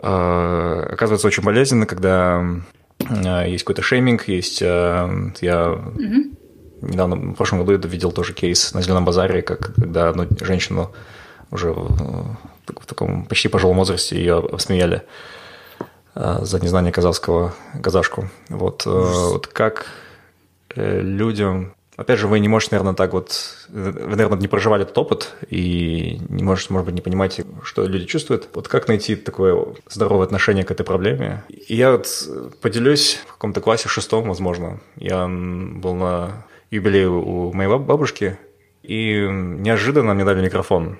Э, 0.02 0.88
Оказывается, 0.92 1.26
очень 1.26 1.42
болезненно, 1.42 1.86
когда 1.86 2.42
э, 2.98 3.50
есть 3.50 3.64
какой-то 3.64 3.82
шейминг, 3.82 4.26
есть... 4.28 4.60
Я 4.62 5.78
Мгм. 5.94 6.36
недавно, 6.80 7.16
в 7.16 7.34
прошлом 7.34 7.64
году 7.64 7.88
видел 7.88 8.12
тоже 8.12 8.32
кейс 8.32 8.72
на 8.74 8.82
Зеленом 8.82 9.04
базаре, 9.04 9.42
как 9.42 9.74
когда 9.74 10.08
одну 10.08 10.26
женщину 10.40 10.92
уже 11.50 11.70
в, 11.72 12.36
таком 12.86 13.26
почти 13.26 13.48
пожилом 13.48 13.76
возрасте 13.76 14.16
ее 14.16 14.38
обсмеяли 14.38 15.02
за 16.16 16.60
незнание 16.60 16.92
казахского 16.92 17.54
казашку. 17.82 18.28
Вот, 18.48 18.86
э, 18.86 18.90
вот 18.90 19.46
как 19.46 19.86
э, 20.74 21.00
людям... 21.00 21.72
Опять 21.96 22.18
же, 22.18 22.26
вы 22.26 22.40
не 22.40 22.48
можете, 22.48 22.74
наверное, 22.74 22.94
так 22.94 23.12
вот... 23.12 23.30
э, 23.68 23.90
Вы, 23.92 24.16
наверное, 24.16 24.38
не 24.38 24.48
проживали 24.48 24.82
этот 24.84 24.96
опыт 24.98 25.34
и 25.48 26.18
не 26.28 26.42
можете, 26.42 26.72
может 26.72 26.86
быть, 26.86 26.94
не 26.94 27.00
понимаете, 27.00 27.44
что 27.62 27.86
люди 27.86 28.06
чувствуют. 28.06 28.48
Вот 28.54 28.68
как 28.68 28.88
найти 28.88 29.16
такое 29.16 29.66
здоровое 29.88 30.24
отношение 30.26 30.64
к 30.64 30.70
этой 30.70 30.84
проблеме? 30.84 31.44
И 31.48 31.76
я 31.76 31.92
вот 31.92 32.06
э, 32.28 32.50
поделюсь 32.60 33.20
в 33.26 33.32
каком-то 33.32 33.60
классе 33.60 33.88
шестом, 33.88 34.28
возможно. 34.28 34.80
Я 34.96 35.26
был 35.28 35.94
на 35.94 36.44
юбилее 36.70 37.08
у 37.08 37.52
моей 37.52 37.70
баб- 37.70 37.86
бабушки, 37.86 38.38
и 38.82 39.26
неожиданно 39.30 40.14
мне 40.14 40.24
дали 40.24 40.42
микрофон. 40.42 40.98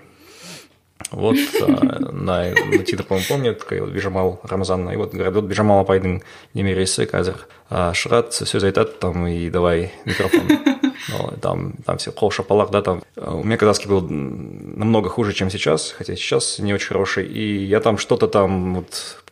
Вот, 1.11 1.37
а, 1.63 2.13
на, 2.13 2.53
Тита, 2.85 3.05
по-моему, 3.05 3.27
помнит, 3.29 3.65
вот 3.71 3.91
Бижамал 3.91 4.41
Рамазан, 4.43 4.91
и 4.91 4.97
вот 4.97 5.13
говорят, 5.13 5.35
вот 5.35 5.45
Бижамал 5.45 5.85
Апайдың 5.85 6.23
немересі 6.55 7.07
қазір 7.07 7.47
а, 7.71 7.93
шығады, 7.95 8.33
сөз 8.33 8.65
айтады, 8.65 8.97
там, 8.99 9.27
и 9.27 9.51
давай 9.51 9.93
микрофон. 10.05 10.49
Ну, 11.09 11.31
там, 11.41 11.75
там 11.85 11.99
все 11.99 12.11
қол 12.11 12.33
шапалақ, 12.33 12.71
да, 12.73 12.83
там. 12.83 13.03
А, 13.17 13.35
У 13.35 13.45
меня 13.45 13.57
казахский 13.57 13.89
был 13.89 14.01
намного 14.01 15.09
хуже, 15.09 15.33
чем 15.35 15.51
сейчас, 15.51 15.93
хотя 15.93 16.17
сейчас 16.17 16.59
не 16.59 16.75
очень 16.75 16.89
хороший, 16.89 17.27
и 17.27 17.65
я 17.65 17.79
там 17.81 17.97
что-то 17.97 18.27
там, 18.27 18.75
вот, 18.75 19.23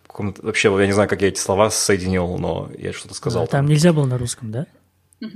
вообще, 0.42 0.68
я 0.78 0.86
не 0.86 0.92
знаю, 0.92 1.08
как 1.08 1.22
я 1.22 1.28
эти 1.28 1.40
слова 1.40 1.70
соединил, 1.70 2.38
но 2.38 2.70
я 2.78 2.92
что-то 2.92 3.14
сказал. 3.14 3.42
А, 3.42 3.46
Там 3.46 3.66
нельзя 3.66 3.92
было 3.92 4.04
на 4.04 4.18
русском, 4.18 4.52
да? 4.52 4.66
А, 5.20 5.26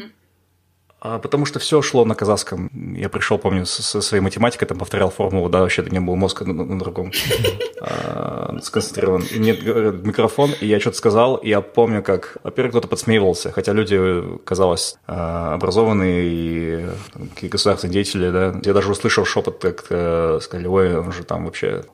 потому 1.01 1.47
что 1.47 1.61
все 1.61 1.81
шло 1.81 2.05
на 2.05 2.15
казахском. 2.17 2.71
Я 2.97 3.09
пришел, 3.09 3.39
помню, 3.39 3.67
со, 3.67 4.01
своей 4.01 4.21
математикой, 4.21 4.67
там 4.67 4.79
повторял 4.79 5.11
формулу, 5.11 5.49
да, 5.49 5.61
вообще 5.61 5.83
у 5.83 5.85
меня 5.85 6.01
был 6.01 6.17
мозг 6.17 6.43
на, 6.43 6.53
на 6.53 6.79
другом 6.79 7.13
а, 7.81 8.59
сконцентрирован. 8.63 9.23
И 9.31 9.39
мне 9.39 9.55
говорят, 9.55 10.03
микрофон, 10.05 10.53
и 10.61 10.67
я 10.67 10.81
что-то 10.81 10.97
сказал, 10.97 11.37
и 11.37 11.49
я 11.51 11.61
помню, 11.61 12.03
как, 12.03 12.39
во-первых, 12.43 12.73
кто-то 12.73 12.89
подсмеивался, 12.89 13.53
хотя 13.53 13.73
люди, 13.73 13.99
казалось, 14.45 14.97
а, 15.07 15.55
образованные 15.55 16.25
и 16.25 16.87
там, 17.13 17.29
какие 17.29 17.51
государственные 17.51 17.93
деятели, 17.93 18.31
да. 18.31 18.61
Я 18.65 18.73
даже 18.73 18.91
услышал 18.91 19.25
шепот, 19.25 19.59
как 19.61 19.87
э, 19.91 20.41
сказали, 20.43 20.67
ой, 20.67 20.99
он 20.99 21.13
же 21.13 21.23
там 21.23 21.45
вообще 21.45 21.85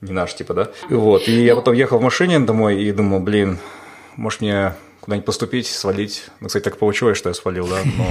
не 0.00 0.12
наш, 0.12 0.34
типа, 0.34 0.54
да. 0.54 0.70
Вот, 0.90 1.26
и 1.26 1.44
я 1.44 1.56
потом 1.56 1.74
ехал 1.74 1.98
в 1.98 2.02
машине 2.02 2.38
домой 2.38 2.80
и 2.82 2.92
думал, 2.92 3.18
блин, 3.18 3.58
может 4.16 4.40
мне 4.40 4.74
куда-нибудь 5.02 5.26
поступить, 5.26 5.66
свалить. 5.66 6.26
Ну, 6.40 6.46
кстати, 6.46 6.62
так 6.62 6.78
получилось, 6.78 7.18
что 7.18 7.28
я 7.28 7.34
свалил, 7.34 7.66
да, 7.66 7.80
но 7.84 8.04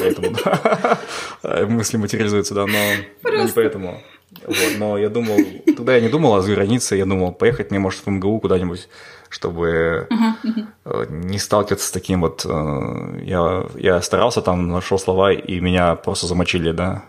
поэтому. 0.00 1.72
Мысли 1.72 1.96
материализуются, 1.96 2.54
да, 2.54 2.66
но 2.66 3.42
не 3.42 3.48
поэтому. 3.52 4.02
Вот, 4.46 4.76
но 4.78 4.98
я 4.98 5.08
думал, 5.08 5.38
тогда 5.76 5.94
я 5.94 6.00
не 6.00 6.08
думал 6.08 6.34
о 6.34 6.42
границе, 6.42 6.96
я 6.96 7.06
думал, 7.06 7.32
поехать 7.32 7.70
мне, 7.70 7.80
может, 7.80 8.04
в 8.04 8.10
МГУ 8.10 8.40
куда-нибудь, 8.40 8.88
чтобы 9.30 10.08
uh-huh, 10.10 11.06
не 11.10 11.38
сталкиваться 11.38 11.86
с 11.86 11.90
таким 11.90 12.20
вот... 12.20 12.44
Э, 12.44 13.20
я, 13.22 13.66
я 13.76 14.02
старался 14.02 14.42
там, 14.42 14.68
нашел 14.68 14.98
слова, 14.98 15.32
и 15.32 15.60
меня 15.60 15.94
просто 15.94 16.26
замочили, 16.26 16.72
да, 16.72 17.04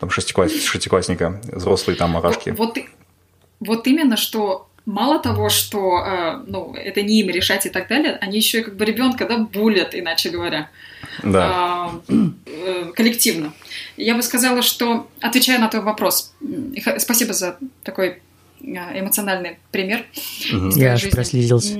там 0.00 0.10
шестикласс, 0.10 0.52
шестиклассника, 0.52 1.40
взрослые 1.52 1.96
там 1.96 2.16
арашки. 2.16 2.50
Вот, 2.50 2.76
вот 3.60 3.86
именно, 3.86 4.16
что 4.16 4.67
мало 4.88 5.18
того, 5.18 5.50
что 5.50 5.98
э, 5.98 6.42
ну, 6.46 6.74
это 6.74 7.02
не 7.02 7.20
им 7.20 7.28
решать 7.28 7.66
и 7.66 7.68
так 7.68 7.88
далее, 7.88 8.16
они 8.22 8.38
еще 8.38 8.60
и 8.60 8.62
как 8.62 8.76
бы 8.76 8.86
ребенка 8.86 9.26
да, 9.26 9.38
булят, 9.38 9.94
иначе 9.94 10.30
говоря, 10.30 10.70
да. 11.22 11.92
э, 12.08 12.84
коллективно. 12.94 13.52
Я 13.98 14.14
бы 14.14 14.22
сказала, 14.22 14.62
что, 14.62 15.06
отвечая 15.20 15.58
на 15.58 15.68
твой 15.68 15.82
вопрос, 15.82 16.32
спасибо 16.98 17.34
за 17.34 17.58
такой 17.82 18.22
э, 18.60 18.64
эмоциональный 18.98 19.58
пример. 19.70 20.06
Я 20.74 20.94
аж 20.94 21.10
прослезился. 21.10 21.76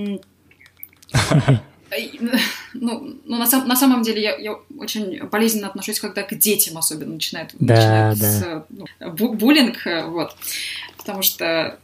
Ну, 2.74 3.16
ну 3.24 3.38
на, 3.38 3.46
сам, 3.46 3.66
на 3.66 3.74
самом 3.74 4.02
деле 4.02 4.22
я, 4.22 4.36
я 4.36 4.56
очень 4.78 5.26
болезненно 5.26 5.68
отношусь, 5.68 5.98
когда 5.98 6.22
к 6.22 6.36
детям 6.36 6.76
особенно 6.76 7.14
начинают, 7.14 7.52
да, 7.58 7.74
начинают 7.74 8.18
да. 8.18 8.30
с 8.30 8.66
ну, 8.68 9.32
буллинг, 9.32 9.86
э, 9.86 10.04
вот, 10.04 10.36
потому 10.98 11.22
что 11.22 11.78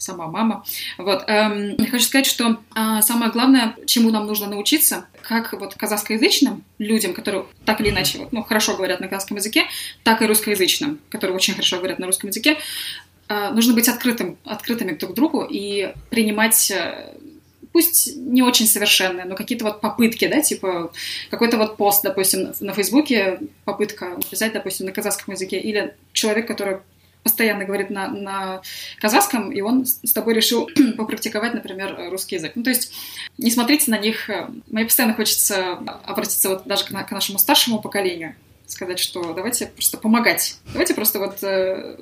сама 0.00 0.26
мама. 0.26 0.64
Вот. 0.98 1.24
Эм, 1.26 1.74
я 1.78 1.86
хочу 1.86 2.04
сказать, 2.04 2.26
что 2.26 2.58
э, 2.74 3.02
самое 3.02 3.30
главное, 3.30 3.76
чему 3.86 4.10
нам 4.10 4.26
нужно 4.26 4.48
научиться, 4.48 5.06
как 5.22 5.52
вот 5.52 5.74
казахскоязычным 5.74 6.64
людям, 6.78 7.12
которые 7.12 7.44
так 7.64 7.80
или 7.80 7.90
иначе 7.90 8.26
ну, 8.32 8.42
хорошо 8.42 8.76
говорят 8.76 9.00
на 9.00 9.08
казахском 9.08 9.36
языке, 9.36 9.64
так 10.02 10.22
и 10.22 10.26
русскоязычным, 10.26 11.00
которые 11.10 11.36
очень 11.36 11.54
хорошо 11.54 11.76
говорят 11.76 11.98
на 11.98 12.06
русском 12.06 12.30
языке, 12.30 12.58
э, 13.28 13.50
нужно 13.50 13.74
быть 13.74 13.88
открытым, 13.88 14.38
открытыми 14.44 14.92
друг 14.92 15.12
к 15.12 15.14
другу 15.14 15.46
и 15.48 15.92
принимать 16.08 16.70
э, 16.70 17.14
пусть 17.72 18.16
не 18.16 18.42
очень 18.42 18.66
совершенные, 18.66 19.26
но 19.26 19.36
какие-то 19.36 19.64
вот 19.64 19.80
попытки, 19.80 20.26
да, 20.26 20.40
типа 20.40 20.92
какой-то 21.30 21.56
вот 21.56 21.76
пост, 21.76 22.02
допустим, 22.02 22.52
на 22.60 22.72
Фейсбуке, 22.72 23.40
попытка 23.64 24.08
написать, 24.08 24.52
допустим, 24.52 24.86
на 24.86 24.92
казахском 24.92 25.34
языке, 25.34 25.60
или 25.60 25.94
человек, 26.12 26.46
который 26.48 26.78
постоянно 27.22 27.64
говорит 27.64 27.90
на, 27.90 28.08
на 28.08 28.62
казахском, 28.98 29.52
и 29.52 29.60
он 29.60 29.86
с 29.86 30.12
тобой 30.12 30.34
решил 30.34 30.68
попрактиковать, 30.96 31.54
например, 31.54 31.96
русский 32.10 32.36
язык. 32.36 32.52
Ну, 32.54 32.62
то 32.62 32.70
есть 32.70 32.92
не 33.38 33.50
смотрите 33.50 33.90
на 33.90 33.98
них. 33.98 34.30
Мне 34.68 34.84
постоянно 34.84 35.14
хочется 35.14 35.78
обратиться 36.04 36.48
вот 36.48 36.66
даже 36.66 36.84
к, 36.84 36.88
к 36.88 37.10
нашему 37.10 37.38
старшему 37.38 37.80
поколению, 37.80 38.34
сказать, 38.66 38.98
что 38.98 39.34
давайте 39.34 39.66
просто 39.66 39.98
помогать. 39.98 40.56
Давайте 40.72 40.94
просто 40.94 41.18
вот 41.18 41.42
э, 41.42 41.96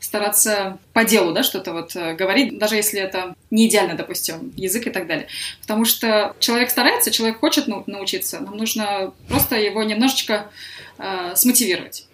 стараться 0.00 0.78
по 0.92 1.04
делу, 1.04 1.32
да, 1.32 1.42
что-то 1.42 1.72
вот 1.72 1.94
э, 1.96 2.14
говорить, 2.14 2.58
даже 2.58 2.76
если 2.76 3.00
это 3.00 3.34
не 3.50 3.68
идеально, 3.68 3.94
допустим, 3.94 4.52
язык 4.56 4.86
и 4.86 4.90
так 4.90 5.06
далее. 5.06 5.26
Потому 5.60 5.84
что 5.84 6.34
человек 6.38 6.70
старается, 6.70 7.10
человек 7.10 7.38
хочет 7.38 7.66
ну, 7.66 7.82
научиться, 7.86 8.40
нам 8.40 8.56
нужно 8.56 9.12
просто 9.28 9.56
его 9.56 9.82
немножечко 9.82 10.50
э, 10.98 11.34
смотивировать. 11.34 12.06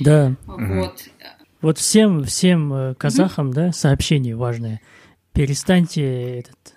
Да. 0.00 0.34
Вот. 0.46 1.02
Вот 1.60 1.78
всем, 1.78 2.22
всем 2.22 2.72
э, 2.72 2.94
казахам, 2.94 3.50
mm-hmm. 3.50 3.54
да, 3.54 3.72
сообщение 3.72 4.36
важное. 4.36 4.80
Перестаньте 5.32 6.40
этот, 6.40 6.74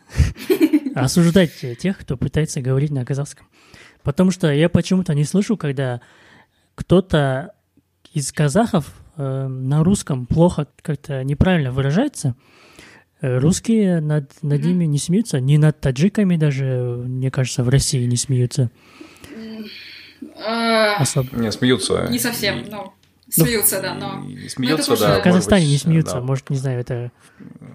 осуждать 0.96 1.52
тех, 1.80 2.00
кто 2.00 2.18
пытается 2.18 2.62
говорить 2.62 2.90
на 2.90 3.06
казахском. 3.06 3.48
Потому 4.02 4.32
что 4.32 4.52
я 4.52 4.70
почему-то 4.70 5.14
не 5.14 5.24
слышу, 5.24 5.56
когда 5.56 6.02
кто-то 6.74 7.54
из 8.14 8.32
казахов 8.32 8.92
э, 9.18 9.48
на 9.48 9.84
русском 9.84 10.26
плохо 10.26 10.68
как-то 10.82 11.24
неправильно 11.24 11.72
выражается. 11.72 12.36
Э, 13.22 13.38
русские 13.38 14.02
над, 14.02 14.32
над 14.42 14.64
ними 14.64 14.86
не 14.86 14.98
смеются, 14.98 15.40
ни 15.40 15.58
над 15.58 15.80
таджиками 15.80 16.38
даже, 16.38 17.04
мне 17.06 17.30
кажется, 17.30 17.64
в 17.64 17.70
России 17.70 18.06
не 18.06 18.18
смеются. 18.18 18.72
Особо. 20.98 21.36
Не 21.38 21.52
смеются. 21.52 22.08
Не 22.10 22.18
совсем, 22.18 22.66
но... 22.70 22.96
Смеются, 23.32 23.78
ну, 23.78 23.82
да, 23.82 23.94
но... 23.94 24.50
Смеются, 24.50 24.98
да. 24.98 25.20
В 25.20 25.24
Казахстане 25.24 25.64
быть, 25.64 25.72
не 25.72 25.78
смеются, 25.78 26.16
да. 26.16 26.22
может, 26.22 26.50
не 26.50 26.58
знаю, 26.58 26.82
это 26.82 27.12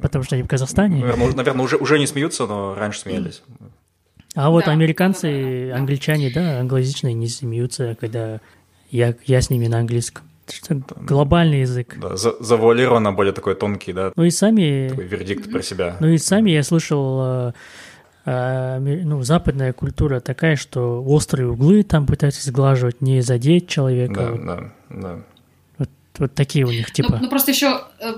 потому 0.03 0.25
что 0.25 0.37
они 0.37 0.45
в 0.45 0.49
Казахстане. 0.49 1.01
Наверное, 1.01 1.35
наверное 1.35 1.65
уже, 1.65 1.77
уже 1.77 1.99
не 1.99 2.07
смеются, 2.07 2.47
но 2.47 2.75
раньше 2.75 3.01
смеялись. 3.01 3.43
А 4.35 4.51
вот 4.51 4.67
да, 4.67 4.73
американцы, 4.73 5.69
да, 5.71 5.77
англичане, 5.77 6.31
да, 6.31 6.61
англоязычные 6.61 7.15
не 7.15 7.27
смеются, 7.27 7.97
когда 7.99 8.41
я, 8.91 9.15
я 9.25 9.41
с 9.41 9.49
ними 9.49 9.67
на 9.67 9.79
английском. 9.79 10.25
Что 10.49 10.81
глобальный 11.01 11.63
язык. 11.63 11.97
Да, 11.99 12.17
за, 12.17 12.37
завуалированно 12.39 13.13
более 13.13 13.33
такой 13.33 13.57
тонкий, 13.57 13.93
да. 13.93 14.13
Ну 14.15 14.25
и 14.25 14.31
сами... 14.31 14.89
Такой 14.91 15.07
вердикт 15.07 15.51
про 15.51 15.63
себя. 15.63 15.97
Ну 15.99 16.09
и 16.09 16.19
сами 16.19 16.51
я 16.51 16.63
слышал, 16.63 17.21
э, 17.21 17.53
э, 18.27 18.79
ну, 18.79 19.23
западная 19.23 19.73
культура 19.73 20.21
такая, 20.21 20.55
что 20.55 21.03
острые 21.03 21.51
углы 21.51 21.83
там 21.83 22.07
пытаются 22.07 22.47
сглаживать, 22.47 23.01
не 23.01 23.23
задеть 23.23 23.69
человека. 23.69 24.39
Да, 24.39 24.55
да, 24.55 24.73
да. 24.91 25.19
Вот 26.19 26.35
такие 26.35 26.65
у 26.65 26.71
них 26.71 26.93
типа. 26.93 27.13
Ну, 27.13 27.19
ну 27.23 27.29
просто 27.29 27.51
еще 27.51 27.85
э, 28.01 28.15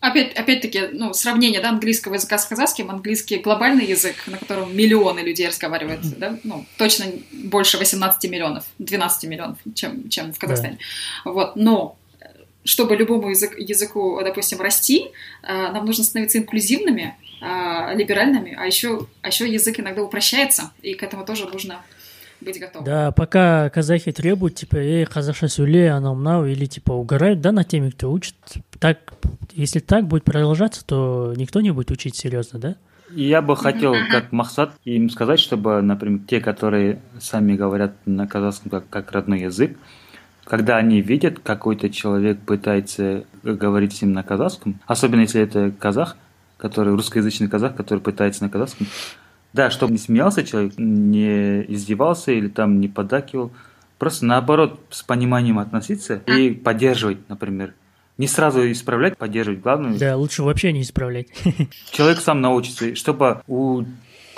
опять, 0.00 0.34
опять-таки, 0.34 0.88
ну, 0.92 1.12
сравнение, 1.12 1.60
да, 1.60 1.70
английского 1.70 2.14
языка 2.14 2.38
с 2.38 2.46
казахским, 2.46 2.90
английский 2.90 3.38
глобальный 3.38 3.86
язык, 3.86 4.16
на 4.26 4.38
котором 4.38 4.76
миллионы 4.76 5.20
людей 5.20 5.48
разговаривают, 5.48 6.00
да, 6.18 6.38
ну, 6.44 6.66
точно 6.76 7.06
больше 7.32 7.78
18 7.78 8.30
миллионов, 8.30 8.64
12 8.78 9.28
миллионов, 9.28 9.58
чем, 9.74 10.08
чем 10.08 10.32
в 10.32 10.38
Казахстане. 10.38 10.78
Да. 11.24 11.32
Вот, 11.32 11.56
но 11.56 11.96
чтобы 12.64 12.96
любому 12.96 13.30
язык, 13.30 13.58
языку, 13.58 14.20
допустим, 14.22 14.60
расти, 14.60 15.06
э, 15.42 15.72
нам 15.72 15.86
нужно 15.86 16.04
становиться 16.04 16.38
инклюзивными, 16.38 17.16
э, 17.40 17.96
либеральными, 17.96 18.56
а 18.58 18.66
еще, 18.66 19.06
а 19.22 19.28
еще 19.28 19.50
язык 19.50 19.80
иногда 19.80 20.02
упрощается, 20.02 20.72
и 20.82 20.94
к 20.94 21.02
этому 21.02 21.24
тоже 21.24 21.46
нужно 21.46 21.82
быть 22.40 22.60
готовым. 22.60 22.84
Да, 22.84 23.12
пока 23.12 23.68
казахи 23.70 24.12
требуют, 24.12 24.56
типа, 24.56 24.76
эй, 24.76 25.06
казахша 25.06 25.48
сөйле, 25.48 25.90
анау 25.90 26.14
мынау, 26.14 26.46
или 26.46 26.66
типа 26.66 26.92
угорают, 26.92 27.40
да, 27.40 27.52
на 27.52 27.64
теме, 27.64 27.90
кто 27.90 28.10
учит. 28.10 28.34
Так, 28.78 29.14
если 29.52 29.80
так 29.80 30.06
будет 30.06 30.24
продолжаться, 30.24 30.84
то 30.84 31.34
никто 31.36 31.60
не 31.60 31.70
будет 31.70 31.90
учить 31.90 32.16
серьезно, 32.16 32.58
да? 32.58 32.76
Я 33.10 33.40
бы 33.40 33.56
хотел, 33.56 33.94
как 34.10 34.32
Махсад, 34.32 34.72
им 34.84 35.08
сказать, 35.08 35.40
чтобы, 35.40 35.80
например, 35.80 36.20
те, 36.28 36.40
которые 36.40 37.00
сами 37.18 37.56
говорят 37.56 37.94
на 38.04 38.26
казахском 38.26 38.70
как, 38.70 38.88
как 38.90 39.12
родной 39.12 39.40
язык, 39.40 39.78
когда 40.44 40.76
они 40.76 41.00
видят, 41.00 41.38
какой-то 41.40 41.90
человек 41.90 42.38
пытается 42.40 43.24
говорить 43.42 43.96
с 43.96 44.02
ним 44.02 44.12
на 44.12 44.22
казахском, 44.22 44.80
особенно 44.86 45.22
если 45.22 45.42
это 45.42 45.70
казах, 45.78 46.16
который 46.56 46.94
русскоязычный 46.94 47.48
казах, 47.48 47.76
который 47.76 48.00
пытается 48.00 48.42
на 48.42 48.50
казахском, 48.50 48.86
да, 49.58 49.70
чтобы 49.70 49.90
не 49.90 49.98
смеялся 49.98 50.44
человек, 50.44 50.74
не 50.78 51.64
издевался 51.66 52.30
или 52.30 52.46
там 52.46 52.78
не 52.78 52.86
поддакивал. 52.86 53.50
Просто 53.98 54.24
наоборот, 54.24 54.78
с 54.90 55.02
пониманием 55.02 55.58
относиться 55.58 56.22
и 56.26 56.50
поддерживать, 56.52 57.28
например. 57.28 57.74
Не 58.18 58.28
сразу 58.28 58.70
исправлять, 58.70 59.18
поддерживать. 59.18 59.60
Главное... 59.60 59.98
Да, 59.98 60.16
лучше 60.16 60.44
вообще 60.44 60.70
не 60.70 60.82
исправлять. 60.82 61.26
Человек 61.90 62.20
сам 62.20 62.40
научится, 62.40 62.94
чтобы 62.94 63.42
у 63.48 63.82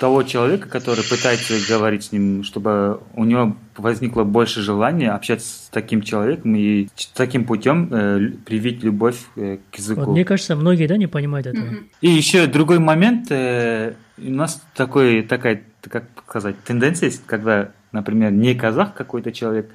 того 0.01 0.23
человека, 0.23 0.67
который 0.67 1.03
пытается 1.03 1.53
говорить 1.69 2.05
с 2.05 2.11
ним, 2.11 2.43
чтобы 2.43 3.01
у 3.13 3.23
него 3.23 3.55
возникло 3.77 4.23
больше 4.23 4.61
желания 4.61 5.11
общаться 5.11 5.47
с 5.47 5.69
таким 5.71 6.01
человеком 6.01 6.55
и 6.55 6.87
таким 7.13 7.45
путем 7.45 7.87
э, 7.93 8.31
привить 8.43 8.81
любовь 8.81 9.19
э, 9.35 9.59
к 9.71 9.75
языку. 9.75 10.01
Вот, 10.01 10.13
мне 10.13 10.25
кажется, 10.25 10.55
многие 10.55 10.87
да, 10.87 10.97
не 10.97 11.05
понимают 11.05 11.45
этого. 11.45 11.67
И 12.01 12.09
еще 12.09 12.47
другой 12.47 12.79
момент. 12.79 13.27
Э, 13.29 13.93
у 14.17 14.31
нас 14.31 14.63
такой, 14.73 15.21
такая, 15.21 15.61
как 15.81 16.05
сказать, 16.27 16.55
тенденция 16.63 17.05
есть, 17.05 17.21
когда, 17.27 17.69
например, 17.91 18.31
не 18.31 18.55
казах 18.55 18.95
какой-то 18.95 19.31
человек 19.31 19.69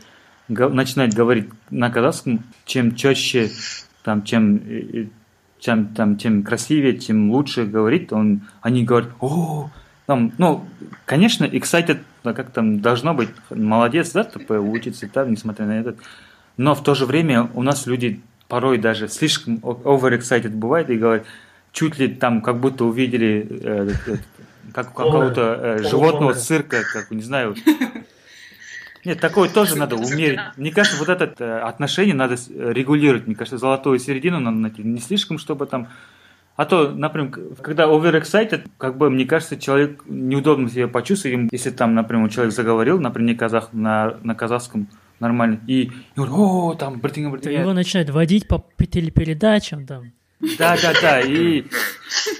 начинает 0.49 1.15
говорить 1.15 1.51
на 1.71 1.89
казахском, 1.89 2.43
чем 2.65 2.97
четче, 2.97 3.49
там, 4.03 4.25
чем 4.25 4.57
э, 4.57 5.07
чем, 5.61 5.95
там, 5.95 6.17
тем 6.17 6.43
красивее, 6.43 6.95
тем 6.95 7.31
лучше 7.31 7.65
говорит, 7.65 8.13
он, 8.13 8.43
они 8.61 8.85
говорят, 8.85 9.11
о, 9.21 9.71
там, 10.07 10.33
ну, 10.39 10.67
конечно, 11.05 11.45
excited, 11.45 11.99
как 12.23 12.51
там 12.51 12.81
должно 12.81 13.13
быть, 13.13 13.31
молодец, 13.51 14.13
да, 14.13 14.25
ТП, 14.25 14.53
учится 14.53 15.09
там, 15.09 15.33
несмотря 15.33 15.67
на 15.67 15.81
этот. 15.81 15.99
Но 16.57 16.75
в 16.75 16.83
то 16.83 16.95
же 16.95 17.07
время 17.07 17.51
у 17.55 17.63
нас 17.63 17.87
люди 17.87 18.21
порой 18.49 18.79
даже 18.79 19.09
слишком 19.09 19.57
overexcited 19.57 20.51
бывает 20.51 20.91
и 20.91 20.97
говорят, 20.97 21.27
чуть 21.73 21.99
ли 21.99 22.09
там 22.09 22.41
как 22.41 22.61
будто 22.61 22.85
увидели 22.85 23.47
э, 23.51 23.91
э, 24.07 24.17
как 24.73 24.95
какого-то 24.95 25.59
э, 25.61 25.83
животного 25.83 26.35
цирка, 26.35 26.83
как, 26.93 27.11
не 27.11 27.23
знаю. 27.23 27.57
Нет, 29.05 29.21
такое 29.21 29.49
тоже 29.49 29.77
надо 29.77 29.97
умерить. 29.97 30.41
Мне 30.57 30.73
кажется, 30.73 30.99
вот 30.99 31.09
это 31.09 31.33
э, 31.39 31.59
отношение 31.61 32.15
надо 32.15 32.37
регулировать. 32.49 33.27
Мне 33.27 33.37
кажется, 33.37 33.59
золотую 33.59 33.99
середину 33.99 34.41
надо 34.41 34.57
найти. 34.57 34.83
Не 34.83 35.01
слишком, 35.01 35.39
чтобы 35.39 35.67
там 35.67 35.89
а 36.57 36.65
то, 36.65 36.91
например, 36.91 37.31
когда 37.63 37.85
overexcited, 37.85 38.67
как 38.79 38.97
бы, 38.97 39.11
мне 39.11 39.27
кажется, 39.27 39.57
человек 39.59 40.03
неудобно 40.07 40.71
себя 40.71 40.89
почувствует, 40.89 41.53
если 41.53 41.71
там, 41.71 41.95
например, 41.95 42.31
человек 42.31 42.55
заговорил, 42.55 42.99
например, 42.99 43.31
не 43.33 43.35
казах, 43.37 43.71
на, 43.73 44.17
на 44.23 44.35
казахском, 44.35 44.89
нормально. 45.21 45.61
И, 45.67 45.83
и 45.83 45.91
говорю, 46.17 46.35
о, 46.37 46.75
там, 46.75 46.99
братинга, 46.99 47.29
То 47.31 47.33
братинга. 47.43 47.61
его 47.61 47.73
начинают 47.73 48.11
водить 48.11 48.49
по 48.49 48.65
телепередачам 48.91 49.87
там. 49.87 50.13
Да, 50.59 50.77
да, 50.83 50.93
да. 51.01 51.21
И, 51.23 51.65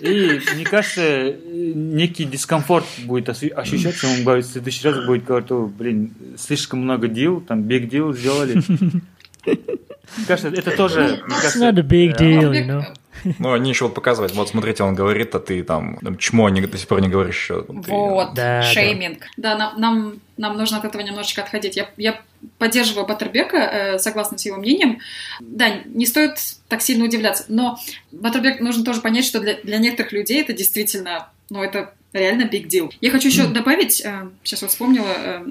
и 0.01 0.41
мне 0.55 0.65
кажется, 0.65 1.35
некий 1.47 2.25
дискомфорт 2.25 2.85
будет 3.05 3.29
ощущаться. 3.31 4.07
Он 4.09 4.23
говорит, 4.23 4.45
в 4.45 4.51
следующий 4.53 4.87
раз 4.89 5.07
будет 5.07 5.25
говорить, 5.25 5.51
«О, 5.51 5.67
блин, 5.67 6.13
слишком 6.37 6.81
много 6.81 7.09
дел, 7.09 7.41
там, 7.41 7.63
big 7.63 7.89
deal 7.89 8.15
сделали. 8.15 8.63
Мне 9.47 10.27
кажется, 10.27 10.49
это 10.49 10.71
тоже, 10.77 11.23
It's 11.29 11.57
not 11.59 11.79
a 11.79 11.83
big 11.83 12.17
deal, 12.17 12.51
you 12.51 12.53
Бек- 12.53 12.67
know. 12.69 12.85
Ну, 13.39 13.53
они 13.53 13.71
еще 13.71 13.85
вот 13.85 13.95
показывают, 13.95 14.35
вот 14.35 14.49
смотрите, 14.49 14.83
он 14.83 14.95
говорит, 14.95 15.35
а 15.35 15.41
ты 15.41 15.63
там, 15.63 15.99
там, 15.99 16.17
чмо 16.17 16.49
не, 16.49 16.61
до 16.61 16.79
сих 16.79 16.89
пор 16.89 17.01
не 17.01 17.09
говоришь 17.09 17.37
еще. 17.37 17.65
Вот, 17.69 18.35
Да, 18.35 18.61
да. 18.61 18.63
шейминг. 18.63 19.23
Да, 19.37 19.57
нам, 19.57 19.81
нам, 19.81 20.21
нам 20.37 20.57
нужно 20.57 20.79
от 20.79 20.85
этого 20.85 21.03
немножечко 21.03 21.43
отходить. 21.43 21.77
Я, 21.77 21.91
я 21.97 22.21
поддерживаю 22.59 23.07
Баттербека, 23.07 23.57
э, 23.57 23.99
согласна 23.99 24.39
с 24.39 24.47
его 24.47 24.57
мнением. 24.57 25.01
Да, 25.41 25.81
не 25.85 26.07
стоит 26.07 26.39
так 26.69 26.83
сильно 26.83 27.05
удивляться, 27.05 27.45
но 27.49 27.79
Баттербек 28.13 28.61
нужно 28.61 28.85
тоже 28.85 29.01
понять, 29.01 29.25
что 29.25 29.41
для, 29.41 29.55
для 29.55 29.79
некоторых 29.79 30.13
людей 30.13 30.41
это 30.41 30.53
действительно, 30.53 31.29
ну, 31.51 31.63
это 31.63 31.95
реально 32.13 32.45
big 32.45 32.67
deal. 32.67 32.93
Я 33.01 33.11
хочу 33.11 33.29
еще 33.29 33.47
добавить, 33.47 34.01
э, 34.01 34.29
сейчас 34.43 34.63
вот 34.63 34.71
вспомнила, 34.71 35.13
э, 35.17 35.45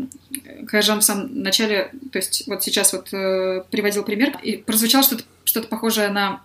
Кайжан 0.67 0.99
в 0.99 1.03
самом 1.03 1.41
начале, 1.41 1.91
то 2.11 2.17
есть 2.17 2.43
вот 2.47 2.63
сейчас 2.63 2.93
вот 2.93 3.13
э, 3.13 3.63
приводил 3.69 4.03
пример, 4.03 4.37
и 4.41 4.57
прозвучало 4.57 5.03
что-то 5.03 5.23
что 5.43 5.61
похожее 5.61 6.09
на 6.09 6.41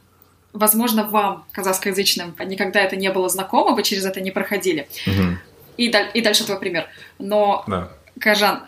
возможно, 0.53 1.05
вам, 1.09 1.45
казахскоязычным, 1.53 2.35
никогда 2.47 2.81
это 2.81 2.97
не 2.97 3.11
было 3.11 3.29
знакомо, 3.29 3.75
вы 3.75 3.83
через 3.83 4.05
это 4.05 4.21
не 4.21 4.31
проходили. 4.31 4.89
Мгм. 5.07 5.39
И, 5.77 5.89
даль- 5.91 6.11
и 6.15 6.21
дальше 6.21 6.45
твой 6.45 6.59
пример. 6.59 6.89
Но, 7.19 7.65
Да. 7.67 7.91
Кажан, 8.21 8.65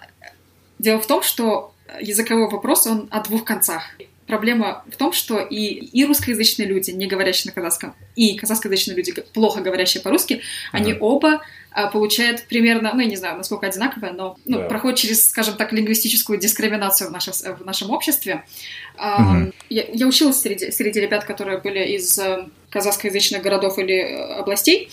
дело 0.79 1.01
в 1.01 1.07
том, 1.07 1.23
что 1.23 1.75
языковой 2.01 2.49
вопрос, 2.49 2.87
он 2.87 3.09
о 3.11 3.21
двух 3.23 3.45
концах. 3.45 3.83
Проблема 4.27 4.83
в 4.91 4.97
том, 4.97 5.13
что 5.13 5.41
и, 5.41 5.57
и 5.67 6.05
русскоязычные 6.07 6.67
люди, 6.67 6.91
не 6.91 7.07
говорящие 7.07 7.51
на 7.51 7.55
казахском, 7.55 7.95
и 8.17 8.35
казахскоязычные 8.39 8.97
люди, 8.97 9.13
плохо 9.35 9.61
говорящие 9.61 10.03
по-русски, 10.03 10.41
они 10.71 10.93
Мгм. 10.95 11.03
оба 11.03 11.43
а, 11.75 11.89
получают 11.89 12.47
примерно, 12.49 12.93
ну, 12.95 13.01
я 13.01 13.07
не 13.07 13.17
знаю, 13.17 13.37
насколько 13.37 13.67
одинаковое, 13.67 14.13
но 14.13 14.37
ну, 14.45 14.59
Да. 14.59 14.65
проходят 14.69 14.99
через, 14.99 15.29
скажем 15.29 15.57
так, 15.57 15.73
лингвистическую 15.73 16.39
дискриминацию 16.39 17.09
в, 17.09 17.13
нашем- 17.13 17.33
в 17.57 17.65
нашем 17.65 17.91
обществе. 17.91 18.45
Мгм. 18.99 19.53
я, 19.71 19.85
я 19.93 20.07
училась 20.07 20.41
среди, 20.41 20.71
среди 20.71 21.01
ребят, 21.01 21.25
которые 21.25 21.59
были 21.59 21.97
из 21.97 22.19
э, 22.19 22.47
казахскоязычных 22.71 23.43
городов 23.43 23.79
или 23.79 23.95
э, 23.95 24.35
областей, 24.35 24.91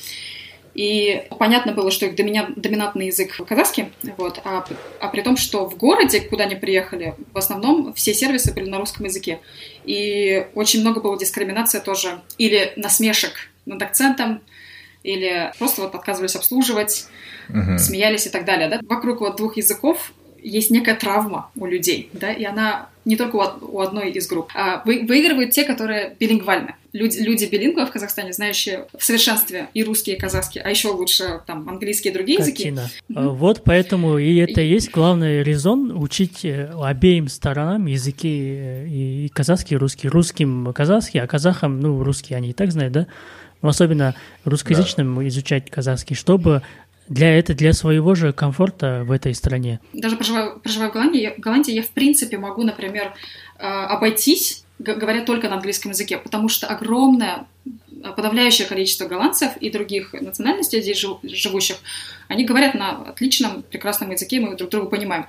и 0.74 1.24
понятно 1.38 1.74
было, 1.74 1.92
что 1.92 2.06
их 2.06 2.16
доминя- 2.16 2.54
доминантный 2.56 3.08
язык 3.08 3.36
казахский, 3.46 3.90
вот, 4.18 4.40
а, 4.46 4.66
а 5.02 5.08
при 5.10 5.22
том, 5.22 5.36
что 5.36 5.68
в 5.68 5.76
городе, 5.76 6.22
куда 6.22 6.46
они 6.46 6.56
приехали, 6.56 7.16
в 7.34 7.38
основном 7.38 7.94
все 7.94 8.14
сервисы 8.14 8.54
были 8.54 8.70
на 8.70 8.78
русском 8.78 9.06
языке. 9.06 9.40
И 9.84 10.46
очень 10.56 10.82
много 10.82 11.02
было 11.02 11.18
дискриминации 11.20 11.80
тоже, 11.80 12.22
или 12.38 12.72
насмешек 12.78 13.34
над 13.66 13.82
акцентом, 13.82 14.42
или 15.04 15.52
просто 15.60 15.82
вот 15.82 15.96
отказывались 15.96 16.36
обслуживать, 16.36 17.08
Мгм. 17.50 17.78
смеялись 17.80 18.28
и 18.28 18.30
так 18.30 18.46
далее. 18.46 18.70
Да? 18.70 18.80
Вокруг 18.88 19.22
вот 19.22 19.38
двух 19.38 19.58
языков 19.58 20.12
есть 20.42 20.72
некая 20.72 20.96
травма 20.96 21.50
у 21.58 21.66
людей, 21.66 22.10
да, 22.14 22.32
и 22.32 22.46
она 22.46 22.88
не 23.04 23.18
только 23.18 23.36
у, 23.36 23.40
од- 23.40 23.58
у 23.62 23.80
одной 23.82 24.12
из 24.12 24.26
групп. 24.28 24.50
А 24.56 24.82
вы- 24.86 25.06
выигрывают 25.06 25.52
те, 25.52 25.66
которые 25.66 26.16
билингвальны. 26.18 26.76
Люди, 26.94 27.18
люди 27.20 27.44
билингвы 27.46 27.86
в 27.86 27.92
Казахстане, 27.92 28.32
знающие 28.34 28.86
в 28.98 29.04
совершенстве 29.04 29.68
и 29.74 29.84
русский, 29.84 30.14
и 30.14 30.18
казахский, 30.18 30.62
а 30.62 30.70
еще 30.70 30.90
лучше 30.90 31.42
там 31.46 31.68
английский 31.68 32.10
и 32.10 32.12
другие 32.14 32.40
языки. 32.40 32.64
Картина. 32.64 32.90
Мгм. 33.10 33.20
А 33.20 33.30
Вот 33.34 33.64
поэтому 33.66 34.18
и 34.18 34.38
это 34.38 34.62
и 34.62 34.68
есть 34.70 34.92
главный 34.92 35.44
резон 35.44 35.92
учить 36.02 36.46
э, 36.46 36.72
обеим 36.82 37.28
сторонам 37.28 37.86
языки 37.88 38.30
э, 38.58 38.88
и 38.88 39.26
и 39.26 39.30
казахский, 39.30 39.76
и 39.76 39.78
русский. 39.78 40.08
Русским 40.08 40.72
казахский, 40.74 41.20
а 41.20 41.28
казахам, 41.28 41.80
ну, 41.82 42.02
русский 42.04 42.34
они 42.34 42.52
и 42.52 42.54
так 42.54 42.72
знают, 42.72 42.94
да? 42.94 43.08
Но 43.62 43.70
особенно 43.70 44.16
русскоязычным 44.46 45.28
изучать 45.28 45.70
казахский, 45.70 46.16
чтобы 46.16 46.62
для 47.10 47.38
это 47.38 47.54
для 47.56 47.74
своего 47.74 48.16
же 48.16 48.32
комфорта 48.32 49.04
в 49.06 49.12
этой 49.12 49.34
стране. 49.34 49.80
Даже 49.94 50.16
проживая, 50.16 50.52
проживая 50.52 50.90
в 50.90 50.94
Голландии, 50.94 51.22
я, 51.22 51.34
в 51.34 51.40
Голландии, 51.40 51.74
я 51.74 51.82
в 51.82 51.90
принципе 51.90 52.38
могу, 52.38 52.64
например, 52.64 53.14
э, 53.58 53.64
обойтись, 53.64 54.64
говоря 54.78 55.26
только 55.26 55.50
на 55.50 55.56
английском 55.56 55.92
языке, 55.92 56.18
потому 56.20 56.50
что 56.50 56.68
огромное, 56.68 57.46
э, 57.66 58.14
подавляющее 58.16 58.68
количество 58.68 59.08
голландцев 59.08 59.58
и 59.58 59.72
других 59.72 60.14
национальностей 60.14 60.82
здесь 60.82 61.00
жив- 61.00 61.18
живущих, 61.24 61.78
они 62.28 62.46
говорят 62.46 62.76
на 62.76 63.02
отличном, 63.10 63.64
прекрасном 63.64 64.12
языке, 64.12 64.40
мы 64.40 64.56
друг 64.56 64.70
друга 64.70 64.88
понимаем. 64.88 65.26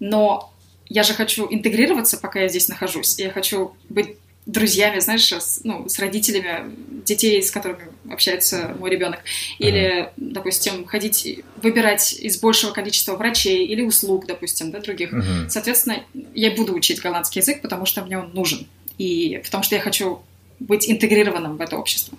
Но 0.00 0.52
я 0.88 1.02
же 1.02 1.14
хочу 1.14 1.48
интегрироваться, 1.50 2.18
пока 2.18 2.40
я 2.40 2.48
здесь 2.48 2.68
нахожусь. 2.68 3.18
Я 3.18 3.30
хочу 3.30 3.74
быть 3.88 4.16
друзьями, 4.46 4.98
знаешь, 5.00 5.32
с, 5.32 5.60
ну, 5.64 5.88
с 5.88 5.98
родителями 5.98 6.74
детей, 7.04 7.42
с 7.42 7.50
которыми 7.50 7.88
общается 8.10 8.74
мой 8.78 8.90
ребенок. 8.90 9.20
Или, 9.58 10.10
допустим, 10.16 10.84
ходить, 10.84 11.44
выбирать 11.62 12.12
из 12.12 12.40
большего 12.40 12.72
количества 12.72 13.16
врачей 13.16 13.66
или 13.66 13.82
услуг, 13.82 14.26
допустим, 14.26 14.70
да, 14.70 14.80
других. 14.80 15.12
Мгм. 15.12 15.48
Соответственно, 15.48 16.02
я 16.34 16.50
буду 16.50 16.74
учить 16.74 17.00
голландский 17.00 17.40
язык, 17.40 17.62
потому 17.62 17.86
что 17.86 18.02
мне 18.02 18.18
он 18.18 18.30
нужен. 18.34 18.66
И 18.98 19.40
потому 19.44 19.62
что 19.62 19.74
я 19.74 19.80
хочу 19.80 20.22
быть 20.58 20.88
интегрированным 20.90 21.56
в 21.56 21.60
это 21.60 21.76
общество. 21.76 22.18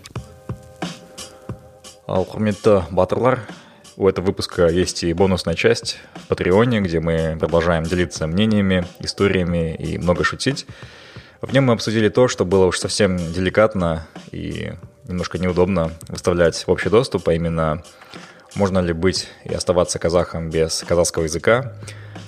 Ал 2.05 2.25
құрметті 2.25 2.83
батырлар, 2.91 3.47
у 3.95 4.09
этого 4.09 4.25
выпуска 4.25 4.67
есть 4.67 5.03
и 5.03 5.13
бонусная 5.13 5.55
часть 5.55 5.97
в 6.15 6.27
Патреоне, 6.27 6.81
где 6.81 6.99
мы 6.99 7.37
продолжаем 7.39 7.83
делиться 7.83 8.27
мнениями, 8.27 8.85
историями 8.99 9.73
и 9.75 9.97
много 9.97 10.23
шутить. 10.25 10.65
В 11.43 11.51
нем 11.51 11.65
мы 11.65 11.73
обсудили 11.73 12.07
то, 12.07 12.29
что 12.29 12.45
было 12.45 12.67
уж 12.67 12.79
совсем 12.79 13.17
деликатно 13.17 14.07
и 14.31 14.71
немножко 15.09 15.37
неудобно 15.37 15.91
выставлять 16.07 16.55
в 16.55 16.69
общий 16.71 16.87
доступ, 16.89 17.27
а 17.27 17.33
именно 17.33 17.83
можно 18.55 18.79
ли 18.79 18.93
быть 18.93 19.27
и 19.43 19.53
оставаться 19.53 19.99
казахом 19.99 20.49
без 20.49 20.85
казахского 20.87 21.23
языка, 21.23 21.73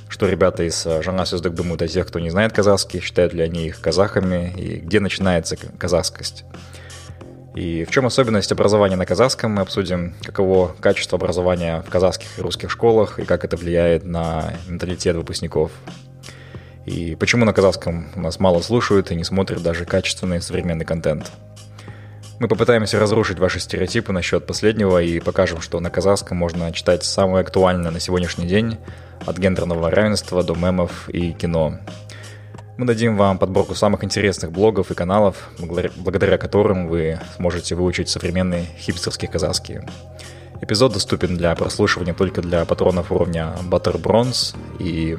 что 0.09 0.27
ребята 0.27 0.63
из 0.63 0.85
э, 0.85 1.01
Жана 1.01 1.25
Сюздек 1.25 1.53
думают 1.53 1.81
о 1.81 1.87
тех, 1.87 2.05
кто 2.07 2.19
не 2.19 2.29
знает 2.29 2.51
казахский, 2.51 2.99
считают 2.99 3.31
ли 3.33 3.41
они 3.41 3.67
их 3.67 3.79
казахами, 3.79 4.53
и 4.57 4.79
где 4.79 4.99
начинается 4.99 5.55
казахскость. 5.55 6.43
И 7.55 7.85
в 7.85 7.91
чем 7.91 8.05
особенность 8.05 8.51
образования 8.51 8.97
на 8.97 9.05
казахском, 9.05 9.51
мы 9.51 9.61
обсудим, 9.61 10.13
каково 10.23 10.75
качество 10.81 11.17
образования 11.17 11.85
в 11.87 11.89
казахских 11.89 12.37
и 12.37 12.41
русских 12.41 12.69
школах, 12.69 13.17
и 13.17 13.23
как 13.23 13.45
это 13.45 13.55
влияет 13.55 14.03
на 14.03 14.55
менталитет 14.67 15.15
выпускников. 15.15 15.71
И 16.85 17.15
почему 17.15 17.45
на 17.45 17.53
казахском 17.53 18.07
нас 18.15 18.39
мало 18.39 18.61
слушают 18.61 19.11
и 19.11 19.15
не 19.15 19.23
смотрят 19.23 19.63
даже 19.63 19.85
качественный 19.85 20.41
современный 20.41 20.85
контент. 20.85 21.31
Мы 22.39 22.47
попытаемся 22.47 22.99
разрушить 22.99 23.39
ваши 23.39 23.59
стереотипы 23.59 24.11
насчет 24.11 24.45
последнего 24.45 25.01
и 25.01 25.19
покажем, 25.19 25.61
что 25.61 25.79
на 25.79 25.89
казахском 25.89 26.37
можно 26.37 26.71
читать 26.73 27.03
самое 27.03 27.41
актуальное 27.41 27.91
на 27.91 27.99
сегодняшний 27.99 28.45
день, 28.45 28.77
от 29.25 29.37
гендерного 29.37 29.89
равенства 29.89 30.43
до 30.43 30.53
мемов 30.53 31.09
и 31.09 31.31
кино. 31.31 31.79
Мы 32.77 32.85
дадим 32.85 33.15
вам 33.15 33.37
подборку 33.37 33.73
самых 33.73 34.03
интересных 34.03 34.51
блогов 34.51 34.91
и 34.91 34.95
каналов, 34.95 35.49
благодаря, 35.57 36.37
которым 36.37 36.89
вы 36.89 37.21
сможете 37.37 37.73
выучить 37.73 38.09
современный 38.09 38.67
хипстерский 38.77 39.29
казахский. 39.29 39.79
Эпизод 40.61 40.91
доступен 40.93 41.37
для 41.37 41.55
прослушивания 41.55 42.13
только 42.13 42.41
для 42.41 42.65
патронов 42.65 43.13
уровня 43.13 43.53
Butter 43.69 43.99
Bronze, 44.01 44.55
и 44.77 45.17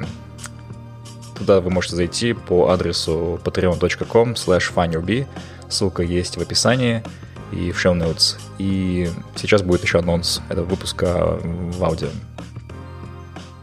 туда 1.37 1.61
вы 1.61 1.69
можете 1.69 1.95
зайти 1.95 2.33
по 2.33 2.69
адресу 2.69 3.39
patreon.com 3.43 4.33
slash 4.33 5.25
ссылка 5.69 6.03
есть 6.03 6.37
в 6.37 6.41
описании 6.41 7.03
и 7.51 7.71
в 7.71 7.83
show 7.83 7.93
notes. 7.93 8.37
И 8.57 9.09
сейчас 9.35 9.61
будет 9.61 9.83
еще 9.83 9.99
анонс 9.99 10.41
этого 10.49 10.65
выпуска 10.65 11.39
в 11.43 11.83
аудио. 11.83 12.09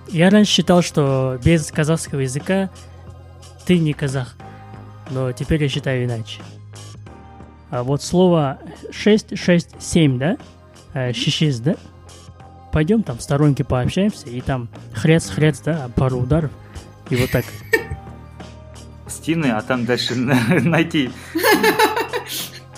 Я 0.08 0.30
раньше 0.30 0.52
считал, 0.52 0.82
что 0.82 1.38
без 1.44 1.70
казахского 1.70 2.20
языка 2.20 2.70
ты 3.66 3.78
не 3.78 3.92
казах, 3.92 4.36
но 5.10 5.32
теперь 5.32 5.62
я 5.62 5.68
считаю 5.68 6.04
иначе. 6.04 6.40
А 7.70 7.82
вот 7.82 8.02
слово 8.02 8.58
667, 8.92 10.18
да? 10.18 10.36
Э, 10.92 11.12
Шишиз, 11.12 11.58
да? 11.58 11.74
Пойдем 12.72 13.02
там 13.02 13.18
в 13.18 13.22
сторонке 13.22 13.64
пообщаемся, 13.64 14.28
и 14.28 14.40
там 14.40 14.68
хрец-хрец, 14.92 15.60
да, 15.64 15.90
пару 15.96 16.18
ударов, 16.18 16.50
и 17.10 17.16
вот 17.16 17.30
так. 17.30 17.44
стены, 19.08 19.46
а 19.46 19.62
там 19.62 19.84
дальше 19.84 20.14
найти. 20.16 21.10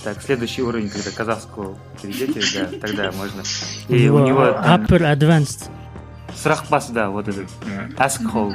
Так, 0.05 0.23
следующий 0.23 0.63
уровень, 0.63 0.89
когда 0.89 1.11
казахского 1.11 1.77
перейдете, 2.01 2.41
да, 2.71 2.79
тогда 2.87 3.13
можно. 3.13 3.43
И 3.89 4.09
у 4.09 4.25
него 4.25 4.43
Upper 4.45 5.01
Advanced. 5.17 5.69
срахпас, 6.37 6.91
да, 6.91 7.11
вот 7.11 7.27
этот. 7.29 7.49
Askhole. 7.97 8.55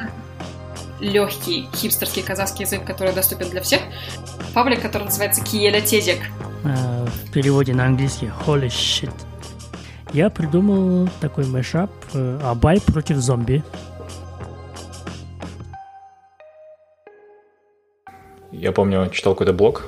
Легкий 1.02 1.68
хипстерский 1.76 2.22
казахский 2.22 2.64
язык, 2.66 2.86
который 2.86 3.12
доступен 3.14 3.50
для 3.50 3.62
всех. 3.62 3.82
Паблик, 4.54 4.82
который 4.82 5.06
называется 5.06 5.44
Киеля 5.44 5.82
Тезик. 5.82 6.20
э, 6.64 7.06
в 7.08 7.32
переводе 7.32 7.74
на 7.74 7.86
английский 7.88 8.32
holy 8.46 8.68
shit. 8.68 9.12
Я 10.14 10.30
придумал 10.30 11.10
такой 11.20 11.46
мэшап 11.48 11.90
э, 12.14 12.40
Абай 12.44 12.80
против 12.80 13.18
зомби. 13.18 13.64
Я 18.62 18.72
помню, 18.72 19.10
читал 19.12 19.34
какой-то 19.34 19.54
блог 19.54 19.88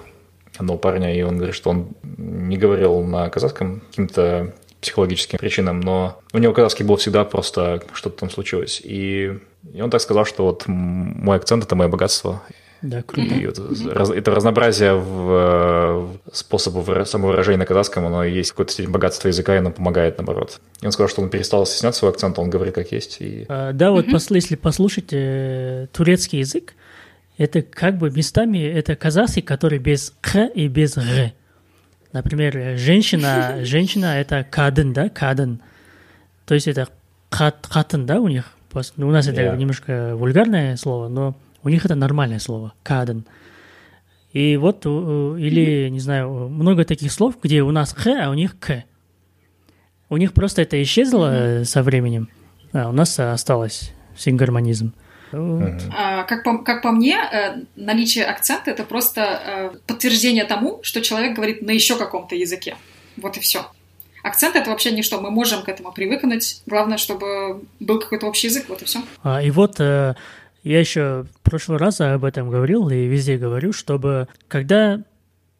одного 0.58 0.80
парня, 0.80 1.16
и 1.16 1.22
он 1.22 1.38
говорит, 1.38 1.54
что 1.54 1.70
он 1.70 1.90
не 2.18 2.58
говорил 2.58 3.02
на 3.02 3.30
казахском 3.30 3.82
каким-то 3.82 4.56
психологическим 4.82 5.38
причинам, 5.38 5.80
но 5.80 6.20
у 6.34 6.40
него 6.40 6.54
казахский 6.54 6.84
был 6.84 6.96
всегда 6.96 7.24
просто 7.24 7.84
что-то 7.94 8.22
там 8.22 8.32
случилось. 8.32 8.82
И, 8.84 9.38
и 9.72 9.82
он 9.82 9.92
так 9.92 10.02
сказал, 10.02 10.26
что 10.26 10.46
вот 10.46 10.64
мой 10.66 11.38
акцент– 11.38 11.64
это 11.66 11.76
мое 11.76 11.88
богатство. 11.88 12.42
Да, 12.82 13.04
круто. 13.04 13.36
И 13.36 13.46
вот 13.46 13.60
это 14.10 14.32
разнообразие 14.32 14.96
в 14.96 16.10
способах 16.32 17.08
самовыражения 17.08 17.60
на 17.60 17.66
казахском, 17.68 18.08
оно 18.08 18.24
есть 18.24 18.52
какое-то 18.52 18.74
степень 18.74 18.92
богатства 18.92 19.28
языка, 19.28 19.54
и 19.54 19.60
оно 19.60 19.70
помогает, 19.70 20.18
наоборот. 20.18 20.60
И 20.82 20.86
он 20.88 20.92
сказал, 20.92 21.10
что 21.10 21.22
он 21.22 21.30
перестал 21.30 21.68
стесняться 21.68 22.00
свой 22.00 22.12
акцент, 22.12 22.40
он 22.40 22.50
говорит 22.50 22.74
как 22.74 22.92
есть. 22.92 23.18
И... 23.20 23.46
А, 23.48 23.72
да, 23.72 23.92
вот 23.92 24.08
mm-hmm. 24.08 24.36
если 24.36 24.56
послушать 24.56 25.14
э, 25.14 25.88
турецкий 25.94 26.40
язык, 26.40 26.74
это 27.38 27.62
как 27.62 27.98
бы 27.98 28.12
местами 28.12 28.60
это 28.60 28.96
казахский, 28.96 29.42
который 29.42 29.80
без 29.80 30.14
«х» 30.22 30.48
и 30.48 30.68
без 30.68 30.98
«р». 30.98 31.34
Например, 32.12 32.78
женщина, 32.78 33.60
женщина 33.66 34.20
это 34.20 34.46
кадын, 34.50 34.94
да, 34.94 35.10
кадын. 35.10 35.62
То 36.46 36.54
есть 36.54 36.68
это 36.68 36.88
хат, 37.32 37.66
хатын, 37.70 38.06
да, 38.06 38.22
у 38.22 38.28
них. 38.28 38.54
Ну, 38.98 39.08
у 39.08 39.12
нас 39.12 39.28
это 39.28 39.42
yeah. 39.42 39.58
немножко 39.58 40.16
вульгарное 40.16 40.78
слово, 40.78 41.08
но 41.08 41.36
у 41.64 41.70
них 41.70 41.86
это 41.86 41.96
нормальное 41.96 42.40
слово, 42.40 42.74
каден. 42.84 43.26
И 44.32 44.58
вот, 44.58 44.86
или, 44.86 45.90
не 45.90 46.00
знаю, 46.00 46.50
много 46.50 46.86
таких 46.86 47.12
слов, 47.12 47.38
где 47.42 47.62
у 47.62 47.72
нас 47.72 47.94
х, 47.94 48.26
а 48.26 48.30
у 48.32 48.34
них 48.34 48.58
к. 48.60 48.84
У 50.10 50.18
них 50.18 50.34
просто 50.34 50.64
это 50.64 50.82
исчезло 50.82 51.62
со 51.66 51.84
временем, 51.84 52.30
а 52.72 52.90
у 52.90 52.92
нас 52.92 53.20
осталось 53.20 53.92
сингармонизм. 54.16 54.94
А, 55.34 56.24
как, 56.24 56.44
по, 56.44 56.58
как 56.60 56.82
по 56.82 56.92
мне, 56.92 57.18
э, 57.18 57.62
наличие 57.76 58.26
акцента 58.26 58.72
это 58.72 58.84
просто 58.84 59.22
э, 59.22 59.78
подтверждение 59.88 60.46
тому, 60.46 60.80
что 60.84 61.02
человек 61.02 61.36
говорит 61.36 61.62
на 61.62 61.72
еще 61.72 61.98
каком-то 61.98 62.36
языке. 62.36 62.76
Вот 63.18 63.38
и 63.38 63.40
все. 63.40 63.66
Акцент 64.24 64.56
это 64.56 64.70
вообще 64.70 64.92
ничто. 64.92 65.20
Мы 65.20 65.32
можем 65.32 65.64
к 65.64 65.70
этому 65.70 65.92
привыкнуть. 65.92 66.62
Главное, 66.66 66.98
чтобы 66.98 67.62
был 67.80 68.00
какой-то 68.00 68.26
общий 68.26 68.48
язык, 68.48 68.66
вот 68.70 68.82
и 68.82 68.86
все. 68.86 69.00
А, 69.22 69.42
и 69.42 69.52
вот 69.52 69.80
э, 69.80 70.16
я 70.64 70.80
еще 70.80 71.26
в 71.36 71.42
прошлый 71.42 71.78
раз 71.78 72.00
об 72.00 72.24
этом 72.24 72.50
говорил 72.50 72.90
и 72.90 73.06
везде 73.06 73.38
говорю, 73.38 73.74
чтобы 73.74 74.28
когда 74.48 75.02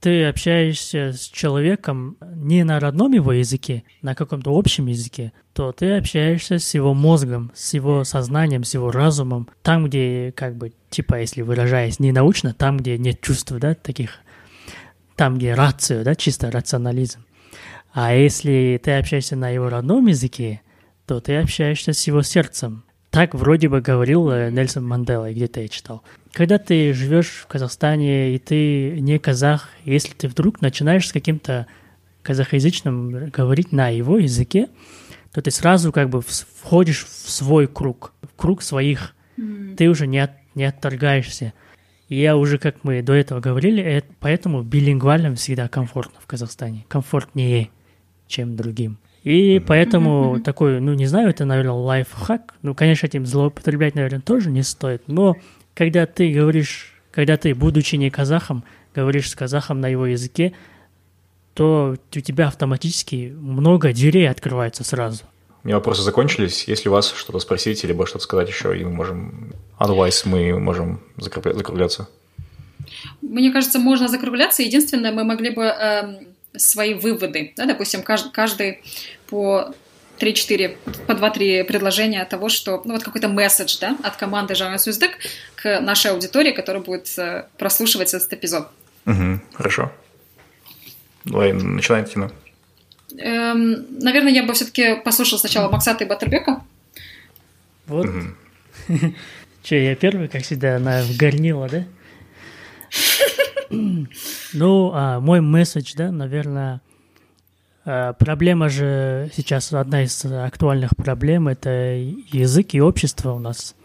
ты 0.04 0.26
общаешься 0.26 1.14
с 1.14 1.30
человеком 1.30 2.18
не 2.36 2.66
на 2.66 2.82
родном 2.82 3.14
его 3.14 3.32
языке, 3.32 3.86
на 4.02 4.16
каком-то 4.16 4.54
общем 4.54 4.88
языке, 4.88 5.32
то 5.54 5.72
ты 5.72 5.96
общаешься 5.96 6.60
с 6.60 6.74
его 6.74 6.94
мозгом, 6.94 7.54
с 7.56 7.74
его 7.74 8.04
сознанием, 8.04 8.66
с 8.66 8.74
его 8.74 8.92
разумом, 8.92 9.48
там, 9.62 9.86
где, 9.86 10.34
как 10.36 10.58
бы, 10.58 10.74
типа, 10.90 11.22
если 11.22 11.42
выражаясь 11.42 12.02
не 12.02 12.12
научно, 12.12 12.54
там, 12.54 12.80
где 12.80 12.98
нет 12.98 13.22
чувств, 13.22 13.54
да, 13.54 13.76
таких, 13.76 14.20
там, 15.16 15.38
где 15.38 15.54
рацию, 15.54 16.04
да, 16.04 16.16
чисто 16.16 16.52
рационализм. 16.52 17.24
А 17.94 18.14
если 18.14 18.82
ты 18.84 18.98
общаешься 18.98 19.38
на 19.38 19.52
его 19.52 19.70
родном 19.70 20.08
языке, 20.08 20.64
то 21.08 21.22
ты 21.22 21.38
общаешься 21.38 21.94
с 21.94 22.06
его 22.08 22.24
сердцем, 22.24 22.84
так 23.14 23.36
вроде 23.36 23.70
бы 23.70 23.80
говорил 23.80 24.32
э, 24.32 24.50
Нельсон 24.50 24.88
Мандела, 24.88 25.32
где-то 25.32 25.62
я 25.62 25.68
читал. 25.68 26.02
Когда 26.32 26.58
ты 26.58 26.94
живешь 26.94 27.44
в 27.44 27.46
Казахстане, 27.46 28.34
и 28.34 28.40
ты 28.40 29.00
не 29.02 29.20
казах, 29.20 29.70
если 29.86 30.16
ты 30.16 30.28
вдруг 30.28 30.62
начинаешь 30.62 31.08
с 31.08 31.14
каким-то 31.14 31.68
казахоязычным 32.24 33.30
говорить 33.30 33.72
на 33.72 33.90
его 33.90 34.18
языке, 34.18 34.68
то 35.32 35.44
ты 35.44 35.52
сразу 35.52 35.92
как 35.92 36.10
бы 36.10 36.22
входишь 36.22 37.06
в 37.06 37.30
свой 37.30 37.68
круг, 37.68 38.14
в 38.24 38.36
круг 38.36 38.64
своих. 38.64 39.14
Mm. 39.38 39.76
Ты 39.76 39.90
уже 39.90 40.08
не, 40.08 40.18
от, 40.18 40.32
не 40.56 40.64
отторгаешься. 40.64 41.54
И 42.10 42.20
я 42.20 42.36
уже, 42.36 42.58
как 42.58 42.84
мы 42.84 43.04
до 43.04 43.14
этого 43.14 43.42
говорили, 43.42 43.84
это, 43.84 44.08
поэтому 44.22 44.64
билингвальным 44.64 45.36
всегда 45.36 45.68
комфортно 45.68 46.20
в 46.20 46.26
Казахстане. 46.26 46.84
Комфортнее, 46.88 47.70
чем 48.26 48.56
другим. 48.56 48.98
И 49.24 49.60
поэтому 49.60 50.42
такой, 50.42 50.82
ну 50.82 50.94
не 50.94 51.06
знаю, 51.06 51.30
это, 51.30 51.46
наверное, 51.46 51.74
лайфхак. 51.74 52.56
Ну, 52.62 52.76
конечно, 52.76 53.08
этим 53.08 53.26
злоупотреблять, 53.26 53.96
наверное, 53.96 54.20
тоже 54.20 54.50
не 54.50 54.64
стоит. 54.64 55.04
Но 55.08 55.38
когда 55.74 56.06
ты 56.06 56.32
говоришь, 56.32 56.94
когда 57.12 57.38
ты, 57.38 57.56
будучи 57.56 57.96
не 57.96 58.10
казахом, 58.10 58.64
говоришь 58.94 59.30
с 59.30 59.36
казахом 59.36 59.80
на 59.80 59.88
его 59.88 60.06
языке, 60.06 60.54
то 61.54 61.96
у 62.16 62.20
тебя 62.20 62.48
автоматически 62.48 63.34
много 63.40 63.94
дверей 63.94 64.30
открывается 64.30 64.84
сразу. 64.84 65.24
У 65.64 65.68
меня 65.68 65.78
вопросы 65.78 66.02
закончились. 66.02 66.66
Если 66.68 66.90
у 66.90 66.92
вас 66.92 67.14
что-то 67.16 67.40
спросить, 67.40 67.84
либо 67.86 68.06
что-то 68.06 68.24
сказать 68.24 68.50
еще, 68.50 68.78
и 68.78 68.84
мы 68.84 68.92
можем... 68.92 69.54
Otherwise 69.80 70.24
мы 70.26 70.60
можем 70.60 71.02
закругляться. 71.16 72.10
Мне 73.22 73.52
кажется, 73.52 73.80
можно 73.80 74.10
закругляться. 74.10 74.64
Единственное, 74.64 75.14
мы 75.14 75.24
могли 75.24 75.52
бы 75.52 75.64
э, 75.64 76.26
свои 76.56 76.94
выводы. 76.94 77.54
Да, 77.58 77.66
допустим, 77.66 78.04
каждый, 78.04 78.32
каждый 78.32 78.82
по 79.28 79.74
3-4, 80.20 80.78
по 81.08 81.12
2-3 81.12 81.64
предложения 81.64 82.24
того, 82.26 82.50
что, 82.50 82.82
ну, 82.86 82.94
вот 82.94 83.04
какой-то 83.04 83.28
месседж, 83.28 83.78
да, 83.82 83.98
от 84.04 84.16
команды 84.16 84.56
Жанна 84.56 84.78
Суздык 84.78 85.12
к 85.56 85.82
нашей 85.82 86.12
аудитории, 86.12 86.52
которая 86.52 86.84
будет 86.84 87.18
э, 87.18 87.48
прослушивать 87.58 88.14
этот 88.14 88.32
эпизод. 88.34 88.70
Угу, 89.06 89.40
хорошо. 89.54 89.92
Давай, 91.26 91.54
начинай, 91.54 92.06
Тина. 92.06 92.32
Эм, 93.18 93.86
наверное, 94.00 94.32
я 94.32 94.44
бы 94.44 94.54
все-таки 94.54 94.96
послушала 94.96 95.40
сначала 95.40 95.70
Максата 95.72 96.04
и 96.04 96.08
Баттербека. 96.08 96.64
Вот. 97.88 98.08
Угу. 98.08 98.22
Че, 99.64 99.84
я 99.86 99.96
первый, 99.96 100.28
как 100.28 100.44
всегда, 100.44 100.76
она 100.78 101.04
вгорнила, 101.04 101.70
да? 101.70 101.86
Ну, 103.70 104.92
а, 104.94 105.20
мой 105.20 105.42
месседж, 105.42 105.94
да, 105.96 106.12
наверное, 106.12 106.82
а, 107.86 108.14
проблема 108.14 108.70
же 108.70 109.30
сейчас 109.36 109.74
одна 109.74 110.04
из 110.04 110.24
актуальных 110.26 110.96
проблем 110.96 111.48
это 111.48 111.70
язык 111.70 112.74
и 112.74 112.82
общество 112.82 113.34
у 113.34 113.40
нас, 113.40 113.76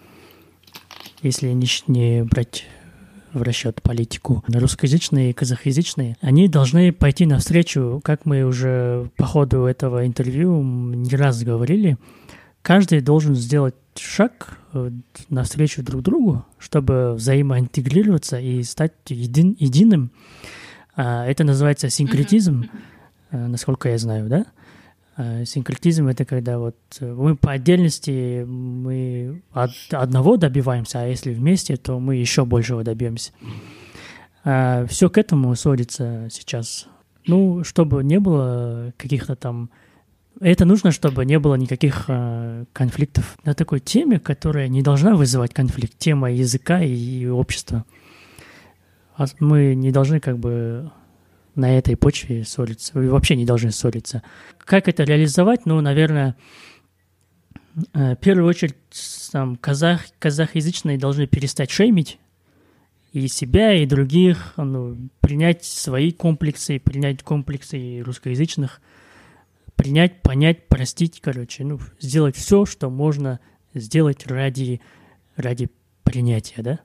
если 1.23 1.49
не, 1.49 1.67
не 1.87 2.25
брать 2.25 2.67
в 3.33 3.43
расчет 3.43 3.83
политику. 3.83 4.45
Русскоязычные 4.49 5.31
и 5.31 5.33
казахоязычные, 5.33 6.17
они 6.21 6.49
должны 6.49 6.93
пойти 6.93 7.27
навстречу, 7.27 8.01
как 8.05 8.25
мы 8.25 8.45
уже 8.45 9.11
по 9.17 9.27
ходу 9.27 9.65
этого 9.65 10.07
интервью 10.07 10.63
не 10.63 11.15
раз 11.17 11.43
говорили, 11.43 11.99
каждый 12.69 13.01
должен 13.01 13.35
сделать 13.35 13.75
шаг 13.97 14.59
э, 14.75 14.91
навстречу 15.31 15.83
друг 15.83 16.03
другу, 16.03 16.45
чтобы 16.59 17.15
взаимоинтегрироваться 17.15 18.39
и 18.39 18.63
стать 18.63 18.93
един, 19.09 19.57
единым. 19.59 20.11
А, 20.95 21.25
это 21.25 21.45
называется 21.45 21.89
синкретизм, 21.89 22.65
mm-hmm. 23.31 23.47
насколько 23.47 23.89
я 23.89 23.97
знаю, 23.97 24.29
да? 24.29 24.45
А, 25.17 25.47
синкретизм— 25.47 26.07
это 26.09 26.27
когда 26.27 26.59
вот 26.59 26.77
э, 27.01 27.11
мы 27.11 27.37
по 27.37 27.53
отдельности 27.53 28.45
мы 28.45 29.41
от 29.53 29.71
одного 29.91 30.37
добиваемся, 30.37 31.01
а 31.01 31.07
если 31.07 31.33
вместе, 31.33 31.79
то 31.79 31.99
мы 31.99 32.17
еще 32.17 32.45
большего 32.45 32.85
добьемся. 32.85 33.33
Все 34.45 35.09
к 35.09 35.17
этому 35.17 35.55
сводится 35.57 36.29
сейчас. 36.31 36.87
Ну, 37.27 37.65
чтобы 37.65 38.05
не 38.05 38.21
было 38.21 38.93
каких-то 38.99 39.37
там 39.37 39.71
это 40.41 40.65
нужно, 40.65 40.93
чтобы 40.93 41.25
не 41.25 41.39
было 41.39 41.55
никаких 41.55 42.05
э, 42.09 42.65
конфликтов 42.73 43.37
на 43.45 43.55
такой 43.55 43.81
теме, 43.81 44.19
которая 44.19 44.69
не 44.69 44.83
должна 44.83 45.15
вызывать 45.15 45.53
конфликт. 45.53 45.99
Тема 45.99 46.31
языка 46.31 46.83
и, 46.83 46.93
и 46.93 47.27
общества. 47.27 47.85
А 49.17 49.27
мы 49.41 49.75
не 49.75 49.91
должны 49.91 50.21
как 50.21 50.39
бы 50.39 50.93
на 51.55 51.77
этой 51.77 51.97
почве 51.97 52.45
ссориться. 52.45 52.93
Вы 52.95 53.11
вообще 53.11 53.35
не 53.35 53.45
должны 53.45 53.73
ссориться. 53.73 54.23
Как 54.59 54.87
это 54.89 55.03
реализовать? 55.03 55.67
Ну, 55.67 55.81
наверное, 55.81 56.37
э, 57.95 58.15
в 58.15 58.17
первую 58.17 58.47
очередь 58.47 58.77
там, 59.33 59.57
казах, 59.57 60.03
казахоязычные 60.19 60.99
должны 60.99 61.27
перестать 61.27 61.71
шеймить 61.71 62.19
и 63.13 63.27
себя, 63.27 63.75
и 63.75 63.87
других, 63.87 64.55
ну, 64.57 64.97
принять 65.21 65.65
свои 65.65 66.13
комплексы, 66.13 66.79
принять 66.79 67.23
комплексы 67.23 68.03
русскоязычных– 68.05 68.81
принять, 69.79 70.21
понять, 70.23 70.67
простить, 70.69 71.21
короче, 71.23 71.65
ну, 71.65 71.79
сделать 72.01 72.37
все, 72.37 72.67
что 72.67 72.91
можно 72.91 73.39
сделать 73.73 74.27
ради, 74.27 74.81
ради 75.37 75.71
принятия, 76.03 76.63
да. 76.63 76.81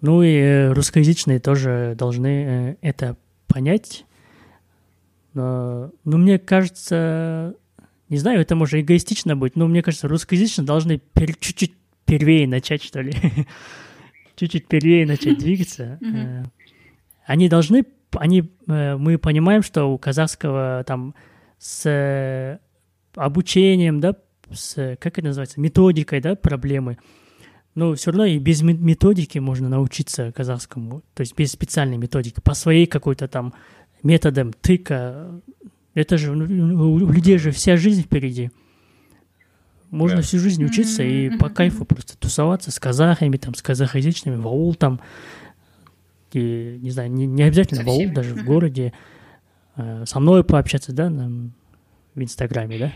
Ну 0.00 0.22
и 0.22 0.32
э, 0.32 0.72
русскоязычные 0.72 1.40
тоже 1.40 1.94
должны 1.98 2.26
э, 2.26 2.76
это 2.80 3.16
понять. 3.48 4.06
Но, 5.34 5.90
ну, 6.04 6.16
мне 6.16 6.38
кажется, 6.38 7.56
не 8.08 8.18
знаю, 8.18 8.40
это 8.40 8.54
может 8.54 8.80
эгоистично 8.80 9.36
быть, 9.36 9.56
но 9.56 9.66
мне 9.66 9.82
кажется, 9.82 10.06
русскоязычные 10.06 10.64
должны 10.64 10.98
пер, 10.98 11.34
чуть-чуть 11.34 11.74
первее 12.04 12.46
начать, 12.46 12.84
что 12.84 13.00
ли. 13.00 13.12
чуть-чуть 14.36 14.68
первее 14.68 15.06
начать 15.06 15.38
двигаться. 15.40 15.98
Э, 16.00 16.44
они 17.26 17.48
должны, 17.48 17.84
они, 18.12 18.48
мы 18.66 19.18
понимаем, 19.18 19.62
что 19.62 19.86
у 19.86 19.98
казахского 19.98 20.84
там 20.86 21.14
с 21.62 21.86
э, 21.86 22.58
обучением, 23.14 24.00
да, 24.00 24.16
с, 24.52 24.96
как 24.98 25.18
это 25.18 25.28
называется, 25.28 25.60
методикой, 25.60 26.20
да, 26.20 26.34
проблемы. 26.34 26.98
Но 27.76 27.94
все 27.94 28.10
равно 28.10 28.24
и 28.24 28.38
без 28.38 28.62
методики 28.62 29.38
можно 29.38 29.68
научиться 29.68 30.32
казахскому, 30.32 31.02
то 31.14 31.20
есть 31.20 31.36
без 31.36 31.52
специальной 31.52 31.98
методики, 31.98 32.40
по 32.42 32.54
своей 32.54 32.86
какой-то 32.86 33.28
там 33.28 33.54
методам 34.02 34.52
тыка. 34.52 35.40
Это 35.94 36.18
же 36.18 36.32
у 36.32 36.98
людей 37.12 37.38
же 37.38 37.52
вся 37.52 37.76
жизнь 37.76 38.02
впереди. 38.02 38.50
Можно 39.90 40.22
всю 40.22 40.40
жизнь 40.40 40.64
учиться 40.64 41.04
и 41.04 41.30
по 41.36 41.48
кайфу 41.48 41.84
просто 41.84 42.16
тусоваться 42.16 42.72
с 42.72 42.80
казахами, 42.80 43.36
там, 43.36 43.54
с 43.54 43.62
казахоязычными, 43.62 44.36
в 44.36 44.48
аул 44.48 44.74
там, 44.74 45.00
и, 46.32 46.78
не 46.82 46.90
знаю, 46.90 47.12
не, 47.12 47.26
не 47.26 47.44
обязательно 47.44 47.84
в 47.84 47.88
аул, 47.88 48.10
даже 48.10 48.34
в 48.34 48.44
городе, 48.44 48.92
со 49.76 50.20
мной 50.20 50.44
пообщаться, 50.44 50.92
да, 50.92 51.10
на, 51.10 51.50
в 52.14 52.22
Инстаграме, 52.22 52.78
да? 52.78 52.92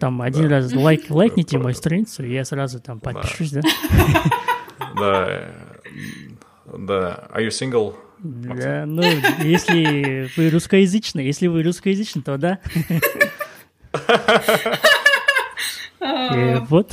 Там 0.00 0.22
один 0.22 0.46
раз 0.48 0.72
лайк, 0.72 1.10
лайкните 1.10 1.58
мою 1.58 1.74
страницу, 1.74 2.24
и 2.24 2.32
я 2.32 2.44
сразу 2.44 2.80
там 2.80 3.00
подпишусь, 3.00 3.52
да? 3.52 3.60
Да, 4.96 5.50
да. 6.66 7.28
Are 7.34 7.46
you 7.46 7.48
single? 7.48 7.94
Да, 8.18 8.84
ну, 8.86 9.02
если 9.42 10.30
вы 10.36 10.50
русскоязычный, 10.50 11.26
если 11.26 11.46
вы 11.46 11.62
русскоязычный, 11.62 12.22
то 12.22 12.38
да. 12.38 12.58
И 16.00 16.60
вот, 16.68 16.92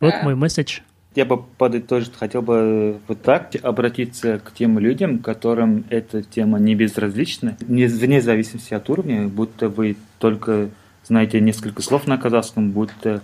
вот 0.00 0.14
мой 0.22 0.34
месседж. 0.34 0.80
Я 1.14 1.24
бы 1.24 1.38
подытожить 1.38 2.14
хотел 2.16 2.42
бы 2.42 2.98
вот 3.06 3.22
так 3.22 3.52
обратиться 3.62 4.40
к 4.40 4.52
тем 4.52 4.78
людям, 4.78 5.20
которым 5.20 5.84
эта 5.88 6.22
тема 6.22 6.58
не 6.58 6.74
безразлична, 6.74 7.56
вне 7.60 8.20
зависимости 8.20 8.74
от 8.74 8.90
уровня, 8.90 9.28
будто 9.28 9.68
вы 9.68 9.96
только 10.18 10.70
знаете 11.04 11.40
несколько 11.40 11.82
слов 11.82 12.06
на 12.06 12.18
казахском, 12.18 12.72
будто 12.72 13.22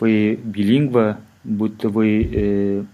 вы 0.00 0.38
билингва, 0.42 1.18
будто 1.44 1.88
вы 1.88 2.28
э, 2.32 2.84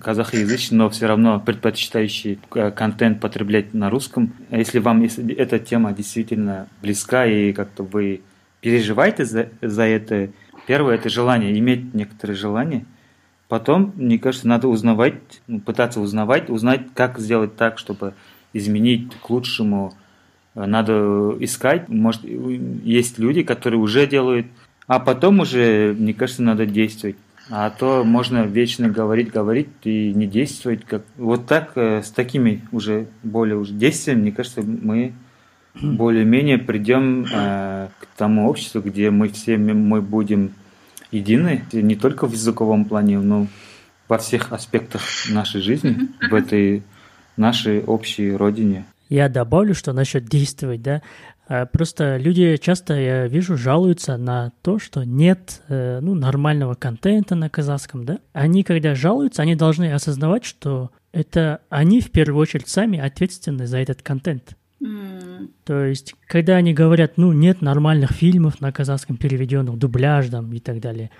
казахоязычный, 0.00 0.78
но 0.78 0.90
все 0.90 1.06
равно 1.06 1.40
предпочитающий 1.40 2.38
э, 2.54 2.70
контент 2.72 3.20
потреблять 3.20 3.72
на 3.74 3.90
русском. 3.90 4.32
А 4.50 4.58
если 4.58 4.78
вам 4.78 5.02
если 5.02 5.34
эта 5.34 5.58
тема 5.58 5.92
действительно 5.92 6.68
близка 6.82 7.26
и 7.26 7.52
как-то 7.52 7.84
вы 7.84 8.20
переживаете 8.60 9.24
за, 9.24 9.48
за 9.60 9.82
это, 9.82 10.30
первое 10.66 10.96
это 10.96 11.08
желание, 11.08 11.58
иметь 11.58 11.94
некоторые 11.94 12.36
желания. 12.36 12.84
Потом, 13.52 13.92
мне 13.96 14.18
кажется, 14.18 14.48
надо 14.48 14.66
узнавать, 14.66 15.42
ну, 15.46 15.60
пытаться 15.60 16.00
узнавать, 16.00 16.48
узнать, 16.48 16.86
как 16.94 17.18
сделать 17.18 17.54
так, 17.54 17.76
чтобы 17.76 18.14
изменить 18.54 19.12
к 19.22 19.28
лучшему. 19.28 19.92
Надо 20.54 21.36
искать, 21.38 21.86
может, 21.90 22.24
есть 22.24 23.18
люди, 23.18 23.42
которые 23.42 23.78
уже 23.78 24.06
делают, 24.06 24.46
а 24.86 25.00
потом 25.00 25.40
уже, 25.40 25.94
мне 25.98 26.14
кажется, 26.14 26.42
надо 26.42 26.64
действовать. 26.64 27.16
А 27.50 27.68
то 27.68 28.04
можно 28.04 28.46
вечно 28.46 28.88
говорить, 28.88 29.30
говорить 29.30 29.68
и 29.84 30.14
не 30.14 30.26
действовать. 30.26 30.86
Как... 30.86 31.02
Вот 31.18 31.44
так, 31.46 31.72
э, 31.74 32.02
с 32.02 32.10
такими 32.10 32.62
уже 32.72 33.08
более 33.22 33.56
уже 33.56 33.74
действиями, 33.74 34.22
мне 34.22 34.32
кажется, 34.32 34.62
мы 34.62 35.12
более-менее 35.74 36.56
придем 36.56 37.26
э, 37.30 37.88
к 38.00 38.06
тому 38.16 38.48
обществу, 38.48 38.80
где 38.80 39.10
мы 39.10 39.28
все 39.28 39.58
мы 39.58 40.00
будем 40.00 40.52
едины, 41.12 41.64
не 41.72 41.94
только 41.94 42.26
в 42.26 42.32
языковом 42.32 42.84
плане, 42.84 43.18
но 43.20 43.46
во 44.08 44.18
всех 44.18 44.52
аспектах 44.52 45.02
нашей 45.30 45.60
жизни, 45.60 45.96
в 46.28 46.34
этой 46.34 46.82
нашей 47.36 47.82
общей 47.82 48.32
родине. 48.32 48.84
Я 49.08 49.28
добавлю, 49.28 49.74
что 49.74 49.92
насчет 49.92 50.24
действовать, 50.24 50.82
да, 50.82 51.02
а, 51.48 51.66
просто 51.66 52.16
люди 52.16 52.56
часто, 52.56 52.94
я 52.94 53.26
вижу, 53.26 53.58
жалуются 53.58 54.16
на 54.16 54.52
то, 54.62 54.78
что 54.78 55.04
нет 55.04 55.60
э, 55.68 55.98
ну, 56.00 56.14
нормального 56.14 56.74
контента 56.74 57.34
на 57.34 57.50
казахском, 57.50 58.04
да. 58.04 58.20
Они, 58.32 58.62
когда 58.62 58.94
жалуются, 58.94 59.42
они 59.42 59.54
должны 59.54 59.92
осознавать, 59.92 60.44
что 60.44 60.90
это 61.12 61.60
они 61.68 62.00
в 62.00 62.10
первую 62.10 62.40
очередь 62.40 62.68
сами 62.68 62.98
ответственны 62.98 63.66
за 63.66 63.78
этот 63.78 64.00
контент. 64.00 64.56
Mm. 64.82 65.11
То 65.64 65.84
есть, 65.84 66.14
когда 66.26 66.56
они 66.56 66.74
говорят, 66.74 67.14
ну, 67.16 67.32
нет 67.32 67.62
нормальных 67.62 68.12
фильмов 68.12 68.60
на 68.60 68.72
казахском 68.72 69.16
переведенных, 69.16 69.78
дубляж 69.78 70.28
там 70.28 70.52
и 70.52 70.58
так 70.58 70.80
далее, 70.80 71.10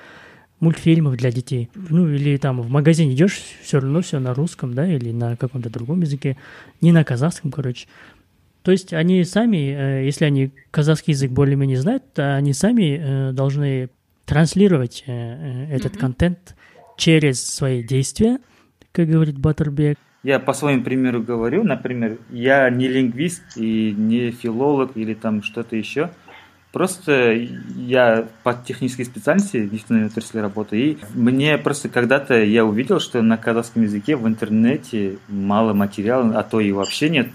мультфильмов 0.61 1.17
для 1.17 1.33
детей, 1.33 1.71
ну, 1.75 2.09
или 2.09 2.37
там 2.37 2.61
в 2.61 2.69
магазин 2.71 3.11
идешь, 3.11 3.41
все 3.63 3.81
равно 3.81 4.01
все 4.01 4.21
на 4.21 4.33
русском, 4.35 4.75
да, 4.75 4.87
или 4.87 5.11
на 5.11 5.37
каком-то 5.37 5.71
другом 5.71 6.01
языке, 6.01 6.37
не 6.81 6.93
на 6.93 7.05
казахском, 7.05 7.51
короче. 7.51 7.89
То 8.63 8.71
есть 8.71 8.93
они 8.93 9.25
сами, 9.25 9.57
э, 9.57 10.05
если 10.05 10.25
они 10.25 10.53
казахский 10.71 11.13
язык 11.15 11.33
более-менее 11.33 11.81
знают, 11.81 12.13
то 12.15 12.37
они 12.37 12.53
сами 12.53 13.01
э, 13.01 13.33
должны 13.33 13.91
транслировать 14.25 15.03
э, 15.07 15.67
этот 15.71 15.95
mm-hmm. 15.95 15.99
контент 15.99 16.57
через 16.97 17.45
свои 17.45 17.83
действия, 17.83 18.39
как 18.93 19.09
говорит 19.09 19.39
Баттербек. 19.39 19.99
Я 20.23 20.39
по 20.39 20.53
своему 20.53 20.85
примеру 20.85 21.21
говорю, 21.21 21.65
например, 21.65 22.19
я 22.31 22.71
не 22.71 22.87
лингвист 22.87 23.43
и 23.57 23.93
не 23.97 24.31
филолог 24.31 24.93
или 24.95 25.15
там 25.15 25.43
что-то 25.43 25.75
еще. 25.75 26.11
Просто 26.71 27.33
я 27.77 28.27
по 28.45 28.55
технической 28.55 29.05
специальности 29.05 29.59
в 29.59 29.73
нефтяной 29.73 30.07
отрасли 30.07 30.39
работаю, 30.39 30.83
и 30.83 30.99
мне 31.13 31.59
просто 31.59 31.91
когда-то 31.91 32.43
я 32.43 32.65
увидел, 32.65 32.99
что 32.99 33.21
на 33.21 33.37
казахском 33.37 33.83
языке 33.83 34.17
в 34.17 34.27
интернете 34.27 35.19
мало 35.29 35.75
материала, 35.75 36.39
а 36.39 36.43
то 36.43 36.61
и 36.61 36.73
вообще 36.73 37.11
нет. 37.11 37.29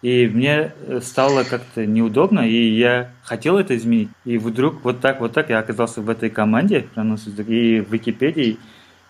И 0.00 0.26
мне 0.26 0.72
э, 0.86 1.00
стало 1.02 1.44
как-то 1.44 1.84
неудобно, 1.84 2.48
и 2.48 2.70
я 2.70 3.10
хотел 3.22 3.58
это 3.58 3.76
изменить. 3.76 4.08
И 4.24 4.38
вдруг 4.38 4.82
вот 4.82 5.00
так, 5.00 5.20
вот 5.20 5.32
так 5.32 5.50
я 5.50 5.58
оказался 5.58 6.00
в 6.00 6.08
этой 6.08 6.30
команде, 6.30 6.86
и 6.96 7.80
в 7.80 7.92
Википедии, 7.92 8.56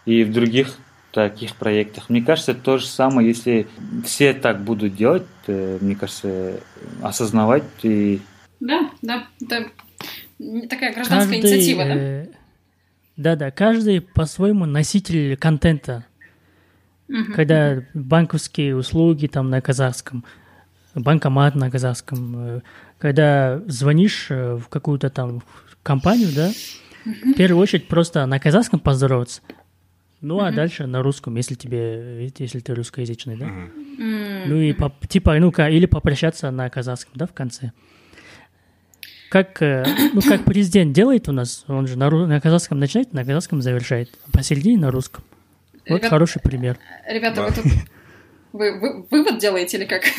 и 0.05 0.25
в 0.25 0.33
других 0.33 0.75
таких 1.13 1.57
проектах. 1.57 2.09
Мне 2.09 2.23
кажется, 2.23 2.55
то 2.55 2.79
же 2.79 2.87
самое, 2.87 3.29
если 3.29 3.67
все 4.05 4.33
так 4.33 4.63
будут 4.63 4.95
делать, 4.97 5.27
мне 5.47 5.97
кажется, 5.97 6.61
осознавать 7.03 7.65
и... 7.83 8.21
Да, 8.61 8.91
да, 9.03 9.27
это 9.41 9.71
такая 10.69 10.93
гражданская 10.95 11.41
каждый, 11.41 11.41
инициатива, 11.41 11.85
да? 11.85 11.95
Э, 11.95 12.27
да-да, 13.17 13.51
каждый 13.51 14.01
по-своему 14.01 14.67
носитель 14.67 15.37
контента. 15.37 16.05
Угу. 17.09 17.33
Когда 17.35 17.83
банковские 17.95 18.77
услуги 18.77 19.27
там 19.27 19.51
на 19.51 19.61
казахском– 19.61 20.25
банкомат 20.95 21.55
на 21.55 21.71
казахском, 21.71 22.37
э, 22.37 22.61
когда 22.99 23.61
звонишь 23.67 24.27
э, 24.31 24.57
в 24.57 24.69
какую-то 24.69 25.11
там 25.11 25.43
компанию, 25.83 26.29
да, 26.35 26.51
в 27.05 27.35
первую 27.35 27.63
очередь 27.63 27.89
просто 27.89 28.25
на 28.27 28.39
казахском 28.39 28.81
поздороваться, 28.81 29.43
ну 30.21 30.41
а 30.41 30.53
дальше 30.53 30.87
на 30.87 31.03
русском, 31.03 31.37
если 31.37 31.55
тебе, 31.55 32.31
если 32.39 32.61
ты 32.61 32.75
русскоязычный, 32.75 33.37
да. 33.37 33.49
Ну 34.47 34.57
и 34.61 34.73
по, 34.73 34.93
типа, 35.09 35.39
ну-ка, 35.39 35.69
или 35.69 35.87
попрощаться 35.87 36.51
на 36.51 36.69
казахском, 36.71 37.13
да, 37.15 37.27
в 37.27 37.33
конце. 37.33 37.73
Как, 39.31 39.63
э, 39.63 39.85
ну, 40.13 40.21
как 40.23 40.45
президент 40.45 40.93
делает 40.93 41.29
у 41.29 41.33
нас, 41.33 41.65
он 41.69 41.87
же 41.87 41.97
на, 41.97 42.11
на 42.11 42.41
казахском 42.41 42.79
начинает, 42.79 43.13
на 43.13 43.25
казахском 43.25 43.63
завершает, 43.63 44.11
а 44.27 44.37
посередине 44.37 44.79
на 44.79 44.91
русском. 44.91 45.25
Вот 45.89 45.99
Ребят, 45.99 46.11
хороший 46.11 46.43
пример. 46.43 46.79
Ребята, 47.09 47.37
да. 47.37 47.47
вы 47.47 47.53
тут 47.55 47.65
вы, 48.53 48.79
вы 48.81 49.07
вывод 49.11 49.39
делаете 49.39 49.79
или 49.79 49.85
как? 49.85 50.03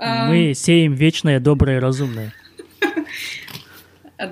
Мы 0.00 0.54
сеем 0.54 0.94
вечное, 0.94 1.40
доброе, 1.40 1.80
разумное. 1.80 2.32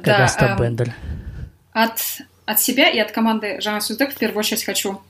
Да, 0.03 0.25
Остап 0.25 0.61
Бендер. 0.61 0.95
От, 1.73 2.01
от 2.49 2.61
себя 2.61 2.89
и 2.89 2.99
от 2.99 3.13
команды 3.13 3.61
Жана 3.61 3.83
Суздек 3.83 4.15
в 4.15 4.19
первую 4.19 4.39
очередь 4.39 4.65
хочу 4.65 5.03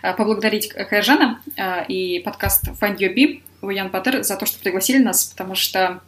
а, 0.00 0.14
поблагодарить 0.14 0.68
Кайржана 0.68 1.42
а, 1.58 1.84
и 1.86 2.20
подкаст 2.20 2.68
Find 2.80 2.96
Your 2.96 3.14
Bee 3.14 3.42
Ян 3.70 3.90
Паттер 3.90 4.22
за 4.22 4.36
то, 4.36 4.46
что 4.46 4.58
пригласили 4.58 5.02
нас, 5.02 5.26
потому 5.26 5.54
что 5.54 6.00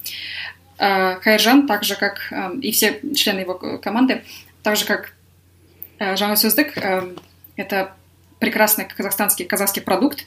Кайржан, 0.78 1.66
так 1.66 1.82
же 1.82 1.96
как 1.96 2.32
и 2.62 2.70
все 2.70 3.00
члены 3.14 3.40
его 3.40 3.54
команды, 3.78 4.22
так 4.62 4.76
же 4.76 4.84
как 4.86 5.12
Жана 5.98 6.36
Суздек, 6.36 6.78
это 7.56 7.96
прекрасный 8.38 8.86
казахстанский 8.86 9.44
казахский 9.44 9.82
продукт, 9.82 10.26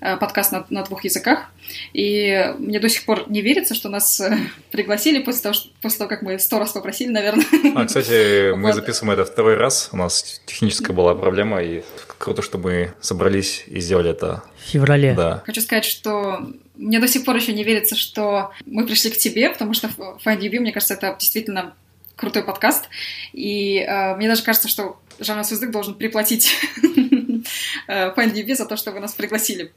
э, 0.00 0.16
подкаст 0.16 0.52
на, 0.52 0.66
на 0.70 0.82
двух 0.82 1.04
языках. 1.04 1.50
И 1.92 2.54
мне 2.58 2.78
до 2.80 2.88
сих 2.88 3.04
пор 3.04 3.28
не 3.28 3.40
верится, 3.40 3.74
что 3.74 3.88
нас 3.88 4.20
э, 4.20 4.36
пригласили 4.70 5.22
после 5.22 5.42
того, 5.42 5.54
что, 5.54 5.68
после 5.80 5.98
того 5.98 6.08
как 6.08 6.22
мы 6.22 6.38
сто 6.38 6.58
раз 6.58 6.72
попросили, 6.72 7.10
наверное. 7.10 7.44
А, 7.74 7.84
кстати, 7.84 8.52
мы 8.56 8.72
записываем 8.72 9.18
это 9.18 9.30
второй 9.30 9.56
раз. 9.56 9.88
У 9.92 9.96
нас 9.96 10.40
техническая 10.46 10.94
была 10.94 11.14
проблема, 11.14 11.62
и 11.62 11.82
круто, 12.18 12.42
что 12.42 12.58
мы 12.58 12.94
собрались 13.00 13.64
и 13.66 13.80
сделали 13.80 14.10
это. 14.10 14.42
В 14.58 14.70
феврале. 14.70 15.14
Да. 15.14 15.42
Хочу 15.46 15.60
сказать, 15.60 15.84
что 15.84 16.46
мне 16.74 16.98
до 16.98 17.08
сих 17.08 17.24
пор 17.24 17.36
еще 17.36 17.52
не 17.52 17.64
верится, 17.64 17.96
что 17.96 18.50
мы 18.66 18.86
пришли 18.86 19.10
к 19.10 19.16
тебе, 19.16 19.48
потому 19.50 19.74
что 19.74 19.88
Find 20.24 20.40
You 20.40 20.60
мне 20.60 20.72
кажется, 20.72 20.94
это 20.94 21.16
действительно 21.18 21.74
крутой 22.16 22.42
подкаст. 22.42 22.88
И 23.32 23.78
э, 23.78 24.16
мне 24.16 24.28
даже 24.28 24.42
кажется, 24.42 24.68
что 24.68 24.98
Жанна 25.18 25.44
Суздык 25.44 25.70
должен 25.70 25.94
приплатить 25.94 26.50
FindDB 27.88 28.54
за 28.54 28.66
то, 28.66 28.76
что 28.76 28.92
вы 28.92 29.00
нас 29.00 29.14
пригласили. 29.14 29.72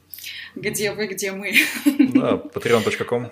Где 0.54 0.92
вы, 0.92 1.06
где 1.06 1.32
мы. 1.32 1.54
Да, 1.84 2.42
patreon.com. 2.54 3.30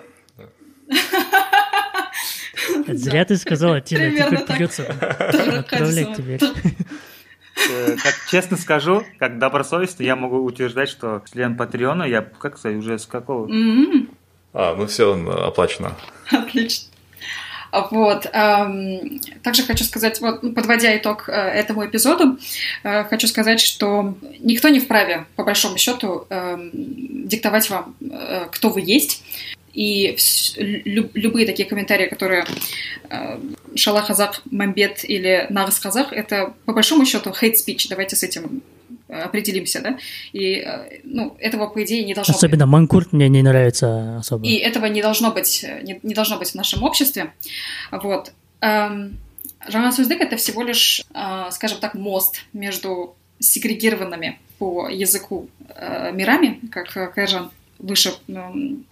Зря 2.87 3.25
ты 3.25 3.37
сказала, 3.37 3.81
Тина, 3.81 4.11
теперь 4.11 4.45
придется 4.45 4.85
отправлять 4.87 6.15
тебе. 6.15 6.39
э, 7.69 7.95
как 8.01 8.15
честно 8.29 8.57
скажу, 8.57 9.03
как 9.17 9.37
добросовестно, 9.37 10.03
я 10.03 10.15
могу 10.15 10.37
утверждать, 10.37 10.89
что 10.89 11.23
член 11.31 11.55
Патреона, 11.57 12.03
я, 12.03 12.21
как 12.21 12.57
сказать, 12.57 12.77
уже 12.77 12.97
с 12.99 13.05
какого? 13.05 13.47
А, 14.53 14.75
ну 14.75 14.87
все, 14.87 15.13
оплачено. 15.45 15.95
Отлично. 16.31 16.89
Вот. 17.71 18.23
Также 19.43 19.63
хочу 19.63 19.83
сказать, 19.83 20.19
вот, 20.21 20.43
ну, 20.43 20.53
подводя 20.53 20.95
итог 20.97 21.29
э, 21.29 21.31
этому 21.31 21.85
эпизоду, 21.85 22.37
э, 22.83 23.03
хочу 23.05 23.27
сказать, 23.27 23.59
что 23.59 24.15
никто 24.39 24.69
не 24.69 24.79
вправе, 24.79 25.25
по 25.35 25.43
большому 25.43 25.77
счету, 25.77 26.25
эм, 26.29 26.71
диктовать 26.73 27.69
вам, 27.69 27.95
э, 28.01 28.47
кто 28.51 28.69
вы 28.69 28.81
есть. 28.81 29.23
И 29.73 30.17
любые 30.57 31.45
такие 31.45 31.69
комментарии, 31.69 32.07
которые 32.07 32.45
Шалах 33.75 34.07
Казах, 34.07 34.41
Мамбет 34.49 35.07
или 35.07 35.45
Нарс 35.49 35.79
Казах, 35.79 36.11
это 36.11 36.53
по 36.65 36.73
большому 36.73 37.05
счету 37.05 37.29
speech. 37.29 37.85
Давайте 37.87 38.15
с 38.15 38.23
этим 38.23 38.63
определимся, 39.09 39.81
да? 39.81 39.97
И, 40.33 40.55
э, 40.55 40.99
ну, 41.03 41.35
этого, 41.39 41.67
по 41.67 41.83
идее, 41.83 42.03
не 42.03 42.13
должно 42.13 42.33
быть. 42.33 42.37
Особенно 42.37 42.65
Манкурт 42.65 43.11
мне 43.11 43.27
не 43.29 43.41
нравится 43.41 44.17
особо. 44.19 44.45
И 44.45 44.55
этого 44.55 44.85
не 44.85 45.01
должно 45.01 45.31
быть, 45.31 45.63
э, 45.63 45.81
не, 45.83 45.99
не 46.03 46.13
должно 46.13 46.37
быть 46.37 46.51
в 46.51 46.55
нашем 46.55 46.83
обществе. 46.83 47.33
Вот. 47.91 48.31
Эм, 48.61 49.17
Жанна 49.67 49.91
Суздык 49.91 50.21
это 50.21 50.37
всего 50.37 50.63
лишь, 50.63 51.03
э, 51.13 51.51
скажем 51.51 51.79
так, 51.79 51.95
мост 51.95 52.45
между 52.53 53.15
сегрегированными 53.39 54.39
по 54.57 54.89
языку 54.89 55.49
мирами, 56.11 56.59
как 56.71 57.13
Кайжан 57.15 57.51
выше 57.77 58.13
эм, 58.27 58.85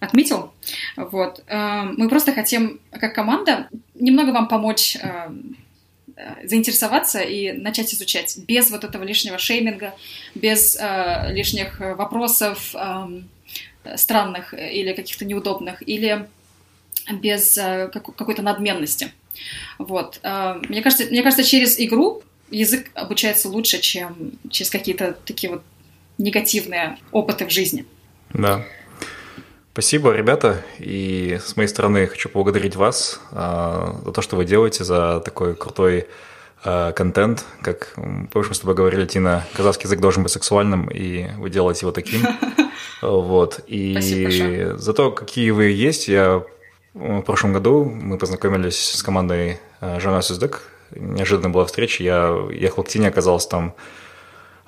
отметил. 0.00 0.52
Вот. 0.96 1.42
Эм, 1.46 1.94
Мы 1.96 2.08
просто 2.08 2.32
хотим, 2.32 2.80
как 2.90 3.14
команда, 3.14 3.68
немного 3.94 4.32
вам 4.32 4.48
помочь 4.48 4.96
эм, 4.96 5.56
заинтересоваться 6.44 7.20
и 7.20 7.52
начать 7.52 7.92
изучать 7.92 8.38
без 8.46 8.70
вот 8.70 8.84
этого 8.84 9.02
лишнего 9.04 9.38
шейминга, 9.38 9.94
без 10.34 10.76
э, 10.80 11.32
лишних 11.32 11.80
э, 11.80 11.94
вопросов, 11.94 12.74
эм, 12.74 13.28
странных 13.96 14.54
или 14.54 14.92
каких-то 14.94 15.24
неудобных, 15.24 15.86
или 15.86 16.26
без 17.12 17.56
э, 17.58 17.88
как- 17.92 18.14
какой-то 18.16 18.42
надменности. 18.42 19.12
Вот. 19.78 20.18
Э, 20.22 20.60
Мне 20.68 20.82
кажется, 20.82 21.04
мне 21.06 21.22
кажется, 21.22 21.44
через 21.44 21.78
игру 21.78 22.22
язык 22.50 22.90
обучается 22.94 23.48
лучше, 23.48 23.78
чем 23.80 24.32
через 24.50 24.70
какие-то 24.70 25.12
такие 25.24 25.50
вот 25.52 25.62
негативные 26.18 26.96
опыты 27.12 27.44
в 27.46 27.50
жизни. 27.50 27.84
Да. 28.32 28.64
Спасибо, 29.76 30.12
ребята. 30.12 30.62
И 30.78 31.38
с 31.44 31.54
моей 31.54 31.68
стороны 31.68 32.06
хочу 32.06 32.30
поблагодарить 32.30 32.76
вас 32.76 33.20
а, 33.30 34.00
за 34.06 34.10
то, 34.10 34.22
что 34.22 34.36
вы 34.36 34.46
делаете, 34.46 34.84
за 34.84 35.20
такой 35.20 35.54
крутой 35.54 36.06
а, 36.64 36.92
контент. 36.92 37.44
Как 37.60 37.92
помнишь, 38.32 38.48
мы 38.48 38.54
с 38.54 38.60
тобой 38.60 38.74
говорили, 38.74 39.04
Тина, 39.04 39.44
казахский 39.52 39.84
язык 39.84 40.00
должен 40.00 40.22
быть 40.22 40.32
сексуальным, 40.32 40.88
и 40.88 41.26
вы 41.36 41.50
делаете 41.50 41.80
его 41.82 41.92
таким. 41.92 42.22
Вот. 43.02 43.60
И 43.66 44.72
за 44.76 44.94
то, 44.94 45.10
какие 45.10 45.50
вы 45.50 45.64
есть, 45.66 46.08
я 46.08 46.42
в 46.94 47.20
прошлом 47.20 47.52
году 47.52 47.84
мы 47.84 48.16
познакомились 48.16 48.94
с 48.94 49.02
командой 49.02 49.60
а, 49.82 50.00
Жана 50.00 50.22
Суздек. 50.22 50.62
Неожиданно 50.92 51.50
была 51.50 51.66
встреча. 51.66 52.02
Я 52.02 52.34
ехал 52.50 52.82
к 52.82 52.88
Тине, 52.88 53.08
оказался 53.08 53.50
там 53.50 53.74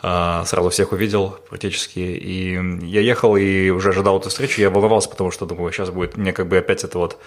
сразу 0.00 0.70
всех 0.70 0.92
увидел 0.92 1.38
практически. 1.48 1.98
И 1.98 2.52
я 2.86 3.00
ехал 3.00 3.36
и 3.36 3.70
уже 3.70 3.90
ожидал 3.90 4.18
эту 4.18 4.28
встречу. 4.28 4.60
Я 4.60 4.70
волновался, 4.70 5.08
потому 5.08 5.30
что 5.30 5.46
думаю, 5.46 5.72
сейчас 5.72 5.90
будет 5.90 6.16
мне 6.16 6.32
как 6.32 6.48
бы 6.48 6.56
опять 6.58 6.84
это 6.84 6.98
вот 6.98 7.18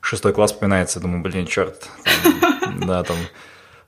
шестой 0.00 0.32
класс 0.32 0.52
вспоминается. 0.52 1.00
Думаю, 1.00 1.22
блин, 1.22 1.46
черт. 1.46 1.88
там, 2.60 2.80
да, 2.86 3.02
там, 3.02 3.16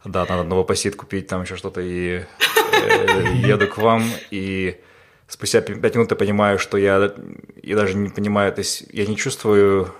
да, 0.05 0.27
надо 0.29 0.43
новопосит 0.43 0.97
купить, 0.97 1.27
там 1.27 1.43
еще 1.43 1.57
что-то. 1.57 1.81
И 1.81 2.25
э, 2.73 3.33
еду 3.35 3.67
к 3.69 3.79
вам, 3.79 4.05
и 4.31 4.81
спустя 5.27 5.61
пять 5.61 5.95
минут 5.95 6.11
я 6.11 6.17
понимаю, 6.17 6.59
что 6.59 6.77
я, 6.77 7.15
я 7.63 7.77
даже 7.77 7.95
не 7.95 8.09
понимаю, 8.09 8.53
то 8.53 8.61
есть 8.61 8.85
я 8.93 9.07
не 9.07 9.17
чувствую, 9.17 9.95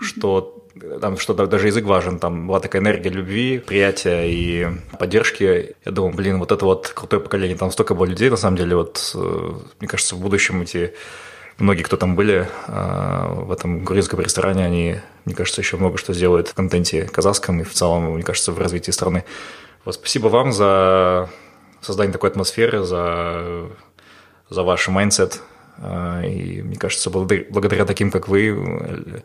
что 0.00 0.63
там 1.00 1.18
что 1.18 1.34
да- 1.34 1.46
даже 1.46 1.68
язык 1.68 1.84
важен, 1.84 2.18
там 2.18 2.46
была 2.48 2.60
такая 2.60 2.82
энергия 2.82 3.10
любви, 3.10 3.58
приятия 3.58 4.24
и 4.26 4.66
поддержки. 4.98 5.76
Я 5.84 5.92
думаю, 5.92 6.14
блин, 6.14 6.38
вот 6.38 6.52
это 6.52 6.64
вот 6.64 6.88
крутое 6.94 7.22
поколение, 7.22 7.56
там 7.56 7.70
столько 7.70 7.94
было 7.94 8.04
людей, 8.06 8.30
на 8.30 8.36
самом 8.36 8.56
деле, 8.56 8.76
вот, 8.76 9.12
э, 9.14 9.50
мне 9.80 9.88
кажется, 9.88 10.16
в 10.16 10.20
будущем 10.20 10.62
эти 10.62 10.94
многие, 11.58 11.82
кто 11.82 11.96
там 11.96 12.16
были 12.16 12.48
э, 12.66 13.26
в 13.34 13.52
этом 13.52 13.84
грузинском 13.84 14.20
ресторане, 14.20 14.64
они, 14.64 14.96
мне 15.24 15.34
кажется, 15.34 15.60
еще 15.60 15.76
много 15.76 15.98
что 15.98 16.12
сделают 16.12 16.48
в 16.48 16.54
контенте 16.54 17.04
казахском 17.04 17.60
и 17.60 17.64
в 17.64 17.72
целом, 17.72 18.12
мне 18.14 18.22
кажется, 18.24 18.50
в 18.52 18.58
развитии 18.58 18.90
страны. 18.90 19.24
Вот 19.84 19.94
спасибо 19.94 20.28
вам 20.28 20.52
за 20.52 21.28
создание 21.80 22.12
такой 22.12 22.30
атмосферы, 22.30 22.82
за, 22.84 23.68
за 24.50 24.62
ваш 24.62 24.88
mindset. 24.88 25.40
Э, 25.78 26.22
И 26.26 26.62
мне 26.62 26.76
кажется, 26.76 27.10
благодаря, 27.10 27.84
таким, 27.84 28.10
как 28.10 28.26
вы, 28.26 29.22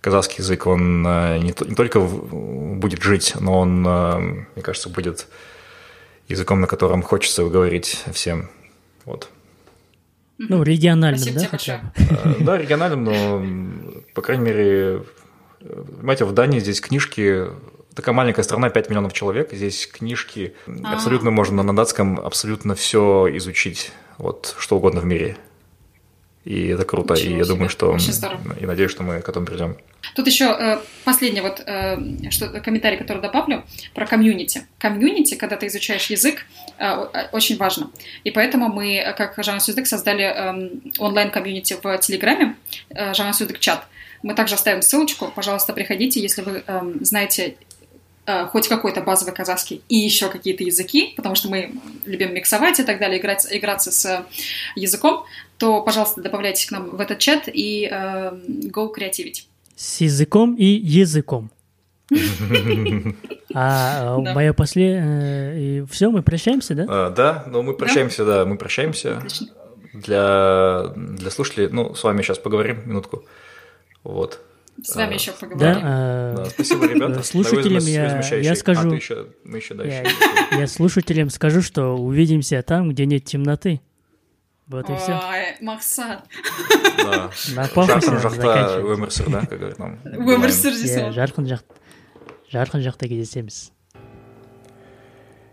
казахский 0.00 0.36
язык, 0.38 0.66
он 0.66 1.06
э, 1.06 1.38
не, 1.38 1.54
не 1.66 1.74
только 1.74 2.00
будет 2.00 3.02
жить, 3.02 3.34
но 3.40 3.60
он, 3.60 3.86
э, 3.86 4.18
мне 4.54 4.62
кажется, 4.62 4.88
будет 4.88 5.26
языком, 6.28 6.60
на 6.60 6.66
котором 6.66 7.02
хочется 7.02 7.44
говорить 7.44 8.04
всем. 8.12 8.50
Вот. 9.04 9.30
Ну, 10.38 10.62
региональным, 10.62 11.20
Спасибо 11.20 11.40
да, 11.40 11.48
хотя? 11.48 11.92
Э, 11.96 12.34
Да, 12.40 12.58
региональным, 12.58 13.04
но, 13.04 14.02
по 14.14 14.22
крайней 14.22 14.44
мере, 14.44 15.02
понимаете, 15.60 16.24
в 16.24 16.32
Дании 16.32 16.60
здесь 16.60 16.80
книжки, 16.80 17.46
такая 17.94 18.14
маленькая 18.14 18.42
страна, 18.42 18.70
5 18.70 18.90
миллионов 18.90 19.12
человек, 19.12 19.52
здесь 19.52 19.86
книжки, 19.86 20.54
А. 20.84 20.94
абсолютно 20.94 21.30
можно 21.32 21.62
на 21.62 21.74
датском 21.74 22.20
абсолютно 22.20 22.76
все 22.76 23.26
изучить, 23.38 23.92
вот 24.18 24.54
что 24.58 24.76
угодно 24.76 25.00
в 25.00 25.06
мире. 25.06 25.36
И 26.48 26.68
это 26.68 26.84
круто, 26.86 27.12
и 27.12 27.18
Ничего 27.18 27.38
я 27.38 27.44
думаю, 27.44 27.68
себе. 27.68 27.76
что, 27.76 27.92
Очень 27.92 28.12
здорово. 28.14 28.40
и 28.58 28.64
надеюсь, 28.64 28.90
что 28.90 29.02
мы 29.02 29.20
к 29.20 29.28
этому 29.28 29.44
придем. 29.44 29.76
Тут 30.14 30.26
еще 30.26 30.44
э, 30.58 30.78
последний 31.04 31.42
вот 31.42 31.62
э, 31.66 31.98
что, 32.30 32.48
комментарий, 32.60 32.96
который 32.96 33.20
добавлю 33.20 33.64
про 33.94 34.06
комьюнити. 34.06 34.66
Комьюнити, 34.78 35.34
когда 35.34 35.56
ты 35.56 35.66
изучаешь 35.66 36.06
язык, 36.06 36.46
э, 36.78 37.06
э, 37.12 37.26
очень 37.32 37.58
важно. 37.58 37.90
И 38.24 38.30
поэтому 38.30 38.68
мы, 38.68 38.96
э, 38.96 39.12
как 39.12 39.34
Жанна 39.44 39.60
Сюздык, 39.60 39.86
создали 39.86 40.24
эм, 40.24 40.70
онлайн-комьюнити 40.98 41.76
в 41.82 41.98
Телеграме, 41.98 42.56
э, 42.88 43.12
Жанна 43.12 43.34
Сюздык 43.34 43.58
чат. 43.58 43.86
Мы 44.22 44.32
также 44.34 44.54
оставим 44.54 44.80
ссылочку. 44.80 45.30
Пожалуйста, 45.34 45.74
приходите, 45.74 46.18
если 46.18 46.40
вы 46.40 46.62
эм, 46.66 47.04
знаете 47.04 47.56
э, 48.24 48.46
хоть 48.46 48.68
какой-то 48.68 49.02
базовый 49.02 49.34
казахский 49.34 49.82
и 49.90 49.96
еще 49.96 50.30
какие-то 50.30 50.64
языки, 50.64 51.12
потому 51.14 51.34
что 51.34 51.50
мы 51.50 51.72
любим 52.06 52.32
миксовать 52.32 52.80
и 52.80 52.84
так 52.84 52.98
далее, 52.98 53.20
играть, 53.20 53.46
играться 53.50 53.90
с 53.92 54.26
языком, 54.76 55.26
то, 55.58 55.82
пожалуйста, 55.82 56.22
добавляйтесь 56.22 56.66
к 56.66 56.70
нам 56.72 56.90
в 56.96 57.00
этот 57.00 57.18
чат 57.18 57.48
и 57.52 57.88
э, 57.90 58.32
go 58.72 58.90
креативить. 58.92 59.48
С 59.76 60.00
языком 60.00 60.54
и 60.54 60.64
языком. 60.64 61.50
А 63.54 64.18
Да. 64.20 64.34
мое 64.34 64.52
последнее... 64.52 65.80
И 65.82 65.84
все, 65.90 66.10
мы 66.10 66.22
прощаемся, 66.22 66.74
да? 66.74 66.86
А, 66.88 67.10
да, 67.10 67.44
ну 67.46 67.62
мы 67.62 67.74
прощаемся, 67.74 68.24
да, 68.24 68.44
мы 68.44 68.56
прощаемся. 68.58 69.22
Для, 69.94 70.92
для 70.94 71.30
слушателей, 71.30 71.68
ну, 71.70 71.94
с 71.94 72.04
вами 72.04 72.22
сейчас 72.22 72.38
поговорим 72.38 72.82
минутку. 72.86 73.24
Вот. 74.04 74.40
С 74.82 74.94
вами 74.94 75.12
А, 75.12 75.14
еще 75.14 75.32
Да, 75.32 75.36
поговорим. 75.40 75.80
а, 75.82 76.34
Да, 76.36 76.44
спасибо, 76.50 76.86
ребята. 76.86 77.22
Слушателям 77.24 77.82
Да, 77.82 77.88
я- 77.90 78.38
я 78.38 78.52
А, 78.52 78.54
скажу- 78.54 78.90
ты 78.90 78.96
еще, 78.96 79.26
мы 79.44 79.56
еще 79.58 79.74
дальше. 79.74 80.04
я, 80.52 80.58
я 80.58 80.66
слушателям 80.68 81.30
скажу, 81.30 81.62
что 81.62 81.96
увидимся 81.96 82.62
там, 82.62 82.90
где 82.90 83.06
нет 83.06 83.24
темноты 83.24 83.80
вот 84.68 84.90
и 84.90 84.96
все 84.96 85.16
мақсат 85.64 86.28
жарқын 87.56 88.20
жақта 88.20 88.54
өмір 88.84 89.10
сүр 89.12 89.32
да 89.32 89.42
как 89.48 89.80
өмір 90.12 90.52
сүр 90.52 90.76
десе 90.76 91.08
жарқын 91.16 91.48
жақ 91.48 91.64
жарқын 92.52 92.84
жақта 92.84 93.08
кездесеміз 93.08 93.72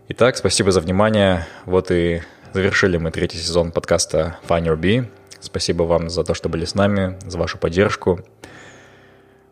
итак 0.08 0.36
спасибо 0.36 0.70
за 0.70 0.80
внимание. 0.80 1.46
Вот 1.64 1.90
и 1.90 2.22
завершили 2.52 2.96
мы 2.96 3.10
третий 3.10 3.38
сезон 3.38 3.72
подкаста 3.72 4.38
Find 4.48 4.64
Your 4.64 4.78
Bee. 4.78 5.10
Спасибо 5.40 5.82
вам 5.84 6.08
за 6.08 6.22
то, 6.22 6.34
что 6.34 6.48
были 6.48 6.64
с 6.64 6.74
нами, 6.74 7.18
за 7.26 7.38
вашу 7.38 7.58
поддержку. 7.58 8.20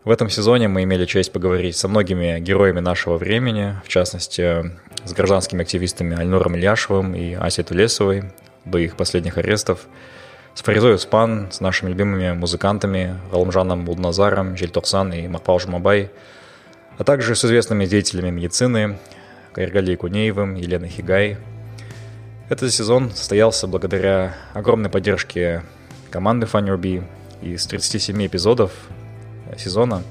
В 0.04 0.10
этом 0.10 0.28
сезоне 0.28 0.68
мы 0.68 0.82
имели 0.82 1.06
честь 1.06 1.32
поговорить 1.32 1.76
со 1.76 1.88
многими 1.88 2.38
героями 2.38 2.80
нашего 2.80 3.16
времени, 3.16 3.76
в 3.84 3.88
частности, 3.88 4.42
э, 4.42 4.64
с 5.04 5.12
гражданскими 5.14 5.62
активистами 5.62 6.14
Альнуром 6.14 6.56
Ильяшевым 6.56 7.14
и 7.14 7.32
Асей 7.32 7.64
Тулесовой, 7.64 8.32
до 8.64 8.78
их 8.78 8.96
последних 8.96 9.38
арестов, 9.38 9.86
с 10.54 10.62
Фаризой 10.62 10.94
Успан, 10.94 11.50
с 11.50 11.60
нашими 11.60 11.90
любимыми 11.90 12.32
музыкантами 12.32 13.18
Галымжаном 13.32 13.84
Булдназаром, 13.84 14.56
Жельтоксан 14.56 15.12
и 15.12 15.26
Махпал 15.26 15.58
Жумабай, 15.58 16.10
а 16.96 17.04
также 17.04 17.34
с 17.34 17.44
известными 17.44 17.86
деятелями 17.86 18.30
медицины 18.30 18.98
Кайргали 19.52 19.96
Кунеевым, 19.96 20.54
Еленой 20.54 20.88
Хигай. 20.88 21.38
Этот 22.48 22.72
сезон 22.72 23.10
состоялся 23.10 23.66
благодаря 23.66 24.34
огромной 24.52 24.90
поддержке 24.90 25.62
команды 26.10 26.46
Funny. 26.46 27.04
Из 27.42 27.66
37 27.66 28.26
эпизодов 28.26 28.70
сезона 29.56 30.02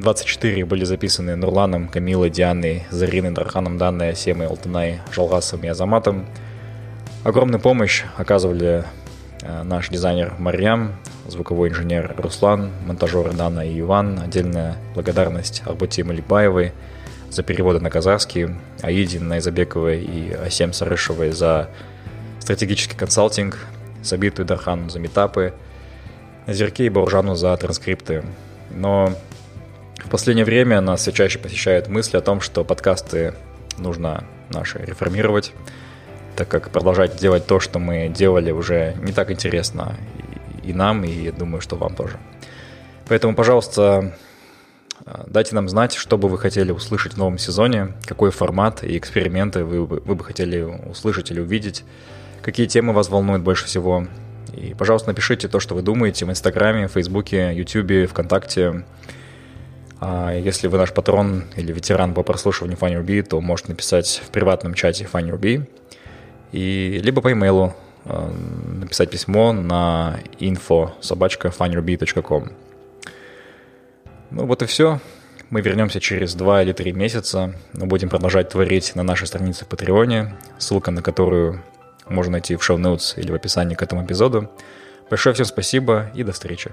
24 0.00 0.64
были 0.64 0.84
записаны 0.84 1.36
Нурланом, 1.36 1.88
Камилой, 1.88 2.30
Дианой, 2.30 2.84
Зариной, 2.90 3.32
Дарханом, 3.32 3.78
Данной, 3.78 4.10
Асемой, 4.10 4.46
Алтынай, 4.46 5.00
Жалгасом 5.12 5.62
и 5.62 5.68
Азаматом. 5.68 6.26
Огромную 7.22 7.60
помощь 7.60 8.04
оказывали 8.16 8.82
э, 9.42 9.62
наш 9.62 9.90
дизайнер 9.90 10.34
Марьям, 10.38 10.94
звуковой 11.28 11.68
инженер 11.68 12.14
Руслан, 12.16 12.70
монтажеры 12.86 13.32
Дана 13.32 13.62
и 13.62 13.78
Иван. 13.78 14.18
Отдельная 14.18 14.76
благодарность 14.94 15.62
Арбути 15.66 16.00
Малибаевой 16.00 16.72
за 17.28 17.42
переводы 17.42 17.78
на 17.80 17.90
казахский, 17.90 18.48
Аиде 18.80 19.20
Найзабековой 19.20 20.02
и 20.02 20.32
Асем 20.32 20.72
Сарышевой 20.72 21.32
за 21.32 21.68
стратегический 22.38 22.96
консалтинг, 22.96 23.58
Сабиту 24.02 24.46
Дархану 24.46 24.88
за 24.88 24.98
метапы, 24.98 25.52
Зерке 26.46 26.86
и 26.86 26.88
Бауржану 26.88 27.34
за 27.34 27.54
транскрипты. 27.58 28.24
Но 28.70 29.12
в 29.98 30.08
последнее 30.08 30.46
время 30.46 30.80
нас 30.80 31.02
все 31.02 31.12
чаще 31.12 31.38
посещают 31.38 31.86
мысли 31.88 32.16
о 32.16 32.22
том, 32.22 32.40
что 32.40 32.64
подкасты 32.64 33.34
нужно 33.76 34.24
наши 34.48 34.78
реформировать, 34.78 35.52
так 36.40 36.48
как 36.48 36.70
продолжать 36.70 37.16
делать 37.16 37.46
то, 37.46 37.60
что 37.60 37.78
мы 37.78 38.08
делали, 38.08 38.50
уже 38.50 38.96
не 39.02 39.12
так 39.12 39.30
интересно 39.30 39.94
и, 40.62 40.72
нам, 40.72 41.04
и 41.04 41.30
думаю, 41.30 41.60
что 41.60 41.76
вам 41.76 41.94
тоже. 41.94 42.18
Поэтому, 43.08 43.34
пожалуйста, 43.34 44.14
дайте 45.26 45.54
нам 45.54 45.68
знать, 45.68 45.92
что 45.92 46.16
бы 46.16 46.30
вы 46.30 46.38
хотели 46.38 46.72
услышать 46.72 47.12
в 47.12 47.18
новом 47.18 47.36
сезоне, 47.36 47.88
какой 48.06 48.30
формат 48.30 48.82
и 48.82 48.96
эксперименты 48.96 49.66
вы, 49.66 49.84
вы 49.84 50.14
бы 50.14 50.24
хотели 50.24 50.62
услышать 50.62 51.30
или 51.30 51.40
увидеть, 51.40 51.84
какие 52.40 52.66
темы 52.66 52.94
вас 52.94 53.10
волнуют 53.10 53.42
больше 53.42 53.66
всего. 53.66 54.06
И, 54.54 54.72
пожалуйста, 54.72 55.08
напишите 55.08 55.46
то, 55.46 55.60
что 55.60 55.74
вы 55.74 55.82
думаете 55.82 56.24
в 56.24 56.30
Инстаграме, 56.30 56.88
Фейсбуке, 56.88 57.52
Ютубе, 57.52 58.06
ВКонтакте. 58.06 58.86
А 60.00 60.32
если 60.34 60.68
вы 60.68 60.78
наш 60.78 60.94
патрон 60.94 61.44
или 61.56 61.70
ветеран 61.70 62.14
по 62.14 62.22
прослушиванию 62.22 62.78
FunnyRB, 62.78 63.24
то 63.24 63.38
можете 63.42 63.72
написать 63.72 64.22
в 64.24 64.30
приватном 64.30 64.72
чате 64.72 65.06
FunnyRB, 65.12 65.68
и 66.52 67.00
либо 67.02 67.22
по 67.22 67.32
имейлу 67.32 67.74
э, 68.04 68.30
написать 68.80 69.10
письмо 69.10 69.52
на 69.52 70.18
info 70.38 70.90
собачка 71.00 71.50
Ну 74.30 74.46
вот 74.46 74.62
и 74.62 74.66
все. 74.66 75.00
Мы 75.50 75.62
вернемся 75.62 75.98
через 75.98 76.34
два 76.34 76.62
или 76.62 76.72
три 76.72 76.92
месяца, 76.92 77.54
но 77.72 77.86
будем 77.86 78.08
продолжать 78.08 78.50
творить 78.50 78.94
на 78.94 79.02
нашей 79.02 79.26
странице 79.26 79.64
в 79.64 79.68
Патреоне, 79.68 80.36
ссылка 80.58 80.92
на 80.92 81.02
которую 81.02 81.60
можно 82.08 82.32
найти 82.32 82.54
в 82.54 82.62
шоу-ноутс 82.62 83.18
или 83.18 83.32
в 83.32 83.34
описании 83.34 83.74
к 83.74 83.82
этому 83.82 84.04
эпизоду. 84.04 84.48
Большое 85.08 85.34
всем 85.34 85.46
спасибо 85.46 86.10
и 86.14 86.22
до 86.22 86.32
встречи. 86.32 86.72